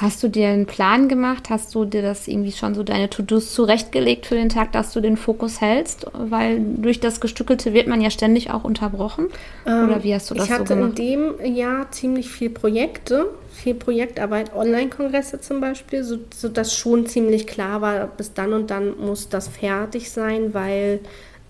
Hast 0.00 0.22
du 0.24 0.28
dir 0.28 0.48
einen 0.48 0.66
Plan 0.66 1.08
gemacht? 1.08 1.50
Hast 1.50 1.74
du 1.74 1.84
dir 1.84 2.02
das 2.02 2.26
irgendwie 2.26 2.50
schon 2.50 2.74
so 2.74 2.82
deine 2.82 3.08
To-Dos 3.08 3.54
zurechtgelegt 3.54 4.26
für 4.26 4.34
den 4.34 4.48
Tag, 4.48 4.72
dass 4.72 4.92
du 4.92 5.00
den 5.00 5.16
Fokus 5.16 5.60
hältst? 5.60 6.06
Weil 6.12 6.60
durch 6.60 6.98
das 6.98 7.20
Gestückelte 7.20 7.72
wird 7.72 7.86
man 7.86 8.00
ja 8.00 8.10
ständig 8.10 8.50
auch 8.50 8.64
unterbrochen. 8.64 9.28
Ähm, 9.66 9.84
Oder 9.84 10.02
wie 10.02 10.12
hast 10.12 10.30
du 10.30 10.34
das 10.34 10.48
so 10.48 10.64
gemacht? 10.64 10.68
Ich 10.68 10.76
hatte 10.76 11.02
in 11.02 11.36
dem 11.36 11.54
Jahr 11.54 11.92
ziemlich 11.92 12.28
viel 12.28 12.50
Projekte, 12.50 13.28
viel 13.64 13.74
Projektarbeit, 13.74 14.54
Online-Kongresse 14.54 15.40
zum 15.40 15.60
Beispiel, 15.62 16.04
so, 16.04 16.18
sodass 16.34 16.76
schon 16.76 17.06
ziemlich 17.06 17.46
klar 17.46 17.80
war, 17.80 18.06
bis 18.06 18.34
dann 18.34 18.52
und 18.52 18.70
dann 18.70 18.98
muss 18.98 19.30
das 19.30 19.48
fertig 19.48 20.10
sein, 20.10 20.52
weil 20.52 21.00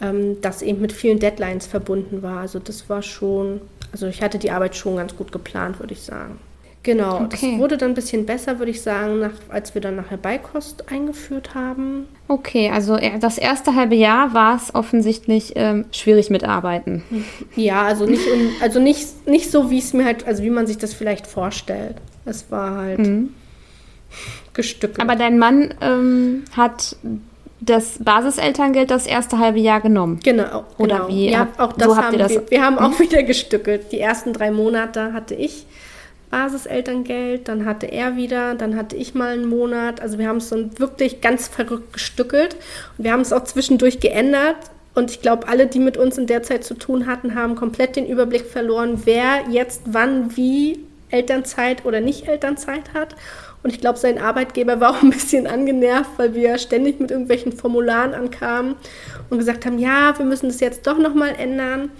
ähm, 0.00 0.40
das 0.40 0.62
eben 0.62 0.80
mit 0.80 0.92
vielen 0.92 1.18
Deadlines 1.18 1.66
verbunden 1.66 2.22
war. 2.22 2.38
Also 2.38 2.60
das 2.60 2.88
war 2.88 3.02
schon, 3.02 3.60
also 3.90 4.06
ich 4.06 4.22
hatte 4.22 4.38
die 4.38 4.52
Arbeit 4.52 4.76
schon 4.76 4.96
ganz 4.96 5.16
gut 5.16 5.32
geplant, 5.32 5.80
würde 5.80 5.92
ich 5.92 6.02
sagen. 6.02 6.38
Genau, 6.84 7.22
okay. 7.22 7.28
das 7.30 7.58
wurde 7.58 7.78
dann 7.78 7.92
ein 7.92 7.94
bisschen 7.94 8.26
besser, 8.26 8.58
würde 8.58 8.70
ich 8.70 8.82
sagen, 8.82 9.18
nach, 9.18 9.32
als 9.48 9.74
wir 9.74 9.80
dann 9.80 9.96
nachher 9.96 10.18
Beikost 10.18 10.92
eingeführt 10.92 11.54
haben. 11.54 12.06
Okay, 12.28 12.70
also 12.70 12.98
das 13.20 13.38
erste 13.38 13.74
halbe 13.74 13.94
Jahr 13.94 14.34
war 14.34 14.56
es 14.56 14.74
offensichtlich 14.74 15.54
ähm, 15.56 15.86
schwierig 15.92 16.30
mit 16.30 16.44
Arbeiten. 16.44 17.02
Ja, 17.56 17.82
also 17.82 18.04
nicht, 18.04 18.22
also 18.60 18.80
nicht, 18.80 19.26
nicht 19.26 19.50
so, 19.50 19.70
wie 19.70 19.78
es 19.78 19.92
mir 19.94 20.04
halt, 20.04 20.26
also 20.26 20.42
wie 20.42 20.50
man 20.50 20.66
sich 20.66 20.76
das 20.76 20.92
vielleicht 20.92 21.26
vorstellt. 21.26 21.96
Es 22.26 22.50
war 22.50 22.76
halt 22.76 22.98
mhm. 22.98 23.30
gestückelt. 24.52 25.00
Aber 25.00 25.16
dein 25.16 25.38
Mann 25.38 25.72
ähm, 25.80 26.44
hat 26.54 26.96
das 27.60 27.98
Basiselterngeld 28.00 28.90
das 28.90 29.06
erste 29.06 29.38
halbe 29.38 29.60
Jahr 29.60 29.80
genommen. 29.80 30.20
Genau. 30.22 30.64
Oder 30.76 30.96
genau. 30.96 31.08
wie? 31.08 31.30
Ja, 31.30 31.48
auch 31.56 31.72
das 31.72 31.88
so 31.88 31.96
haben 31.96 32.18
wir. 32.18 32.50
Wir 32.50 32.62
haben 32.62 32.78
auch 32.78 32.98
wieder 33.00 33.22
gestückelt. 33.22 33.92
Die 33.92 34.00
ersten 34.00 34.32
drei 34.34 34.50
Monate 34.50 35.12
hatte 35.14 35.34
ich 35.34 35.66
Basiselterngeld, 36.34 37.46
dann 37.46 37.64
hatte 37.64 37.86
er 37.86 38.16
wieder, 38.16 38.56
dann 38.56 38.74
hatte 38.74 38.96
ich 38.96 39.14
mal 39.14 39.34
einen 39.34 39.46
Monat. 39.46 40.00
Also 40.00 40.18
wir 40.18 40.26
haben 40.26 40.38
es 40.38 40.48
dann 40.48 40.76
wirklich 40.80 41.20
ganz 41.20 41.46
verrückt 41.46 41.92
gestückelt. 41.92 42.56
Und 42.98 43.04
wir 43.04 43.12
haben 43.12 43.20
es 43.20 43.32
auch 43.32 43.44
zwischendurch 43.44 44.00
geändert. 44.00 44.56
Und 44.96 45.12
ich 45.12 45.22
glaube, 45.22 45.46
alle, 45.46 45.68
die 45.68 45.78
mit 45.78 45.96
uns 45.96 46.18
in 46.18 46.26
der 46.26 46.42
Zeit 46.42 46.64
zu 46.64 46.74
tun 46.74 47.06
hatten, 47.06 47.36
haben 47.36 47.54
komplett 47.54 47.94
den 47.94 48.04
Überblick 48.04 48.46
verloren, 48.46 49.02
wer 49.04 49.44
jetzt 49.48 49.82
wann 49.86 50.36
wie 50.36 50.80
Elternzeit 51.08 51.84
oder 51.84 52.00
nicht 52.00 52.26
Elternzeit 52.26 52.94
hat. 52.94 53.14
Und 53.62 53.72
ich 53.72 53.80
glaube, 53.80 54.00
sein 54.00 54.18
Arbeitgeber 54.18 54.80
war 54.80 54.90
auch 54.90 55.02
ein 55.04 55.10
bisschen 55.10 55.46
angenervt, 55.46 56.10
weil 56.16 56.34
wir 56.34 56.58
ständig 56.58 56.98
mit 56.98 57.12
irgendwelchen 57.12 57.52
Formularen 57.52 58.12
ankamen 58.12 58.74
und 59.30 59.38
gesagt 59.38 59.66
haben, 59.66 59.78
ja, 59.78 60.18
wir 60.18 60.26
müssen 60.26 60.48
das 60.48 60.58
jetzt 60.58 60.84
doch 60.88 60.98
nochmal 60.98 61.36
ändern. 61.38 61.90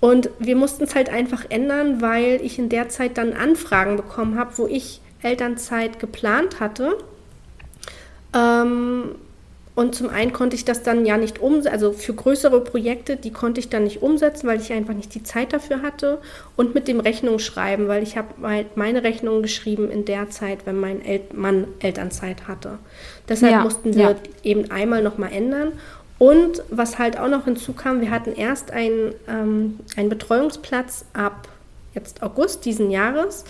Und 0.00 0.30
wir 0.38 0.56
mussten 0.56 0.84
es 0.84 0.94
halt 0.94 1.08
einfach 1.08 1.44
ändern, 1.48 2.02
weil 2.02 2.40
ich 2.42 2.58
in 2.58 2.68
der 2.68 2.88
Zeit 2.88 3.16
dann 3.16 3.32
Anfragen 3.32 3.96
bekommen 3.96 4.38
habe, 4.38 4.58
wo 4.58 4.66
ich 4.66 5.00
Elternzeit 5.22 5.98
geplant 5.98 6.60
hatte. 6.60 6.96
Ähm, 8.34 9.16
und 9.76 9.94
zum 9.94 10.08
einen 10.08 10.32
konnte 10.32 10.56
ich 10.56 10.64
das 10.64 10.82
dann 10.82 11.04
ja 11.04 11.18
nicht 11.18 11.38
umsetzen, 11.38 11.72
also 11.74 11.92
für 11.92 12.14
größere 12.14 12.62
Projekte, 12.62 13.16
die 13.16 13.30
konnte 13.30 13.60
ich 13.60 13.68
dann 13.68 13.84
nicht 13.84 14.00
umsetzen, 14.00 14.46
weil 14.46 14.58
ich 14.58 14.72
einfach 14.72 14.94
nicht 14.94 15.14
die 15.14 15.22
Zeit 15.22 15.52
dafür 15.52 15.82
hatte. 15.82 16.18
Und 16.56 16.74
mit 16.74 16.88
dem 16.88 16.98
Rechnungsschreiben, 16.98 17.86
weil 17.86 18.02
ich 18.02 18.16
habe 18.16 18.28
halt 18.42 18.78
meine 18.78 19.02
Rechnung 19.02 19.42
geschrieben 19.42 19.90
in 19.90 20.06
der 20.06 20.30
Zeit, 20.30 20.60
wenn 20.64 20.80
mein 20.80 21.04
El 21.04 21.20
Mann 21.34 21.68
Elternzeit 21.80 22.48
hatte. 22.48 22.78
Deshalb 23.28 23.52
ja, 23.52 23.64
mussten 23.64 23.94
wir 23.94 24.02
ja. 24.02 24.16
eben 24.42 24.70
einmal 24.70 25.02
nochmal 25.02 25.32
ändern. 25.32 25.72
Und 26.18 26.62
was 26.70 26.98
halt 26.98 27.18
auch 27.18 27.28
noch 27.28 27.44
hinzukam, 27.44 28.00
wir 28.00 28.10
hatten 28.10 28.32
erst 28.32 28.70
einen, 28.70 29.14
ähm, 29.28 29.80
einen 29.96 30.08
Betreuungsplatz 30.08 31.04
ab 31.12 31.48
jetzt 31.94 32.22
August 32.22 32.64
diesen 32.64 32.90
Jahres. 32.90 33.44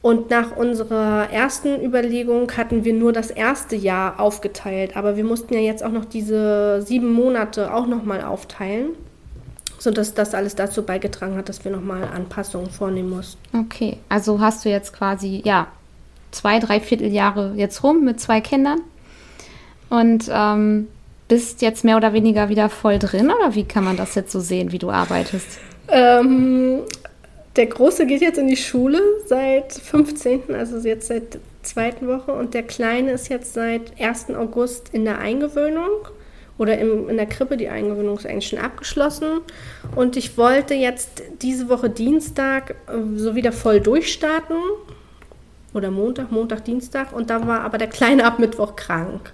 Und 0.00 0.30
nach 0.30 0.56
unserer 0.56 1.30
ersten 1.30 1.80
Überlegung 1.80 2.50
hatten 2.56 2.84
wir 2.84 2.92
nur 2.92 3.12
das 3.12 3.30
erste 3.30 3.76
Jahr 3.76 4.18
aufgeteilt. 4.18 4.96
Aber 4.96 5.16
wir 5.16 5.24
mussten 5.24 5.54
ja 5.54 5.60
jetzt 5.60 5.84
auch 5.84 5.92
noch 5.92 6.04
diese 6.04 6.82
sieben 6.82 7.12
Monate 7.12 7.72
auch 7.72 7.86
nochmal 7.86 8.22
aufteilen, 8.22 8.90
sodass 9.78 10.14
das 10.14 10.34
alles 10.34 10.56
dazu 10.56 10.82
beigetragen 10.82 11.36
hat, 11.36 11.48
dass 11.48 11.64
wir 11.64 11.70
nochmal 11.70 12.02
Anpassungen 12.04 12.70
vornehmen 12.70 13.10
mussten. 13.10 13.38
Okay, 13.56 13.98
also 14.08 14.40
hast 14.40 14.64
du 14.64 14.70
jetzt 14.70 14.92
quasi, 14.92 15.40
ja, 15.44 15.68
zwei, 16.32 16.58
drei 16.58 16.80
Vierteljahre 16.80 17.52
jetzt 17.56 17.84
rum 17.84 18.04
mit 18.04 18.18
zwei 18.18 18.40
Kindern. 18.40 18.80
Und 19.88 20.28
ähm, 20.32 20.88
bist 21.28 21.62
jetzt 21.62 21.84
mehr 21.84 21.96
oder 21.96 22.12
weniger 22.12 22.48
wieder 22.48 22.68
voll 22.68 22.98
drin 22.98 23.30
oder 23.30 23.54
wie 23.54 23.64
kann 23.64 23.84
man 23.84 23.96
das 23.96 24.14
jetzt 24.14 24.32
so 24.32 24.40
sehen, 24.40 24.72
wie 24.72 24.78
du 24.78 24.90
arbeitest? 24.90 25.58
Ähm, 25.88 26.80
der 27.56 27.66
Große 27.66 28.06
geht 28.06 28.22
jetzt 28.22 28.38
in 28.38 28.48
die 28.48 28.56
Schule 28.56 29.00
seit 29.26 29.72
15., 29.72 30.54
also 30.54 30.76
jetzt 30.86 31.08
seit 31.08 31.38
zweiten 31.62 32.08
Woche 32.08 32.32
und 32.32 32.54
der 32.54 32.62
Kleine 32.62 33.12
ist 33.12 33.28
jetzt 33.28 33.54
seit 33.54 34.00
1. 34.00 34.30
August 34.30 34.90
in 34.92 35.04
der 35.04 35.18
Eingewöhnung 35.18 36.08
oder 36.58 36.78
im, 36.78 37.08
in 37.08 37.16
der 37.16 37.26
Krippe. 37.26 37.56
Die 37.56 37.68
Eingewöhnung 37.68 38.16
ist 38.16 38.26
eigentlich 38.26 38.48
schon 38.48 38.58
abgeschlossen. 38.58 39.40
Und 39.96 40.16
ich 40.16 40.36
wollte 40.38 40.74
jetzt 40.74 41.22
diese 41.40 41.68
Woche 41.68 41.90
Dienstag 41.90 42.76
äh, 42.88 43.16
so 43.16 43.34
wieder 43.34 43.52
voll 43.52 43.80
durchstarten. 43.80 44.56
Oder 45.74 45.90
Montag, 45.90 46.30
Montag, 46.30 46.64
Dienstag. 46.64 47.12
Und 47.12 47.30
da 47.30 47.46
war 47.46 47.60
aber 47.60 47.78
der 47.78 47.88
Kleine 47.88 48.24
ab 48.24 48.38
Mittwoch 48.38 48.76
krank. 48.76 49.32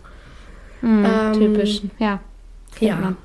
Hm, 0.81 1.05
ähm, 1.05 1.33
typisch, 1.33 1.83
ja. 1.99 2.21
Ja. 2.81 2.97
Man. 2.97 3.17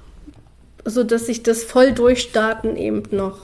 So 0.85 1.03
dass 1.03 1.27
sich 1.27 1.43
das 1.43 1.63
voll 1.63 1.93
durchstarten 1.93 2.75
eben 2.75 3.03
noch 3.11 3.37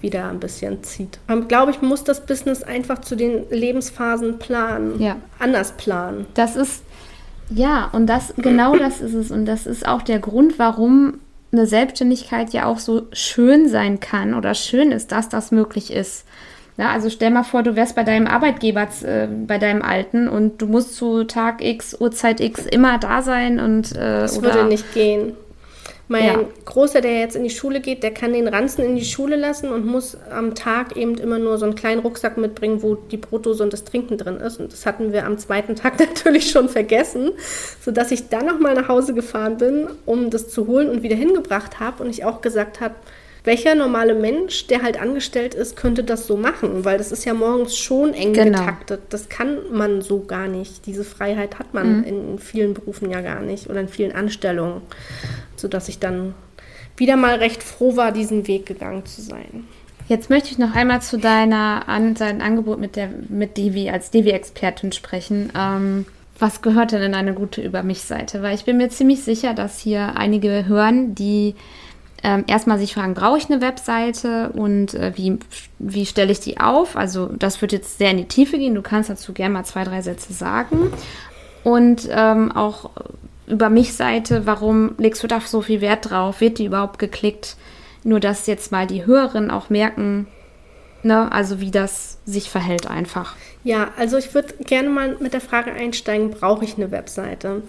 wieder 0.00 0.28
ein 0.28 0.40
bisschen 0.40 0.82
zieht. 0.82 1.18
Aber 1.26 1.42
glaube 1.42 1.70
ich, 1.70 1.82
muss 1.82 2.04
das 2.04 2.24
Business 2.24 2.62
einfach 2.62 3.00
zu 3.00 3.16
den 3.16 3.44
Lebensphasen 3.50 4.38
planen. 4.38 5.00
Ja. 5.00 5.16
Anders 5.38 5.72
planen. 5.72 6.26
Das 6.34 6.56
ist, 6.56 6.82
ja, 7.50 7.90
und 7.92 8.06
das, 8.06 8.34
genau 8.36 8.76
das 8.76 9.00
ist 9.00 9.14
es. 9.14 9.30
Und 9.30 9.46
das 9.46 9.66
ist 9.66 9.86
auch 9.86 10.02
der 10.02 10.18
Grund, 10.18 10.58
warum 10.58 11.18
eine 11.52 11.66
Selbstständigkeit 11.66 12.52
ja 12.52 12.66
auch 12.66 12.78
so 12.78 13.08
schön 13.12 13.68
sein 13.68 14.00
kann 14.00 14.34
oder 14.34 14.54
schön 14.54 14.92
ist, 14.92 15.12
dass 15.12 15.28
das 15.28 15.50
möglich 15.50 15.92
ist. 15.92 16.24
Ja, 16.76 16.90
also 16.90 17.10
stell 17.10 17.30
mal 17.30 17.42
vor, 17.42 17.62
du 17.62 17.76
wärst 17.76 17.94
bei 17.94 18.04
deinem 18.04 18.26
Arbeitgeber, 18.26 18.88
äh, 19.02 19.26
bei 19.46 19.58
deinem 19.58 19.82
Alten 19.82 20.28
und 20.28 20.62
du 20.62 20.66
musst 20.66 20.94
zu 20.94 21.24
Tag 21.24 21.62
X, 21.62 21.96
Uhrzeit 22.00 22.40
X 22.40 22.64
immer 22.66 22.98
da 22.98 23.22
sein 23.22 23.60
und 23.60 23.92
äh, 23.92 24.20
das 24.20 24.40
würde 24.42 24.64
nicht 24.64 24.94
gehen. 24.94 25.34
Mein 26.10 26.24
ja. 26.24 26.40
Großer, 26.64 27.00
der 27.02 27.20
jetzt 27.20 27.36
in 27.36 27.44
die 27.44 27.50
Schule 27.50 27.80
geht, 27.80 28.02
der 28.02 28.12
kann 28.12 28.32
den 28.32 28.48
Ranzen 28.48 28.84
in 28.84 28.96
die 28.96 29.04
Schule 29.04 29.36
lassen 29.36 29.70
und 29.70 29.86
muss 29.86 30.16
am 30.32 30.56
Tag 30.56 30.96
eben 30.96 31.16
immer 31.18 31.38
nur 31.38 31.56
so 31.56 31.66
einen 31.66 31.76
kleinen 31.76 32.00
Rucksack 32.00 32.36
mitbringen, 32.36 32.82
wo 32.82 32.96
die 32.96 33.16
Brotos 33.16 33.60
und 33.60 33.72
das 33.72 33.84
Trinken 33.84 34.18
drin 34.18 34.38
ist. 34.38 34.58
Und 34.58 34.72
das 34.72 34.86
hatten 34.86 35.12
wir 35.12 35.24
am 35.24 35.38
zweiten 35.38 35.76
Tag 35.76 36.00
natürlich 36.14 36.50
schon 36.50 36.68
vergessen, 36.68 37.30
sodass 37.80 38.10
ich 38.10 38.28
dann 38.28 38.44
nochmal 38.44 38.74
nach 38.74 38.88
Hause 38.88 39.14
gefahren 39.14 39.58
bin, 39.58 39.86
um 40.04 40.30
das 40.30 40.48
zu 40.48 40.66
holen 40.66 40.88
und 40.88 41.04
wieder 41.04 41.14
hingebracht 41.14 41.78
habe. 41.78 42.02
Und 42.02 42.10
ich 42.10 42.24
auch 42.24 42.40
gesagt 42.40 42.80
habe, 42.80 42.96
welcher 43.44 43.74
normale 43.74 44.14
Mensch, 44.14 44.66
der 44.66 44.82
halt 44.82 45.00
angestellt 45.00 45.54
ist, 45.54 45.76
könnte 45.76 46.04
das 46.04 46.26
so 46.26 46.36
machen? 46.36 46.84
Weil 46.84 46.98
das 46.98 47.10
ist 47.10 47.24
ja 47.24 47.34
morgens 47.34 47.76
schon 47.76 48.12
eng 48.12 48.32
genau. 48.32 48.58
getaktet. 48.58 49.00
Das 49.10 49.28
kann 49.28 49.58
man 49.72 50.02
so 50.02 50.20
gar 50.20 50.46
nicht. 50.46 50.86
Diese 50.86 51.04
Freiheit 51.04 51.58
hat 51.58 51.72
man 51.72 51.98
mhm. 51.98 52.04
in 52.04 52.38
vielen 52.38 52.74
Berufen 52.74 53.10
ja 53.10 53.20
gar 53.20 53.40
nicht 53.40 53.70
oder 53.70 53.80
in 53.80 53.88
vielen 53.88 54.12
Anstellungen. 54.12 54.82
Sodass 55.56 55.88
ich 55.88 55.98
dann 55.98 56.34
wieder 56.96 57.16
mal 57.16 57.36
recht 57.36 57.62
froh 57.62 57.96
war, 57.96 58.12
diesen 58.12 58.46
Weg 58.46 58.66
gegangen 58.66 59.06
zu 59.06 59.22
sein. 59.22 59.64
Jetzt 60.06 60.28
möchte 60.28 60.50
ich 60.50 60.58
noch 60.58 60.74
einmal 60.74 61.00
zu 61.00 61.18
deiner 61.18 61.88
an, 61.88 62.14
deinem 62.14 62.40
Angebot 62.40 62.80
mit 62.80 62.96
der 62.96 63.08
mit 63.28 63.56
Devi 63.56 63.90
als 63.90 64.10
Devi-Expertin 64.10 64.92
sprechen. 64.92 65.52
Ähm, 65.56 66.04
was 66.38 66.62
gehört 66.62 66.92
denn 66.92 67.02
in 67.02 67.14
eine 67.14 67.32
gute 67.32 67.60
Über 67.60 67.82
mich-Seite? 67.82 68.42
Weil 68.42 68.54
ich 68.54 68.64
bin 68.64 68.76
mir 68.76 68.88
ziemlich 68.88 69.22
sicher, 69.22 69.54
dass 69.54 69.78
hier 69.78 70.16
einige 70.16 70.66
hören, 70.66 71.14
die 71.14 71.54
ähm, 72.22 72.44
erstmal 72.46 72.78
sich 72.78 72.94
fragen, 72.94 73.14
brauche 73.14 73.38
ich 73.38 73.50
eine 73.50 73.60
Webseite 73.60 74.50
und 74.50 74.94
äh, 74.94 75.12
wie, 75.16 75.38
wie 75.78 76.06
stelle 76.06 76.32
ich 76.32 76.40
die 76.40 76.60
auf? 76.60 76.96
Also 76.96 77.26
das 77.26 77.60
wird 77.62 77.72
jetzt 77.72 77.98
sehr 77.98 78.10
in 78.10 78.18
die 78.18 78.28
Tiefe 78.28 78.58
gehen. 78.58 78.74
Du 78.74 78.82
kannst 78.82 79.08
dazu 79.10 79.32
gerne 79.32 79.54
mal 79.54 79.64
zwei, 79.64 79.84
drei 79.84 80.02
Sätze 80.02 80.32
sagen. 80.32 80.92
Und 81.64 82.08
ähm, 82.10 82.52
auch 82.52 82.90
über 83.46 83.68
mich 83.68 83.94
Seite, 83.94 84.46
warum 84.46 84.92
legst 84.98 85.22
du 85.22 85.26
da 85.26 85.40
so 85.40 85.60
viel 85.60 85.80
Wert 85.80 86.10
drauf? 86.10 86.40
Wird 86.40 86.58
die 86.58 86.66
überhaupt 86.66 86.98
geklickt? 86.98 87.56
Nur 88.02 88.20
dass 88.20 88.46
jetzt 88.46 88.72
mal 88.72 88.86
die 88.86 89.04
Hörerinnen 89.04 89.50
auch 89.50 89.68
merken, 89.68 90.26
ne, 91.02 91.30
also 91.32 91.60
wie 91.60 91.70
das 91.70 92.18
sich 92.26 92.50
verhält 92.50 92.86
einfach. 92.86 93.36
Ja, 93.62 93.90
also 93.96 94.16
ich 94.16 94.32
würde 94.34 94.54
gerne 94.64 94.88
mal 94.88 95.16
mit 95.20 95.34
der 95.34 95.40
Frage 95.40 95.72
einsteigen, 95.72 96.30
brauche 96.30 96.64
ich 96.64 96.76
eine 96.76 96.90
Webseite? 96.90 97.62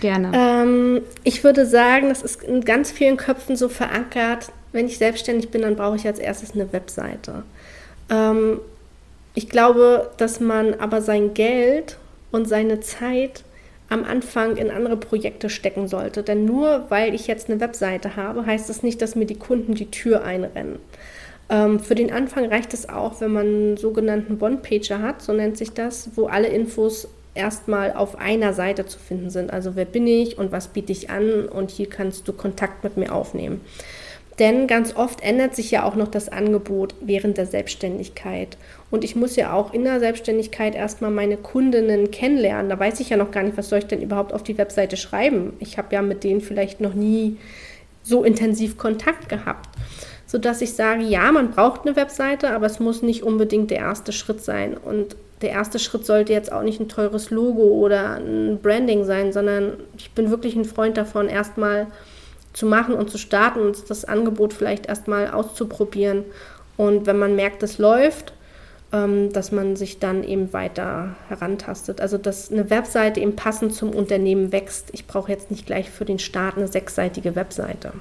Gerne. 0.00 0.30
Ähm, 0.34 1.02
ich 1.22 1.44
würde 1.44 1.66
sagen, 1.66 2.08
das 2.08 2.22
ist 2.22 2.42
in 2.42 2.64
ganz 2.64 2.90
vielen 2.90 3.16
Köpfen 3.16 3.56
so 3.56 3.68
verankert, 3.68 4.52
wenn 4.72 4.86
ich 4.86 4.98
selbstständig 4.98 5.50
bin, 5.50 5.62
dann 5.62 5.76
brauche 5.76 5.96
ich 5.96 6.06
als 6.06 6.18
erstes 6.18 6.52
eine 6.52 6.72
Webseite. 6.72 7.42
Ähm, 8.10 8.58
ich 9.34 9.48
glaube, 9.48 10.10
dass 10.16 10.40
man 10.40 10.74
aber 10.74 11.02
sein 11.02 11.34
Geld 11.34 11.98
und 12.30 12.48
seine 12.48 12.80
Zeit 12.80 13.44
am 13.88 14.04
Anfang 14.04 14.56
in 14.56 14.70
andere 14.70 14.96
Projekte 14.96 15.50
stecken 15.50 15.88
sollte. 15.88 16.22
Denn 16.22 16.44
nur 16.44 16.86
weil 16.88 17.14
ich 17.14 17.26
jetzt 17.26 17.50
eine 17.50 17.60
Webseite 17.60 18.16
habe, 18.16 18.46
heißt 18.46 18.68
das 18.68 18.82
nicht, 18.82 19.02
dass 19.02 19.14
mir 19.14 19.26
die 19.26 19.38
Kunden 19.38 19.74
die 19.74 19.90
Tür 19.90 20.24
einrennen. 20.24 20.78
Ähm, 21.50 21.78
für 21.80 21.94
den 21.94 22.12
Anfang 22.12 22.46
reicht 22.46 22.72
es 22.74 22.88
auch, 22.88 23.20
wenn 23.20 23.32
man 23.32 23.46
einen 23.46 23.76
sogenannten 23.76 24.42
One-Pager 24.42 25.00
hat, 25.00 25.22
so 25.22 25.32
nennt 25.32 25.58
sich 25.58 25.72
das, 25.72 26.10
wo 26.14 26.26
alle 26.26 26.48
Infos 26.48 27.08
erstmal 27.34 27.92
auf 27.92 28.16
einer 28.16 28.52
Seite 28.52 28.86
zu 28.86 28.98
finden 28.98 29.30
sind. 29.30 29.52
Also 29.52 29.76
wer 29.76 29.84
bin 29.84 30.06
ich 30.06 30.38
und 30.38 30.52
was 30.52 30.68
biete 30.68 30.92
ich 30.92 31.10
an 31.10 31.46
und 31.46 31.70
hier 31.70 31.88
kannst 31.88 32.28
du 32.28 32.32
Kontakt 32.32 32.84
mit 32.84 32.96
mir 32.96 33.12
aufnehmen. 33.12 33.60
Denn 34.38 34.66
ganz 34.66 34.96
oft 34.96 35.22
ändert 35.22 35.54
sich 35.54 35.70
ja 35.70 35.84
auch 35.84 35.94
noch 35.94 36.08
das 36.08 36.28
Angebot 36.28 36.96
während 37.00 37.36
der 37.38 37.46
Selbstständigkeit. 37.46 38.56
Und 38.90 39.04
ich 39.04 39.14
muss 39.14 39.36
ja 39.36 39.52
auch 39.52 39.72
in 39.72 39.84
der 39.84 40.00
Selbstständigkeit 40.00 40.74
erstmal 40.74 41.12
meine 41.12 41.36
Kundinnen 41.36 42.10
kennenlernen. 42.10 42.68
Da 42.68 42.78
weiß 42.78 42.98
ich 42.98 43.10
ja 43.10 43.16
noch 43.16 43.30
gar 43.30 43.44
nicht, 43.44 43.56
was 43.56 43.68
soll 43.68 43.78
ich 43.80 43.86
denn 43.86 44.02
überhaupt 44.02 44.32
auf 44.32 44.42
die 44.42 44.58
Webseite 44.58 44.96
schreiben. 44.96 45.52
Ich 45.60 45.78
habe 45.78 45.94
ja 45.94 46.02
mit 46.02 46.24
denen 46.24 46.40
vielleicht 46.40 46.80
noch 46.80 46.94
nie 46.94 47.36
so 48.02 48.24
intensiv 48.24 48.76
Kontakt 48.76 49.28
gehabt 49.28 49.68
sodass 50.34 50.62
ich 50.62 50.74
sage, 50.74 51.04
ja, 51.04 51.30
man 51.30 51.52
braucht 51.52 51.86
eine 51.86 51.94
Webseite, 51.94 52.50
aber 52.50 52.66
es 52.66 52.80
muss 52.80 53.02
nicht 53.02 53.22
unbedingt 53.22 53.70
der 53.70 53.78
erste 53.78 54.10
Schritt 54.10 54.42
sein. 54.42 54.76
Und 54.76 55.14
der 55.42 55.50
erste 55.50 55.78
Schritt 55.78 56.04
sollte 56.04 56.32
jetzt 56.32 56.50
auch 56.50 56.64
nicht 56.64 56.80
ein 56.80 56.88
teures 56.88 57.30
Logo 57.30 57.62
oder 57.62 58.16
ein 58.16 58.58
Branding 58.60 59.04
sein, 59.04 59.32
sondern 59.32 59.74
ich 59.96 60.10
bin 60.10 60.30
wirklich 60.30 60.56
ein 60.56 60.64
Freund 60.64 60.96
davon, 60.96 61.28
erstmal 61.28 61.86
zu 62.52 62.66
machen 62.66 62.96
und 62.96 63.10
zu 63.10 63.16
starten 63.16 63.60
und 63.60 63.88
das 63.88 64.04
Angebot 64.04 64.52
vielleicht 64.52 64.86
erstmal 64.86 65.30
auszuprobieren. 65.30 66.24
Und 66.76 67.06
wenn 67.06 67.20
man 67.20 67.36
merkt, 67.36 67.62
es 67.62 67.78
läuft, 67.78 68.32
ähm, 68.92 69.32
dass 69.32 69.52
man 69.52 69.76
sich 69.76 70.00
dann 70.00 70.24
eben 70.24 70.52
weiter 70.52 71.14
herantastet. 71.28 72.00
Also 72.00 72.18
dass 72.18 72.50
eine 72.50 72.70
Webseite 72.70 73.20
eben 73.20 73.36
passend 73.36 73.72
zum 73.72 73.90
Unternehmen 73.90 74.50
wächst. 74.50 74.88
Ich 74.90 75.06
brauche 75.06 75.30
jetzt 75.30 75.52
nicht 75.52 75.64
gleich 75.64 75.90
für 75.90 76.04
den 76.04 76.18
Start 76.18 76.56
eine 76.56 76.66
sechsseitige 76.66 77.36
Webseite. 77.36 77.92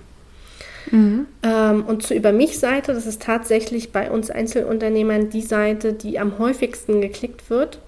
Mhm. 0.92 1.28
Ähm, 1.44 1.86
und 1.86 2.04
zur 2.04 2.18
Über 2.18 2.32
mich-Seite, 2.32 2.94
das 2.94 3.06
ist 3.06 3.22
tatsächlich 3.22 3.92
bei 3.92 4.12
uns 4.12 4.30
Einzelunternehmern 4.30 5.30
die 5.30 5.42
Seite, 5.42 5.94
die 5.94 6.20
am 6.20 6.40
häufigsten 6.40 7.02
geklickt 7.02 7.50
wird, 7.50 7.80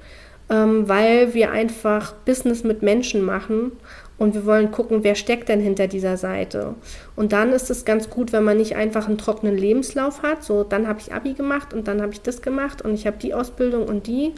ähm, 0.49 0.87
weil 0.87 1.33
wir 1.33 1.51
einfach 1.51 2.13
Business 2.25 2.63
mit 2.63 2.81
Menschen 2.81 3.21
machen 3.21 3.71
und 4.17 4.33
wir 4.33 4.45
wollen 4.45 4.71
gucken, 4.71 5.03
wer 5.03 5.15
steckt 5.15 5.49
denn 5.49 5.59
hinter 5.59 5.87
dieser 5.87 6.17
Seite. 6.17 6.75
Und 7.15 7.33
dann 7.33 7.51
ist 7.51 7.69
es 7.69 7.83
ganz 7.83 8.09
gut, 8.09 8.31
wenn 8.31 8.43
man 8.43 8.57
nicht 8.57 8.75
einfach 8.75 9.07
einen 9.07 9.17
trockenen 9.17 9.57
Lebenslauf 9.57 10.23
hat, 10.23 10.43
so 10.43 10.63
dann 10.63 10.87
habe 10.87 10.99
ich 10.99 11.13
Abi 11.13 11.33
gemacht 11.33 11.73
und 11.73 11.87
dann 11.87 12.01
habe 12.01 12.13
ich 12.13 12.21
das 12.21 12.41
gemacht 12.41 12.81
und 12.81 12.93
ich 12.93 13.07
habe 13.07 13.17
die 13.17 13.33
Ausbildung 13.33 13.87
und 13.87 14.07
die, 14.07 14.33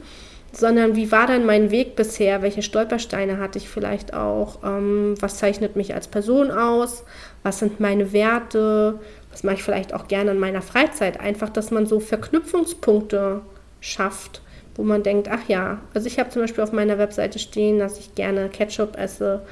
sondern 0.58 0.96
wie 0.96 1.12
war 1.12 1.28
dann 1.28 1.46
mein 1.46 1.70
Weg 1.70 1.96
bisher? 1.96 2.42
Welche 2.42 2.64
Stolpersteine 2.64 3.38
hatte 3.38 3.60
ich 3.60 3.70
vielleicht 3.70 4.16
auch? 4.16 4.64
Ähm, 4.64 5.14
was 5.20 5.38
zeichnet 5.38 5.76
mich 5.76 5.94
als 5.94 6.08
Person 6.08 6.50
aus? 6.50 7.04
Was 7.44 7.60
sind 7.60 7.80
meine 7.80 8.12
Werte? 8.12 9.00
Was 9.30 9.44
mache 9.44 9.56
ich 9.56 9.64
vielleicht 9.64 9.94
auch 9.94 10.08
gerne 10.08 10.32
in 10.32 10.40
meiner 10.40 10.64
Freizeit? 10.64 11.20
Einfach, 11.20 11.50
dass 11.50 11.70
man 11.70 11.86
so 11.86 12.00
Verknüpfungspunkte 12.00 13.42
schafft, 13.82 14.42
wo 14.76 14.82
man 14.82 15.04
denkt, 15.04 15.30
ach 15.30 15.48
ja, 15.48 15.80
also 15.94 16.08
ich 16.08 16.18
habe 16.18 16.32
zum 16.32 16.42
Beispiel 16.42 16.64
auf 16.64 16.72
meiner 16.72 16.98
Webseite 16.98 17.38
stehen, 17.38 17.78
dass 17.78 18.00
ich 18.00 18.16
gerne 18.16 18.50
Ketchup 18.50 18.98
esse 18.98 19.44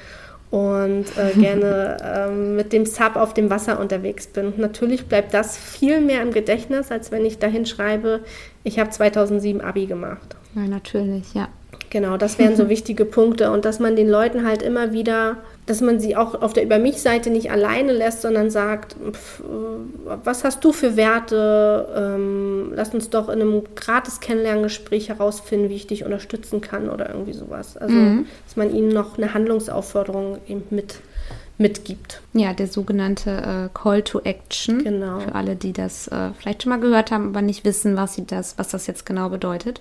und 0.52 1.06
äh, 1.18 1.38
gerne 1.40 1.98
ähm, 2.30 2.56
mit 2.56 2.74
dem 2.74 2.86
Sub 2.86 3.16
auf 3.16 3.34
dem 3.34 3.50
Wasser 3.50 3.80
unterwegs 3.80 4.28
bin. 4.28 4.54
Natürlich 4.58 5.06
bleibt 5.06 5.34
das 5.34 5.58
viel 5.58 6.02
mehr 6.02 6.22
im 6.22 6.32
Gedächtnis, 6.32 6.92
als 6.92 7.12
wenn 7.12 7.26
ich 7.26 7.40
dahin 7.40 7.66
schreibe, 7.66 8.22
ich 8.64 8.80
habe 8.80 8.90
2007 8.90 9.62
Abi 9.62 9.86
gemacht. 9.86 10.36
Ja, 10.56 10.64
natürlich, 10.64 11.34
ja. 11.34 11.50
Genau, 11.90 12.18
das 12.18 12.40
wären 12.40 12.56
so 12.56 12.70
wichtige 12.70 13.06
Punkte 13.06 13.52
und 13.52 13.66
dass 13.66 13.80
man 13.80 13.96
den 13.96 14.10
Leuten 14.10 14.46
halt 14.46 14.62
immer 14.62 14.92
wieder, 14.92 15.38
dass 15.66 15.82
man 15.82 16.00
sie 16.00 16.16
auch 16.16 16.42
auf 16.42 16.54
der 16.54 16.64
Über 16.64 16.78
mich-Seite 16.78 17.30
nicht 17.30 17.52
alleine 17.52 17.92
lässt, 17.92 18.22
sondern 18.22 18.52
sagt, 18.52 18.96
pf, 19.12 19.42
was 20.24 20.44
hast 20.44 20.64
du 20.64 20.72
für 20.72 20.96
Werte? 20.96 21.88
Ähm, 21.96 22.72
lass 22.76 22.94
uns 22.94 23.10
doch 23.10 23.30
in 23.30 23.42
einem 23.42 23.64
gratis 23.76 24.20
Kennenlerngespräch 24.20 25.10
herausfinden, 25.10 25.70
wie 25.70 25.76
ich 25.76 25.88
dich 25.88 26.06
unterstützen 26.06 26.62
kann 26.62 26.90
oder 26.90 27.10
irgendwie 27.10 27.34
sowas. 27.34 27.78
Also, 27.78 27.96
mhm. 27.96 28.28
dass 28.46 28.56
man 28.56 28.74
ihnen 28.74 28.90
noch 28.90 29.18
eine 29.18 29.34
Handlungsaufforderung 29.34 30.38
eben 30.48 30.64
mit 30.70 31.00
mitgibt. 31.58 32.22
Ja, 32.34 32.54
der 32.54 32.68
sogenannte 32.68 33.32
äh, 33.32 33.70
Call 33.74 34.02
to 34.02 34.20
Action. 34.20 34.84
Genau. 34.84 35.20
Für 35.20 35.36
alle, 35.36 35.56
die 35.56 35.72
das 35.72 36.08
äh, 36.10 36.32
vielleicht 36.38 36.64
schon 36.64 36.72
mal 36.72 36.80
gehört 36.80 37.12
haben, 37.12 37.30
aber 37.30 37.42
nicht 37.42 37.64
wissen, 37.64 37.96
was, 37.96 38.16
sie 38.16 38.26
das, 38.26 38.58
was 38.58 38.70
das 38.70 38.88
jetzt 38.88 39.06
genau 39.06 39.30
bedeutet. 39.30 39.80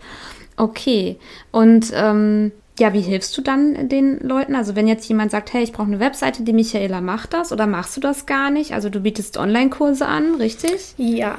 Okay. 0.57 1.19
Und 1.51 1.91
ähm, 1.93 2.53
ja, 2.79 2.93
wie 2.93 3.01
hilfst 3.01 3.37
du 3.37 3.43
dann 3.43 3.89
den 3.89 4.19
Leuten? 4.21 4.57
Also 4.57 4.75
wenn 4.75 4.89
jetzt 4.89 5.09
jemand 5.09 5.31
sagt, 5.31 5.53
hey, 5.53 5.63
ich 5.63 5.73
brauche 5.73 5.87
eine 5.87 6.01
Webseite, 6.01 6.43
die 6.43 6.53
Michaela 6.53 7.01
macht 7.01 7.33
das 7.33 7.53
oder 7.53 7.67
machst 7.67 7.97
du 7.97 8.01
das 8.01 8.27
gar 8.27 8.51
nicht? 8.51 8.73
Also 8.73 8.91
du 8.91 9.01
bietest 9.01 9.37
Online-Kurse 9.37 10.07
an, 10.07 10.35
richtig? 10.37 10.95
Ja. 10.97 11.39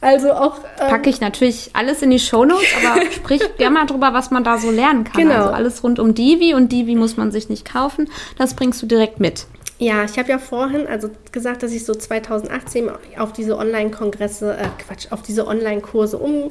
Also 0.00 0.32
auch. 0.32 0.58
Ähm, 0.78 0.88
Packe 0.88 1.08
ich 1.08 1.20
natürlich 1.20 1.70
alles 1.72 2.02
in 2.02 2.10
die 2.10 2.18
Shownotes, 2.18 2.66
aber 2.84 3.00
sprich 3.10 3.42
gerne 3.56 3.74
mal 3.74 3.86
drüber, 3.86 4.12
was 4.12 4.30
man 4.30 4.44
da 4.44 4.58
so 4.58 4.70
lernen 4.70 5.04
kann. 5.04 5.22
Genau. 5.22 5.34
Also 5.34 5.50
alles 5.50 5.82
rund 5.82 5.98
um 5.98 6.14
Divi 6.14 6.52
und 6.52 6.72
Divi 6.72 6.94
muss 6.94 7.16
man 7.16 7.32
sich 7.32 7.48
nicht 7.48 7.64
kaufen. 7.70 8.10
Das 8.36 8.54
bringst 8.54 8.82
du 8.82 8.86
direkt 8.86 9.18
mit. 9.18 9.46
Ja, 9.78 10.04
ich 10.04 10.18
habe 10.18 10.30
ja 10.30 10.38
vorhin 10.38 10.86
also 10.86 11.10
gesagt, 11.32 11.62
dass 11.62 11.72
ich 11.72 11.84
so 11.84 11.94
2018 11.94 12.90
auf 13.18 13.32
diese 13.32 13.58
Online-Kongresse, 13.58 14.56
äh 14.56 14.68
Quatsch, 14.82 15.08
auf 15.10 15.22
diese 15.22 15.46
Online-Kurse 15.46 16.18
um, 16.18 16.50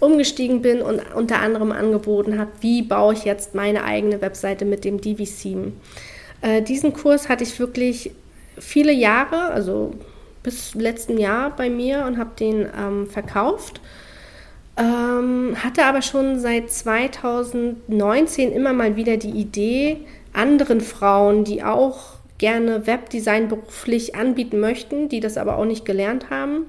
umgestiegen 0.00 0.62
bin 0.62 0.82
und 0.82 1.00
unter 1.14 1.40
anderem 1.40 1.72
angeboten 1.72 2.38
habe, 2.38 2.50
wie 2.60 2.82
baue 2.82 3.14
ich 3.14 3.24
jetzt 3.24 3.54
meine 3.54 3.84
eigene 3.84 4.20
Webseite 4.20 4.64
mit 4.64 4.84
dem 4.84 5.00
Divi-Theme. 5.00 5.72
Äh, 6.42 6.62
diesen 6.62 6.92
Kurs 6.92 7.28
hatte 7.28 7.44
ich 7.44 7.58
wirklich 7.58 8.10
viele 8.58 8.92
Jahre, 8.92 9.48
also 9.52 9.92
bis 10.42 10.74
letzten 10.74 11.18
Jahr 11.18 11.50
bei 11.56 11.70
mir 11.70 12.04
und 12.06 12.18
habe 12.18 12.30
den 12.38 12.68
ähm, 12.78 13.06
verkauft. 13.08 13.80
Ähm, 14.76 15.56
hatte 15.62 15.84
aber 15.84 16.02
schon 16.02 16.38
seit 16.40 16.70
2019 16.70 18.52
immer 18.52 18.72
mal 18.72 18.96
wieder 18.96 19.16
die 19.16 19.30
Idee, 19.30 19.98
anderen 20.32 20.80
Frauen, 20.80 21.44
die 21.44 21.62
auch 21.62 22.14
gerne 22.38 22.86
Webdesign 22.86 23.48
beruflich 23.48 24.16
anbieten 24.16 24.58
möchten, 24.60 25.08
die 25.08 25.20
das 25.20 25.36
aber 25.36 25.56
auch 25.56 25.64
nicht 25.64 25.84
gelernt 25.84 26.28
haben, 26.30 26.66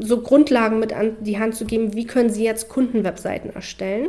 so 0.00 0.20
Grundlagen 0.20 0.78
mit 0.78 0.92
an 0.92 1.16
die 1.20 1.38
Hand 1.38 1.54
zu 1.54 1.64
geben, 1.64 1.94
wie 1.94 2.06
können 2.06 2.30
sie 2.30 2.44
jetzt 2.44 2.68
Kundenwebseiten 2.68 3.50
erstellen. 3.50 4.08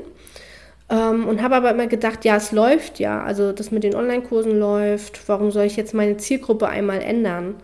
Ähm, 0.89 1.27
und 1.27 1.41
habe 1.41 1.55
aber 1.55 1.71
immer 1.71 1.87
gedacht, 1.87 2.23
ja, 2.25 2.37
es 2.37 2.51
läuft 2.51 2.99
ja, 2.99 3.21
also 3.23 3.51
das 3.51 3.71
mit 3.71 3.83
den 3.83 3.95
Online-Kursen 3.95 4.57
läuft, 4.57 5.27
warum 5.27 5.51
soll 5.51 5.65
ich 5.65 5.75
jetzt 5.75 5.93
meine 5.93 6.17
Zielgruppe 6.17 6.69
einmal 6.69 7.01
ändern? 7.01 7.55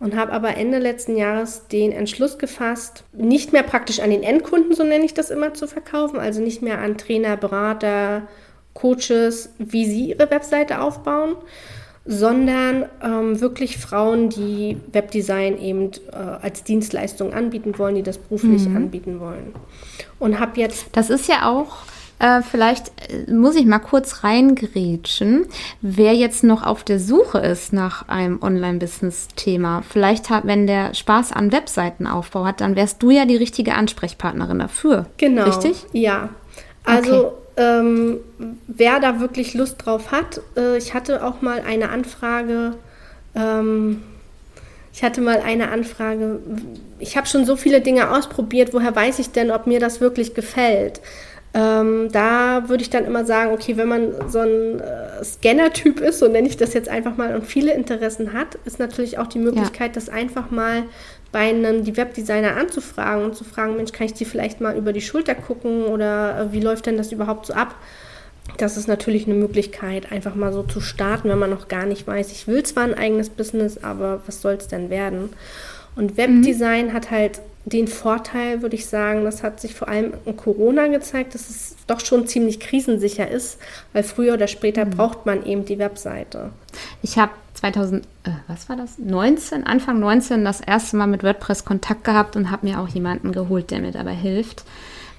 Und 0.00 0.16
habe 0.16 0.32
aber 0.32 0.56
Ende 0.56 0.78
letzten 0.78 1.16
Jahres 1.16 1.68
den 1.68 1.92
Entschluss 1.92 2.38
gefasst, 2.38 3.04
nicht 3.12 3.52
mehr 3.52 3.62
praktisch 3.62 4.00
an 4.00 4.10
den 4.10 4.24
Endkunden, 4.24 4.74
so 4.74 4.82
nenne 4.82 5.04
ich 5.04 5.14
das 5.14 5.30
immer, 5.30 5.54
zu 5.54 5.68
verkaufen, 5.68 6.18
also 6.18 6.40
nicht 6.40 6.60
mehr 6.60 6.80
an 6.80 6.98
Trainer, 6.98 7.36
Berater, 7.36 8.22
Coaches, 8.74 9.50
wie 9.58 9.84
sie 9.84 10.08
ihre 10.10 10.28
Webseite 10.30 10.80
aufbauen, 10.80 11.36
sondern 12.04 12.86
ähm, 13.02 13.40
wirklich 13.40 13.78
Frauen, 13.78 14.28
die 14.28 14.76
Webdesign 14.90 15.58
eben 15.58 15.92
äh, 16.12 16.16
als 16.16 16.64
Dienstleistung 16.64 17.32
anbieten 17.32 17.78
wollen, 17.78 17.94
die 17.94 18.02
das 18.02 18.18
beruflich 18.18 18.68
mhm. 18.68 18.76
anbieten 18.76 19.20
wollen. 19.20 19.54
Und 20.18 20.40
habe 20.40 20.60
jetzt. 20.60 20.86
Das 20.92 21.10
ist 21.10 21.28
ja 21.28 21.48
auch. 21.48 21.76
Äh, 22.18 22.42
vielleicht 22.42 22.92
äh, 23.10 23.32
muss 23.32 23.54
ich 23.54 23.66
mal 23.66 23.78
kurz 23.78 24.24
reingrätschen. 24.24 25.46
Wer 25.80 26.14
jetzt 26.14 26.42
noch 26.42 26.64
auf 26.64 26.82
der 26.82 26.98
Suche 26.98 27.38
ist 27.38 27.72
nach 27.72 28.08
einem 28.08 28.42
Online-Business-Thema, 28.42 29.82
vielleicht 29.88 30.28
hat, 30.28 30.46
wenn 30.46 30.66
der 30.66 30.94
Spaß 30.94 31.32
an 31.32 31.52
Webseitenaufbau 31.52 32.44
hat, 32.44 32.60
dann 32.60 32.74
wärst 32.74 33.02
du 33.02 33.10
ja 33.10 33.26
die 33.26 33.36
richtige 33.36 33.74
Ansprechpartnerin 33.74 34.58
dafür. 34.58 35.06
Genau. 35.18 35.44
Richtig? 35.44 35.84
Ja. 35.92 36.30
Also 36.84 37.26
okay 37.26 37.41
ähm, 37.56 38.20
wer 38.66 39.00
da 39.00 39.20
wirklich 39.20 39.54
Lust 39.54 39.84
drauf 39.84 40.10
hat, 40.10 40.40
äh, 40.56 40.76
ich 40.78 40.94
hatte 40.94 41.24
auch 41.24 41.42
mal 41.42 41.60
eine 41.60 41.90
Anfrage, 41.90 42.74
ähm, 43.34 44.02
ich 44.92 45.02
hatte 45.02 45.20
mal 45.20 45.40
eine 45.40 45.70
Anfrage, 45.70 46.40
ich 46.98 47.16
habe 47.16 47.26
schon 47.26 47.44
so 47.44 47.56
viele 47.56 47.80
Dinge 47.80 48.10
ausprobiert, 48.10 48.74
woher 48.74 48.94
weiß 48.94 49.18
ich 49.18 49.30
denn, 49.30 49.50
ob 49.50 49.66
mir 49.66 49.80
das 49.80 50.00
wirklich 50.00 50.34
gefällt? 50.34 51.00
Ähm, 51.54 52.08
da 52.10 52.68
würde 52.68 52.82
ich 52.82 52.88
dann 52.88 53.04
immer 53.04 53.26
sagen, 53.26 53.52
okay, 53.52 53.76
wenn 53.76 53.88
man 53.88 54.30
so 54.30 54.38
ein 54.38 54.80
äh, 54.80 55.22
Scanner-Typ 55.22 56.00
ist, 56.00 56.18
so 56.18 56.28
nenne 56.28 56.48
ich 56.48 56.56
das 56.56 56.72
jetzt 56.72 56.88
einfach 56.88 57.18
mal, 57.18 57.34
und 57.34 57.44
viele 57.44 57.74
Interessen 57.74 58.32
hat, 58.32 58.54
ist 58.64 58.78
natürlich 58.78 59.18
auch 59.18 59.26
die 59.26 59.38
Möglichkeit, 59.38 59.88
ja. 59.88 59.94
das 59.94 60.08
einfach 60.08 60.50
mal 60.50 60.84
bei 61.32 61.48
einem 61.48 61.82
die 61.82 61.96
Webdesigner 61.96 62.56
anzufragen 62.56 63.24
und 63.24 63.34
zu 63.34 63.42
fragen, 63.42 63.76
Mensch, 63.76 63.92
kann 63.92 64.06
ich 64.06 64.12
die 64.12 64.26
vielleicht 64.26 64.60
mal 64.60 64.76
über 64.76 64.92
die 64.92 65.00
Schulter 65.00 65.34
gucken 65.34 65.84
oder 65.86 66.38
äh, 66.38 66.52
wie 66.52 66.60
läuft 66.60 66.86
denn 66.86 66.98
das 66.98 67.10
überhaupt 67.10 67.46
so 67.46 67.54
ab? 67.54 67.74
Das 68.58 68.76
ist 68.76 68.86
natürlich 68.86 69.26
eine 69.26 69.34
Möglichkeit, 69.34 70.12
einfach 70.12 70.34
mal 70.34 70.52
so 70.52 70.62
zu 70.62 70.80
starten, 70.80 71.28
wenn 71.28 71.38
man 71.38 71.50
noch 71.50 71.68
gar 71.68 71.86
nicht 71.86 72.06
weiß, 72.06 72.32
ich 72.32 72.46
will 72.46 72.62
zwar 72.64 72.84
ein 72.84 72.94
eigenes 72.94 73.30
Business, 73.30 73.82
aber 73.82 74.20
was 74.26 74.42
soll 74.42 74.54
es 74.54 74.68
denn 74.68 74.90
werden? 74.90 75.30
Und 75.94 76.16
Webdesign 76.16 76.86
mhm. 76.88 76.92
hat 76.92 77.10
halt 77.10 77.40
den 77.64 77.86
Vorteil, 77.86 78.62
würde 78.62 78.74
ich 78.74 78.86
sagen, 78.86 79.24
das 79.24 79.42
hat 79.42 79.60
sich 79.60 79.74
vor 79.74 79.88
allem 79.88 80.14
in 80.24 80.36
Corona 80.36 80.88
gezeigt, 80.88 81.34
dass 81.34 81.48
es 81.48 81.76
doch 81.86 82.00
schon 82.00 82.26
ziemlich 82.26 82.58
krisensicher 82.58 83.30
ist, 83.30 83.58
weil 83.92 84.02
früher 84.02 84.34
oder 84.34 84.48
später 84.48 84.84
mhm. 84.84 84.90
braucht 84.90 85.26
man 85.26 85.46
eben 85.46 85.64
die 85.64 85.78
Webseite. 85.78 86.50
Ich 87.02 87.18
habe 87.18 87.32
2000, 87.62 88.04
äh, 88.24 88.30
was 88.48 88.68
war 88.68 88.74
das? 88.74 88.98
19, 88.98 89.64
Anfang 89.64 90.00
19 90.00 90.44
das 90.44 90.60
erste 90.60 90.96
Mal 90.96 91.06
mit 91.06 91.22
WordPress 91.22 91.64
Kontakt 91.64 92.02
gehabt 92.02 92.34
und 92.34 92.50
habe 92.50 92.66
mir 92.66 92.80
auch 92.80 92.88
jemanden 92.88 93.30
geholt, 93.30 93.70
der 93.70 93.80
mir 93.80 93.92
dabei 93.92 94.14
hilft. 94.14 94.64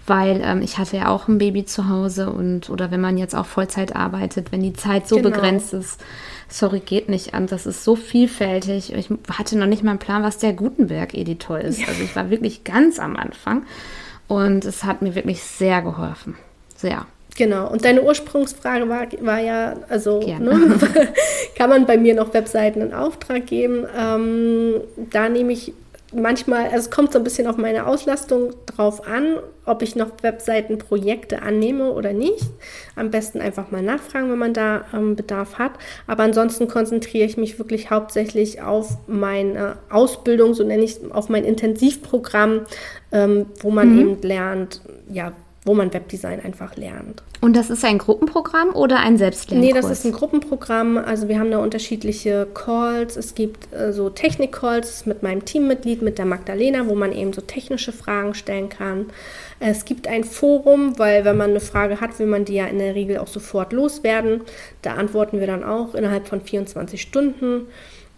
Weil 0.06 0.42
ähm, 0.44 0.62
ich 0.62 0.78
hatte 0.78 0.98
ja 0.98 1.08
auch 1.08 1.30
ein 1.30 1.38
Baby 1.38 1.64
zu 1.64 1.88
Hause 1.88 2.30
und 2.30 2.70
oder 2.70 2.92
wenn 2.92 3.00
man 3.00 3.18
jetzt 3.18 3.34
auch 3.34 3.46
Vollzeit 3.46 3.96
arbeitet, 3.96 4.52
wenn 4.52 4.62
die 4.62 4.74
Zeit 4.74 5.08
so 5.08 5.16
genau. 5.16 5.30
begrenzt 5.30 5.74
ist, 5.74 6.04
sorry, 6.50 6.82
geht 6.82 7.08
nicht 7.08 7.34
an. 7.34 7.48
Das 7.48 7.66
ist 7.66 7.86
so 7.86 7.96
vielfältig. 7.96 8.92
Ich 8.94 9.10
hatte 9.32 9.58
noch 9.58 9.66
nicht 9.66 9.82
mal 9.82 9.92
einen 9.92 10.00
Plan, 10.00 10.22
was 10.22 10.38
der 10.38 10.52
Gutenberg-Editor 10.52 11.60
ist. 11.60 11.88
Also 11.88 12.04
ich 12.04 12.14
war 12.18 12.30
wirklich 12.30 12.66
ganz 12.66 13.00
am 13.00 13.16
Anfang 13.16 13.64
und 14.28 14.66
es 14.66 14.84
hat 14.84 15.02
mir 15.02 15.16
wirklich 15.16 15.42
sehr 15.42 15.82
geholfen. 15.82 16.36
Sehr. 16.76 17.06
Genau, 17.36 17.70
und 17.72 17.84
deine 17.84 18.04
Ursprungsfrage 18.04 18.88
war, 18.90 19.08
war 19.22 19.40
ja, 19.40 19.76
also 19.90 20.20
ne, 20.20 20.80
kann 21.58 21.70
man 21.70 21.86
bei 21.86 21.98
mir 21.98 22.14
noch 22.14 22.34
Webseiten 22.34 22.82
in 22.82 22.94
Auftrag 22.94 23.48
geben? 23.48 23.88
Ähm, 23.98 24.82
da 25.10 25.30
nehme 25.30 25.54
ich 25.54 25.74
manchmal, 26.14 26.66
also 26.66 26.78
es 26.78 26.92
kommt 26.92 27.12
so 27.12 27.18
ein 27.18 27.24
bisschen 27.24 27.48
auf 27.48 27.58
meine 27.58 27.88
Auslastung 27.88 28.54
drauf 28.66 29.08
an, 29.08 29.38
ob 29.66 29.82
ich 29.82 29.96
noch 29.96 30.12
Webseitenprojekte 30.22 31.42
annehme 31.42 31.92
oder 31.92 32.14
nicht. 32.14 32.46
Am 32.96 33.12
besten 33.12 33.42
einfach 33.42 33.72
mal 33.72 33.82
nachfragen, 33.82 34.30
wenn 34.30 34.38
man 34.38 34.54
da 34.54 34.86
ähm, 34.94 35.16
Bedarf 35.16 35.58
hat. 35.58 35.72
Aber 36.08 36.24
ansonsten 36.24 36.68
konzentriere 36.68 37.26
ich 37.26 37.38
mich 37.38 37.58
wirklich 37.58 37.90
hauptsächlich 37.90 38.62
auf 38.62 38.98
meine 39.08 39.78
Ausbildung, 39.90 40.54
so 40.54 40.64
nenne 40.64 40.84
ich 40.84 40.98
es, 40.98 41.12
auf 41.12 41.30
mein 41.30 41.46
Intensivprogramm, 41.46 42.62
ähm, 43.12 43.48
wo 43.60 43.72
man 43.72 43.94
mhm. 43.94 44.00
eben 44.00 44.22
lernt, 44.22 44.82
ja, 45.10 45.34
wo 45.66 45.74
man 45.74 45.94
Webdesign 45.94 46.42
einfach 46.42 46.76
lernt. 46.76 47.24
Und 47.40 47.56
das 47.56 47.70
ist 47.70 47.86
ein 47.86 47.98
Gruppenprogramm 47.98 48.76
oder 48.76 49.00
ein 49.00 49.18
Selbstlernkurs? 49.18 49.74
Nee, 49.74 49.80
das 49.80 49.90
ist 49.90 50.06
ein 50.06 50.12
Gruppenprogramm. 50.12 50.98
Also 50.98 51.28
wir 51.30 51.40
haben 51.40 51.52
da 51.52 51.60
unterschiedliche 51.60 52.48
Calls. 52.54 53.16
Es 53.16 53.34
gibt 53.34 53.74
äh, 53.74 53.94
so 53.94 54.10
Technik-Calls 54.10 55.06
mit 55.06 55.24
meinem 55.24 55.46
Teammitglied, 55.46 56.02
mit 56.02 56.18
der 56.18 56.26
Magdalena, 56.26 56.88
wo 56.88 56.96
man 56.96 57.14
eben 57.14 57.32
so 57.32 57.42
technische 57.42 57.94
Fragen 57.94 58.34
stellen 58.34 58.70
kann. 58.70 59.08
Es 59.60 59.86
gibt 59.86 60.08
ein 60.08 60.26
Forum, 60.26 61.00
weil 61.00 61.24
wenn 61.24 61.38
man 61.38 61.52
eine 61.52 61.62
Frage 61.62 62.02
hat, 62.02 62.20
will 62.20 62.28
man 62.28 62.44
die 62.44 62.56
ja 62.56 62.66
in 62.66 62.80
der 62.80 62.96
Regel 62.96 63.18
auch 63.18 63.28
sofort 63.28 63.72
loswerden. 63.72 64.42
Da 64.82 64.96
antworten 64.96 65.40
wir 65.40 65.48
dann 65.48 65.64
auch 65.64 65.96
innerhalb 65.96 66.28
von 66.28 66.42
24 66.42 67.02
Stunden. 67.02 67.68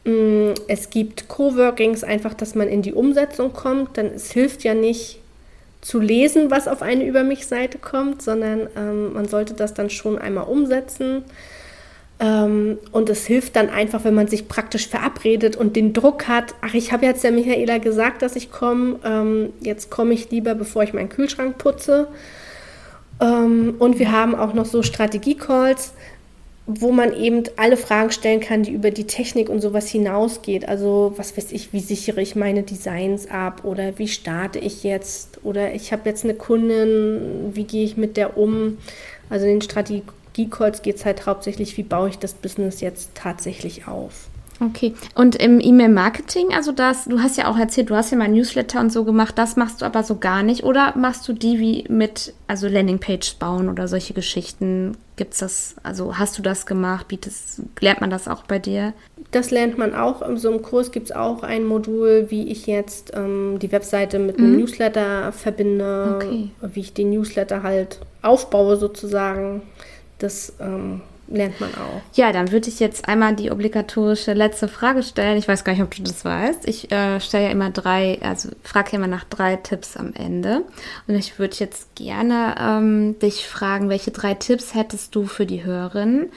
Mm, 0.03 0.53
es 0.67 0.89
gibt 0.89 1.27
Coworkings, 1.27 2.03
einfach, 2.03 2.33
dass 2.33 2.55
man 2.55 2.67
in 2.67 2.81
die 2.81 2.93
Umsetzung 2.93 3.53
kommt. 3.53 3.97
Denn 3.97 4.07
es 4.07 4.31
hilft 4.31 4.63
ja 4.63 4.73
nicht, 4.73 5.19
zu 5.85 5.99
lesen, 5.99 6.49
was 6.49 6.67
auf 6.67 6.81
eine 6.81 7.05
Über 7.05 7.23
mich-Seite 7.23 7.77
kommt, 7.77 8.23
sondern 8.23 8.67
ähm, 8.75 9.13
man 9.13 9.27
sollte 9.27 9.53
das 9.53 9.75
dann 9.75 9.91
schon 9.91 10.17
einmal 10.17 10.45
umsetzen. 10.45 11.23
Ähm, 12.19 12.79
und 12.91 13.07
es 13.07 13.27
hilft 13.27 13.55
dann 13.55 13.69
einfach, 13.69 14.03
wenn 14.03 14.15
man 14.15 14.25
sich 14.25 14.47
praktisch 14.47 14.87
verabredet 14.87 15.55
und 15.55 15.75
den 15.75 15.93
Druck 15.93 16.27
hat, 16.27 16.55
ach, 16.61 16.73
ich 16.73 16.91
habe 16.91 17.05
jetzt 17.05 17.23
der 17.23 17.31
Michaela 17.31 17.77
gesagt, 17.77 18.23
dass 18.23 18.35
ich 18.35 18.51
komme, 18.51 18.95
ähm, 19.05 19.53
jetzt 19.59 19.91
komme 19.91 20.15
ich 20.15 20.31
lieber, 20.31 20.55
bevor 20.55 20.81
ich 20.81 20.93
meinen 20.93 21.09
Kühlschrank 21.09 21.59
putze. 21.59 22.07
Ähm, 23.21 23.75
und 23.77 23.99
wir 23.99 24.11
haben 24.11 24.33
auch 24.33 24.55
noch 24.55 24.65
so 24.65 24.81
Strategie-Calls, 24.81 25.93
wo 26.67 26.91
man 26.91 27.13
eben 27.13 27.43
alle 27.57 27.77
Fragen 27.77 28.11
stellen 28.11 28.39
kann, 28.39 28.63
die 28.63 28.71
über 28.71 28.89
die 28.89 29.05
Technik 29.05 29.49
und 29.49 29.61
sowas 29.61 29.87
hinausgeht. 29.87 30.67
Also 30.67 31.13
was 31.15 31.37
weiß 31.37 31.51
ich, 31.51 31.73
wie 31.73 31.79
sichere 31.79 32.21
ich 32.21 32.35
meine 32.35 32.63
Designs 32.63 33.29
ab 33.29 33.63
oder 33.63 33.97
wie 33.99 34.07
starte 34.07 34.57
ich 34.57 34.83
jetzt 34.83 35.39
oder 35.43 35.73
ich 35.73 35.91
habe 35.91 36.09
jetzt 36.09 36.23
eine 36.23 36.33
Kundin, 36.33 37.51
wie 37.53 37.65
gehe 37.65 37.85
ich 37.85 37.97
mit 37.97 38.17
der 38.17 38.37
um. 38.37 38.79
Also 39.29 39.45
in 39.45 39.53
den 39.53 39.61
Strategie-Calls 39.61 40.81
geht 40.81 40.95
es 40.95 41.05
halt 41.05 41.27
hauptsächlich, 41.27 41.77
wie 41.77 41.83
baue 41.83 42.09
ich 42.09 42.17
das 42.17 42.33
Business 42.33 42.81
jetzt 42.81 43.11
tatsächlich 43.13 43.87
auf. 43.87 44.27
Okay. 44.59 44.93
Und 45.15 45.35
im 45.35 45.59
E-Mail-Marketing, 45.59 46.53
also 46.53 46.71
das, 46.71 47.05
du 47.05 47.19
hast 47.21 47.37
ja 47.37 47.49
auch 47.49 47.57
erzählt, 47.57 47.89
du 47.89 47.95
hast 47.95 48.11
ja 48.11 48.17
mal 48.17 48.29
Newsletter 48.29 48.79
und 48.79 48.91
so 48.91 49.03
gemacht, 49.03 49.37
das 49.37 49.55
machst 49.55 49.81
du 49.81 49.85
aber 49.85 50.03
so 50.03 50.17
gar 50.17 50.43
nicht. 50.43 50.63
Oder 50.63 50.93
machst 50.95 51.27
du 51.27 51.33
die 51.33 51.59
wie 51.59 51.85
mit, 51.89 52.33
also 52.47 52.67
Landingpage 52.67 53.35
bauen 53.35 53.69
oder 53.69 53.87
solche 53.87 54.13
Geschichten? 54.13 54.95
Gibt's 55.17 55.39
das, 55.39 55.75
also 55.83 56.17
hast 56.17 56.37
du 56.37 56.41
das 56.41 56.65
gemacht? 56.65 57.07
Bietest, 57.07 57.61
lernt 57.79 58.01
man 58.01 58.09
das 58.09 58.27
auch 58.27 58.43
bei 58.43 58.59
dir? 58.59 58.93
Das 59.31 59.51
lernt 59.51 59.77
man 59.77 59.93
auch. 59.93 60.21
In 60.21 60.37
so 60.37 60.49
einem 60.49 60.61
Kurs 60.61 60.91
gibt 60.91 61.07
es 61.07 61.15
auch 61.15 61.43
ein 61.43 61.65
Modul, 61.65 62.27
wie 62.29 62.47
ich 62.49 62.67
jetzt 62.67 63.11
ähm, 63.15 63.57
die 63.59 63.71
Webseite 63.71 64.19
mit 64.19 64.37
einem 64.37 64.51
mhm. 64.51 64.59
Newsletter 64.59 65.31
verbinde, 65.31 66.15
okay. 66.15 66.49
wie 66.61 66.79
ich 66.79 66.93
den 66.93 67.09
Newsletter 67.09 67.63
halt 67.63 67.99
aufbaue 68.21 68.77
sozusagen. 68.77 69.61
Das 70.19 70.53
ähm, 70.61 71.01
lernt 71.27 71.59
man 71.59 71.71
auch. 71.75 72.01
Ja, 72.13 72.31
dann 72.31 72.51
würde 72.51 72.69
ich 72.69 72.79
jetzt 72.79 73.07
einmal 73.07 73.35
die 73.35 73.51
obligatorische 73.51 74.33
letzte 74.33 74.67
Frage 74.67 75.03
stellen. 75.03 75.37
Ich 75.37 75.47
weiß 75.47 75.63
gar 75.63 75.73
nicht, 75.73 75.81
ob 75.81 75.93
du 75.95 76.03
das 76.03 76.23
weißt. 76.23 76.67
Ich 76.67 76.91
äh, 76.91 77.19
stelle 77.19 77.45
ja 77.45 77.49
immer 77.51 77.71
drei, 77.71 78.19
also 78.21 78.49
frage 78.63 78.91
ja 78.91 78.97
immer 78.97 79.07
nach 79.07 79.23
drei 79.23 79.55
Tipps 79.55 79.97
am 79.97 80.13
Ende. 80.13 80.63
Und 81.07 81.15
ich 81.15 81.39
würde 81.39 81.55
jetzt 81.57 81.95
gerne 81.95 82.55
ähm, 82.59 83.19
dich 83.19 83.47
fragen, 83.47 83.89
welche 83.89 84.11
drei 84.11 84.33
Tipps 84.33 84.75
hättest 84.75 85.15
du 85.15 85.25
für 85.25 85.45
die 85.45 85.63
Hörerinnen, 85.63 86.31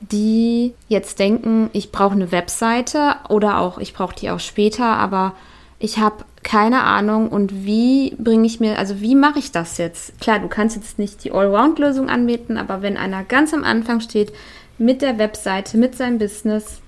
die 0.00 0.74
jetzt 0.88 1.18
denken, 1.18 1.70
ich 1.72 1.90
brauche 1.90 2.14
eine 2.14 2.30
Webseite 2.30 3.16
oder 3.28 3.58
auch, 3.58 3.78
ich 3.78 3.94
brauche 3.94 4.14
die 4.14 4.30
auch 4.30 4.40
später, 4.40 4.86
aber 4.86 5.34
ich 5.78 5.98
habe 5.98 6.24
keine 6.44 6.84
Ahnung 6.84 7.28
und 7.28 7.64
wie 7.64 8.14
bringe 8.16 8.46
ich 8.46 8.60
mir, 8.60 8.78
also 8.78 9.00
wie 9.00 9.16
mache 9.16 9.40
ich 9.40 9.50
das 9.50 9.78
jetzt? 9.78 10.20
Klar, 10.20 10.38
du 10.38 10.46
kannst 10.46 10.76
jetzt 10.76 10.98
nicht 10.98 11.24
die 11.24 11.32
Allround-Lösung 11.32 12.08
anbieten, 12.08 12.56
aber 12.56 12.82
wenn 12.82 12.96
einer 12.96 13.24
ganz 13.24 13.52
am 13.52 13.64
Anfang 13.64 14.00
steht 14.00 14.32
mit 14.78 15.02
der 15.02 15.18
Webseite, 15.18 15.78
mit 15.78 15.96
seinem 15.96 16.18
Business, 16.18 16.80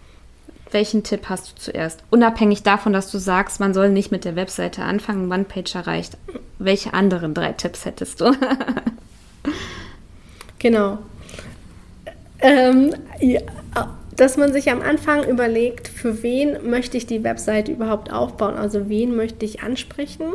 welchen 0.70 1.02
Tipp 1.02 1.28
hast 1.28 1.50
du 1.50 1.54
zuerst? 1.56 2.02
Unabhängig 2.10 2.62
davon, 2.62 2.92
dass 2.92 3.10
du 3.10 3.18
sagst, 3.18 3.60
man 3.60 3.72
soll 3.72 3.90
nicht 3.90 4.12
mit 4.12 4.24
der 4.24 4.36
Webseite 4.36 4.82
anfangen, 4.82 5.32
One-Pager 5.32 5.86
reicht. 5.86 6.16
Welche 6.58 6.92
anderen 6.92 7.34
drei 7.34 7.52
Tipps 7.52 7.84
hättest 7.84 8.20
du? 8.20 8.32
genau. 10.58 10.98
Ähm, 12.40 12.94
ja, 13.20 13.40
dass 14.16 14.36
man 14.36 14.52
sich 14.52 14.70
am 14.70 14.80
Anfang 14.80 15.28
überlegt, 15.28 15.88
für 15.88 16.22
wen 16.22 16.68
möchte 16.68 16.96
ich 16.96 17.06
die 17.06 17.22
Webseite 17.22 17.72
überhaupt 17.72 18.12
aufbauen, 18.12 18.54
also 18.54 18.88
wen 18.88 19.14
möchte 19.14 19.44
ich 19.44 19.62
ansprechen 19.62 20.32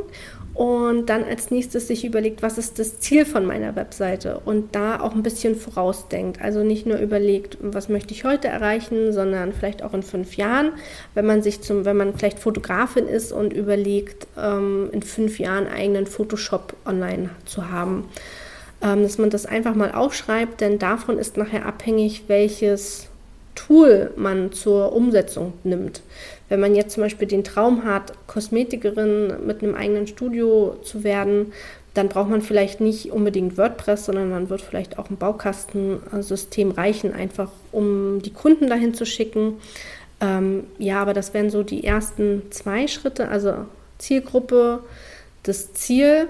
und 0.53 1.09
dann 1.09 1.23
als 1.23 1.49
nächstes 1.49 1.87
sich 1.87 2.05
überlegt, 2.05 2.43
was 2.43 2.57
ist 2.57 2.77
das 2.77 2.99
Ziel 2.99 3.25
von 3.25 3.45
meiner 3.45 3.75
Webseite 3.75 4.41
und 4.45 4.75
da 4.75 4.99
auch 4.99 5.15
ein 5.15 5.23
bisschen 5.23 5.55
vorausdenkt. 5.55 6.41
Also 6.41 6.63
nicht 6.63 6.85
nur 6.85 6.97
überlegt, 6.97 7.57
was 7.61 7.89
möchte 7.89 8.13
ich 8.13 8.25
heute 8.25 8.49
erreichen, 8.49 9.13
sondern 9.13 9.53
vielleicht 9.53 9.81
auch 9.81 9.93
in 9.93 10.03
fünf 10.03 10.35
Jahren, 10.35 10.73
wenn 11.15 11.25
man 11.25 11.41
sich 11.41 11.61
zum, 11.61 11.85
wenn 11.85 11.97
man 11.97 12.15
vielleicht 12.15 12.39
Fotografin 12.39 13.07
ist 13.07 13.31
und 13.31 13.53
überlegt, 13.53 14.27
ähm, 14.37 14.89
in 14.91 15.01
fünf 15.01 15.39
Jahren 15.39 15.67
eigenen 15.67 16.05
Photoshop 16.05 16.75
online 16.85 17.29
zu 17.45 17.71
haben. 17.71 18.09
Ähm, 18.83 19.03
dass 19.03 19.17
man 19.17 19.29
das 19.29 19.45
einfach 19.45 19.75
mal 19.75 19.91
aufschreibt, 19.91 20.59
denn 20.59 20.79
davon 20.79 21.17
ist 21.17 21.37
nachher 21.37 21.65
abhängig, 21.65 22.23
welches 22.27 23.10
Tool 23.55 24.11
man 24.15 24.51
zur 24.51 24.93
Umsetzung 24.93 25.53
nimmt. 25.63 26.01
Wenn 26.49 26.59
man 26.59 26.75
jetzt 26.75 26.93
zum 26.93 27.03
Beispiel 27.03 27.27
den 27.27 27.43
Traum 27.43 27.85
hat, 27.85 28.13
Kosmetikerin 28.27 29.45
mit 29.45 29.63
einem 29.63 29.75
eigenen 29.75 30.07
Studio 30.07 30.77
zu 30.83 31.03
werden, 31.03 31.53
dann 31.93 32.07
braucht 32.07 32.29
man 32.29 32.41
vielleicht 32.41 32.79
nicht 32.79 33.11
unbedingt 33.11 33.57
WordPress, 33.57 34.05
sondern 34.05 34.29
man 34.29 34.49
wird 34.49 34.61
vielleicht 34.61 34.97
auch 34.97 35.09
ein 35.09 35.17
Baukastensystem 35.17 36.71
reichen, 36.71 37.13
einfach 37.13 37.51
um 37.71 38.21
die 38.21 38.31
Kunden 38.31 38.67
dahin 38.67 38.93
zu 38.93 39.05
schicken. 39.05 39.55
Ähm, 40.21 40.65
ja, 40.77 41.01
aber 41.01 41.13
das 41.13 41.33
wären 41.33 41.49
so 41.49 41.63
die 41.63 41.83
ersten 41.83 42.43
zwei 42.51 42.87
Schritte, 42.87 43.27
also 43.27 43.65
Zielgruppe, 43.97 44.79
das 45.43 45.73
Ziel 45.73 46.27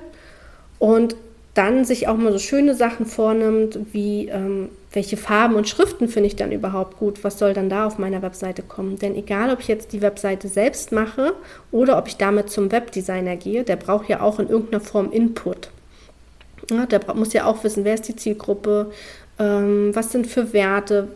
und 0.80 1.16
dann 1.54 1.84
sich 1.84 2.08
auch 2.08 2.16
mal 2.16 2.32
so 2.32 2.40
schöne 2.40 2.76
Sachen 2.76 3.06
vornimmt, 3.06 3.78
wie 3.92 4.30
ähm, 4.30 4.70
welche 4.94 5.18
Farben 5.18 5.56
und 5.56 5.70
Schriften 5.70 6.08
finde 6.08 6.28
ich 6.28 6.36
dann 6.36 6.52
überhaupt 6.52 6.98
gut, 6.98 7.24
was 7.24 7.40
soll 7.40 7.54
dann 7.54 7.70
da 7.70 7.86
auf 7.88 7.98
meiner 7.98 8.22
Webseite 8.22 8.62
kommen. 8.62 9.00
Denn 9.00 9.16
egal, 9.16 9.50
ob 9.52 9.60
ich 9.60 9.68
jetzt 9.68 9.94
die 9.94 10.02
Webseite 10.02 10.48
selbst 10.48 10.92
mache 10.92 11.34
oder 11.72 11.98
ob 11.98 12.08
ich 12.08 12.18
damit 12.18 12.50
zum 12.50 12.72
Webdesigner 12.72 13.36
gehe, 13.38 13.64
der 13.64 13.78
braucht 13.78 14.10
ja 14.10 14.22
auch 14.22 14.40
in 14.40 14.50
irgendeiner 14.50 14.82
Form 14.82 15.12
Input. 15.12 15.70
Ja, 16.70 16.86
der 16.86 17.02
muss 17.16 17.34
ja 17.34 17.46
auch 17.46 17.64
wissen, 17.64 17.84
wer 17.86 17.96
ist 17.96 18.08
die 18.08 18.16
Zielgruppe, 18.16 18.92
ähm, 19.40 19.92
was 19.94 20.12
sind 20.12 20.28
für 20.28 20.54
Werte. 20.54 21.10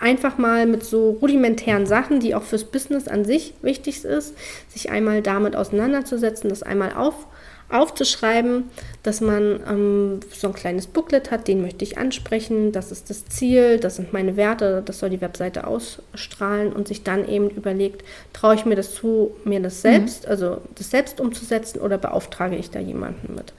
Einfach 0.00 0.38
mal 0.38 0.66
mit 0.66 0.82
so 0.82 1.18
rudimentären 1.20 1.86
Sachen, 1.86 2.20
die 2.20 2.34
auch 2.34 2.42
fürs 2.42 2.64
Business 2.64 3.06
an 3.06 3.24
sich 3.24 3.52
wichtig 3.62 4.04
ist, 4.04 4.34
sich 4.68 4.90
einmal 4.90 5.22
damit 5.22 5.54
auseinanderzusetzen, 5.54 6.48
das 6.48 6.62
einmal 6.62 6.94
auf 6.94 7.26
aufzuschreiben, 7.70 8.64
dass 9.02 9.20
man 9.20 9.60
ähm, 9.68 10.20
so 10.30 10.48
ein 10.48 10.54
kleines 10.54 10.86
Booklet 10.86 11.30
hat, 11.30 11.48
den 11.48 11.62
möchte 11.62 11.84
ich 11.84 11.98
ansprechen, 11.98 12.72
das 12.72 12.92
ist 12.92 13.10
das 13.10 13.26
Ziel, 13.26 13.78
das 13.78 13.96
sind 13.96 14.12
meine 14.12 14.36
Werte, 14.36 14.82
das 14.84 14.98
soll 14.98 15.10
die 15.10 15.20
Webseite 15.20 15.66
ausstrahlen 15.66 16.72
und 16.72 16.88
sich 16.88 17.02
dann 17.02 17.28
eben 17.28 17.48
überlegt, 17.50 18.04
traue 18.32 18.54
ich 18.54 18.66
mir 18.66 18.76
das 18.76 18.94
zu, 18.94 19.36
mir 19.44 19.60
das 19.60 19.76
mhm. 19.78 19.80
selbst, 19.80 20.24
mhm. 20.24 20.30
also 20.30 20.58
das 20.74 20.90
selbst 20.90 21.20
umzusetzen 21.20 21.80
oder 21.80 21.98
beauftrage 21.98 22.56
ich 22.56 22.70
da 22.70 22.80
jemanden 22.80 23.34
mit. 23.34 23.52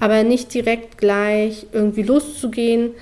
Aber 0.00 0.22
nicht 0.22 0.52
direkt 0.54 0.98
gleich 0.98 1.66
irgendwie 1.72 2.02
loszugehen 2.02 2.92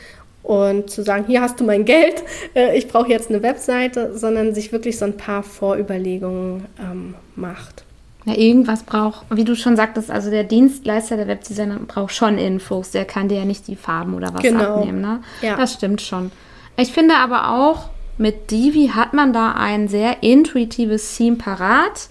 und 0.43 0.91
zu 0.91 1.03
sagen, 1.03 1.25
hier 1.27 1.41
hast 1.41 1.59
du 1.61 1.64
mein 1.64 1.85
Geld, 1.85 2.23
äh, 2.55 2.77
ich 2.77 2.89
brauche 2.89 3.09
jetzt 3.09 3.31
eine 3.31 3.43
Webseite, 3.43 4.17
sondern 4.17 4.55
sich 4.55 4.73
wirklich 4.73 4.99
so 4.99 5.05
ein 5.05 5.17
paar 5.17 5.43
Vorüberlegungen 5.43 6.67
ähm, 6.81 7.14
macht. 7.35 7.86
Ja, 8.27 8.35
irgendwas 8.35 8.83
braucht, 8.83 9.24
wie 9.31 9.45
du 9.45 9.55
schon 9.55 9.77
sagtest, 9.77 10.11
also 10.11 10.31
der 10.31 10.43
Dienstleister, 10.43 11.16
der 11.16 11.29
Webdesigner 11.29 11.79
braucht 11.79 12.12
schon 12.12 12.39
Infos. 12.39 12.91
Der 12.91 13.05
kann 13.05 13.29
dir 13.29 13.39
ja 13.39 13.45
nicht 13.45 13.68
die 13.68 13.77
Farben 13.77 14.14
oder 14.14 14.35
was 14.35 14.43
genau. 14.43 14.79
abnehmen. 14.79 15.01
Ne? 15.01 15.20
Ja. 15.43 15.57
Das 15.57 15.74
stimmt 15.74 16.03
schon. 16.03 16.33
Ich 16.77 16.93
finde 16.93 17.16
aber 17.18 17.51
auch, 17.51 17.89
mit 18.18 18.51
Divi 18.51 18.91
hat 18.95 19.12
man 19.12 19.33
da 19.33 19.53
ein 19.53 19.87
sehr 19.87 20.24
intuitives 20.24 21.16
Theme 21.16 21.37
parat. 21.37 22.09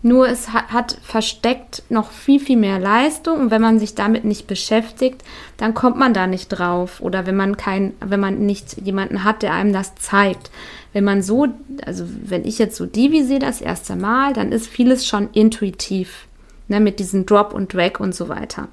Nur 0.00 0.28
es 0.28 0.52
hat, 0.52 0.68
hat, 0.68 0.98
versteckt 1.02 1.82
noch 1.88 2.12
viel, 2.12 2.38
viel 2.38 2.56
mehr 2.56 2.78
Leistung 2.78 3.40
und 3.40 3.50
wenn 3.50 3.60
man 3.60 3.80
sich 3.80 3.96
damit 3.96 4.24
nicht 4.24 4.46
beschäftigt, 4.46 5.24
dann 5.56 5.74
kommt 5.74 5.96
man 5.96 6.14
da 6.14 6.28
nicht 6.28 6.50
drauf. 6.50 7.00
Oder 7.00 7.26
wenn 7.26 7.34
man 7.34 7.56
kein, 7.56 7.94
wenn 7.98 8.20
man 8.20 8.46
nicht 8.46 8.80
jemanden 8.80 9.24
hat, 9.24 9.42
der 9.42 9.54
einem 9.54 9.72
das 9.72 9.96
zeigt 9.96 10.52
wenn 10.92 11.04
man 11.04 11.22
so, 11.22 11.48
also 11.84 12.04
wenn 12.24 12.44
ich 12.44 12.58
jetzt 12.58 12.76
so 12.76 12.86
Divi 12.86 13.22
sehe 13.24 13.38
das 13.38 13.60
erste 13.60 13.96
Mal, 13.96 14.32
dann 14.32 14.52
ist 14.52 14.66
vieles 14.66 15.06
schon 15.06 15.28
intuitiv, 15.32 16.26
ne, 16.68 16.80
mit 16.80 16.98
diesem 16.98 17.26
Drop 17.26 17.52
und 17.52 17.72
Drag 17.72 18.00
und 18.00 18.14
so 18.14 18.28
weiter. 18.28 18.68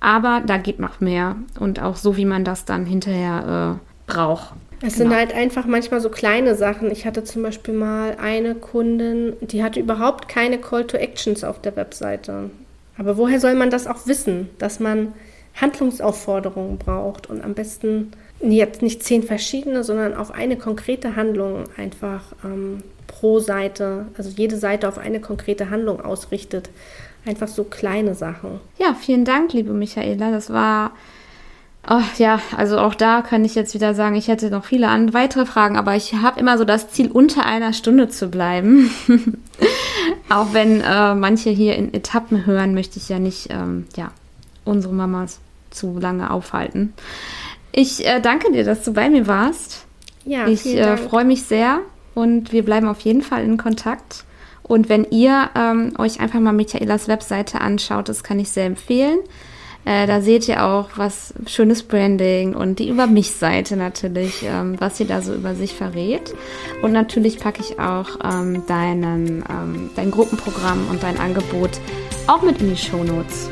Aber 0.00 0.42
da 0.44 0.56
geht 0.56 0.80
noch 0.80 1.00
mehr 1.00 1.36
und 1.60 1.80
auch 1.80 1.96
so, 1.96 2.16
wie 2.16 2.24
man 2.24 2.44
das 2.44 2.64
dann 2.64 2.84
hinterher 2.86 3.78
äh, 3.78 4.12
braucht. 4.12 4.54
Es 4.84 4.94
genau. 4.94 5.10
sind 5.10 5.18
halt 5.18 5.32
einfach 5.32 5.64
manchmal 5.64 6.00
so 6.00 6.08
kleine 6.08 6.56
Sachen. 6.56 6.90
Ich 6.90 7.06
hatte 7.06 7.22
zum 7.22 7.44
Beispiel 7.44 7.72
mal 7.72 8.16
eine 8.20 8.56
Kundin, 8.56 9.34
die 9.40 9.62
hatte 9.62 9.78
überhaupt 9.78 10.28
keine 10.28 10.58
Call 10.58 10.84
to 10.84 10.96
Actions 10.96 11.44
auf 11.44 11.60
der 11.60 11.76
Webseite. 11.76 12.50
Aber 12.98 13.16
woher 13.16 13.38
soll 13.38 13.54
man 13.54 13.70
das 13.70 13.86
auch 13.86 14.06
wissen, 14.06 14.50
dass 14.58 14.80
man 14.80 15.12
Handlungsaufforderungen 15.54 16.78
braucht 16.78 17.30
und 17.30 17.44
am 17.44 17.54
besten 17.54 18.12
jetzt 18.42 18.82
nicht 18.82 19.02
zehn 19.02 19.22
verschiedene, 19.22 19.84
sondern 19.84 20.14
auf 20.14 20.32
eine 20.32 20.56
konkrete 20.56 21.16
Handlung 21.16 21.64
einfach 21.76 22.22
ähm, 22.44 22.82
pro 23.06 23.38
Seite, 23.38 24.06
also 24.16 24.30
jede 24.30 24.56
Seite 24.56 24.88
auf 24.88 24.98
eine 24.98 25.20
konkrete 25.20 25.70
Handlung 25.70 26.00
ausrichtet. 26.00 26.70
Einfach 27.24 27.46
so 27.46 27.62
kleine 27.62 28.16
Sachen. 28.16 28.58
Ja, 28.78 28.94
vielen 28.94 29.24
Dank, 29.24 29.52
liebe 29.52 29.72
Michaela. 29.72 30.32
Das 30.32 30.52
war, 30.52 30.90
oh, 31.88 32.00
ja, 32.18 32.40
also 32.56 32.78
auch 32.78 32.96
da 32.96 33.22
kann 33.22 33.44
ich 33.44 33.54
jetzt 33.54 33.74
wieder 33.74 33.94
sagen, 33.94 34.16
ich 34.16 34.26
hätte 34.26 34.50
noch 34.50 34.64
viele 34.64 34.88
an, 34.88 35.14
weitere 35.14 35.46
Fragen, 35.46 35.76
aber 35.76 35.94
ich 35.94 36.14
habe 36.14 36.40
immer 36.40 36.58
so 36.58 36.64
das 36.64 36.90
Ziel, 36.90 37.12
unter 37.12 37.46
einer 37.46 37.74
Stunde 37.74 38.08
zu 38.08 38.28
bleiben. 38.28 38.90
auch 40.30 40.52
wenn 40.52 40.80
äh, 40.80 41.14
manche 41.14 41.50
hier 41.50 41.76
in 41.76 41.94
Etappen 41.94 42.44
hören, 42.44 42.74
möchte 42.74 42.98
ich 42.98 43.08
ja 43.08 43.20
nicht, 43.20 43.50
ähm, 43.50 43.86
ja, 43.94 44.10
unsere 44.64 44.92
Mamas 44.92 45.38
zu 45.70 45.96
lange 45.98 46.30
aufhalten. 46.30 46.92
Ich 47.72 48.06
äh, 48.06 48.20
danke 48.20 48.52
dir, 48.52 48.64
dass 48.64 48.84
du 48.84 48.92
bei 48.92 49.08
mir 49.08 49.26
warst. 49.26 49.86
Ja, 50.24 50.46
ich 50.46 50.66
äh, 50.66 50.96
freue 50.96 51.24
mich 51.24 51.42
sehr 51.42 51.80
und 52.14 52.52
wir 52.52 52.64
bleiben 52.64 52.86
auf 52.86 53.00
jeden 53.00 53.22
Fall 53.22 53.44
in 53.44 53.56
Kontakt. 53.56 54.24
Und 54.62 54.88
wenn 54.88 55.04
ihr 55.10 55.50
ähm, 55.56 55.94
euch 55.98 56.20
einfach 56.20 56.38
mal 56.38 56.52
Michaelas 56.52 57.08
Webseite 57.08 57.60
anschaut, 57.60 58.08
das 58.08 58.22
kann 58.22 58.38
ich 58.38 58.50
sehr 58.50 58.66
empfehlen. 58.66 59.18
Äh, 59.84 60.06
da 60.06 60.20
seht 60.20 60.46
ihr 60.46 60.64
auch 60.64 60.90
was 60.94 61.34
schönes 61.46 61.82
Branding 61.82 62.54
und 62.54 62.78
die 62.78 62.88
Über 62.88 63.08
mich-Seite 63.08 63.76
natürlich, 63.76 64.44
ähm, 64.44 64.76
was 64.78 64.96
sie 64.96 65.06
da 65.06 65.20
so 65.22 65.34
über 65.34 65.56
sich 65.56 65.74
verrät. 65.74 66.34
Und 66.82 66.92
natürlich 66.92 67.40
packe 67.40 67.62
ich 67.62 67.80
auch 67.80 68.18
ähm, 68.22 68.62
deinen, 68.68 69.44
ähm, 69.50 69.90
dein 69.96 70.12
Gruppenprogramm 70.12 70.86
und 70.88 71.02
dein 71.02 71.18
Angebot 71.18 71.80
auch 72.28 72.42
mit 72.42 72.60
in 72.60 72.70
die 72.70 72.76
Show 72.76 73.02
Notes. 73.02 73.50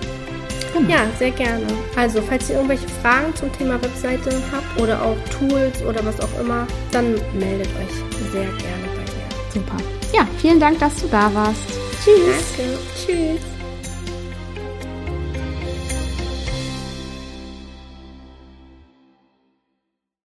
Genau. 0.73 0.91
Ja, 0.91 1.07
sehr 1.18 1.31
gerne. 1.31 1.66
Also, 1.97 2.23
falls 2.23 2.49
ihr 2.49 2.57
irgendwelche 2.57 2.89
Fragen 3.03 3.35
zum 3.35 3.53
Thema 3.53 3.81
Webseite 3.83 4.31
habt 4.53 4.81
oder 4.81 5.03
auch 5.03 5.16
Tools 5.31 5.83
oder 5.83 6.05
was 6.05 6.21
auch 6.21 6.41
immer, 6.41 6.66
dann 6.93 7.14
meldet 7.39 7.68
euch 7.68 8.31
sehr 8.33 8.43
gerne 8.43 8.87
bei 8.95 9.03
mir. 9.03 9.53
Super. 9.53 9.77
Ja, 10.12 10.27
vielen 10.39 10.61
Dank, 10.61 10.79
dass 10.79 10.97
du 10.97 11.09
da 11.09 11.33
warst. 11.35 11.62
Tschüss. 12.05 12.57
Danke. 12.57 12.79
Tschüss. 12.97 13.60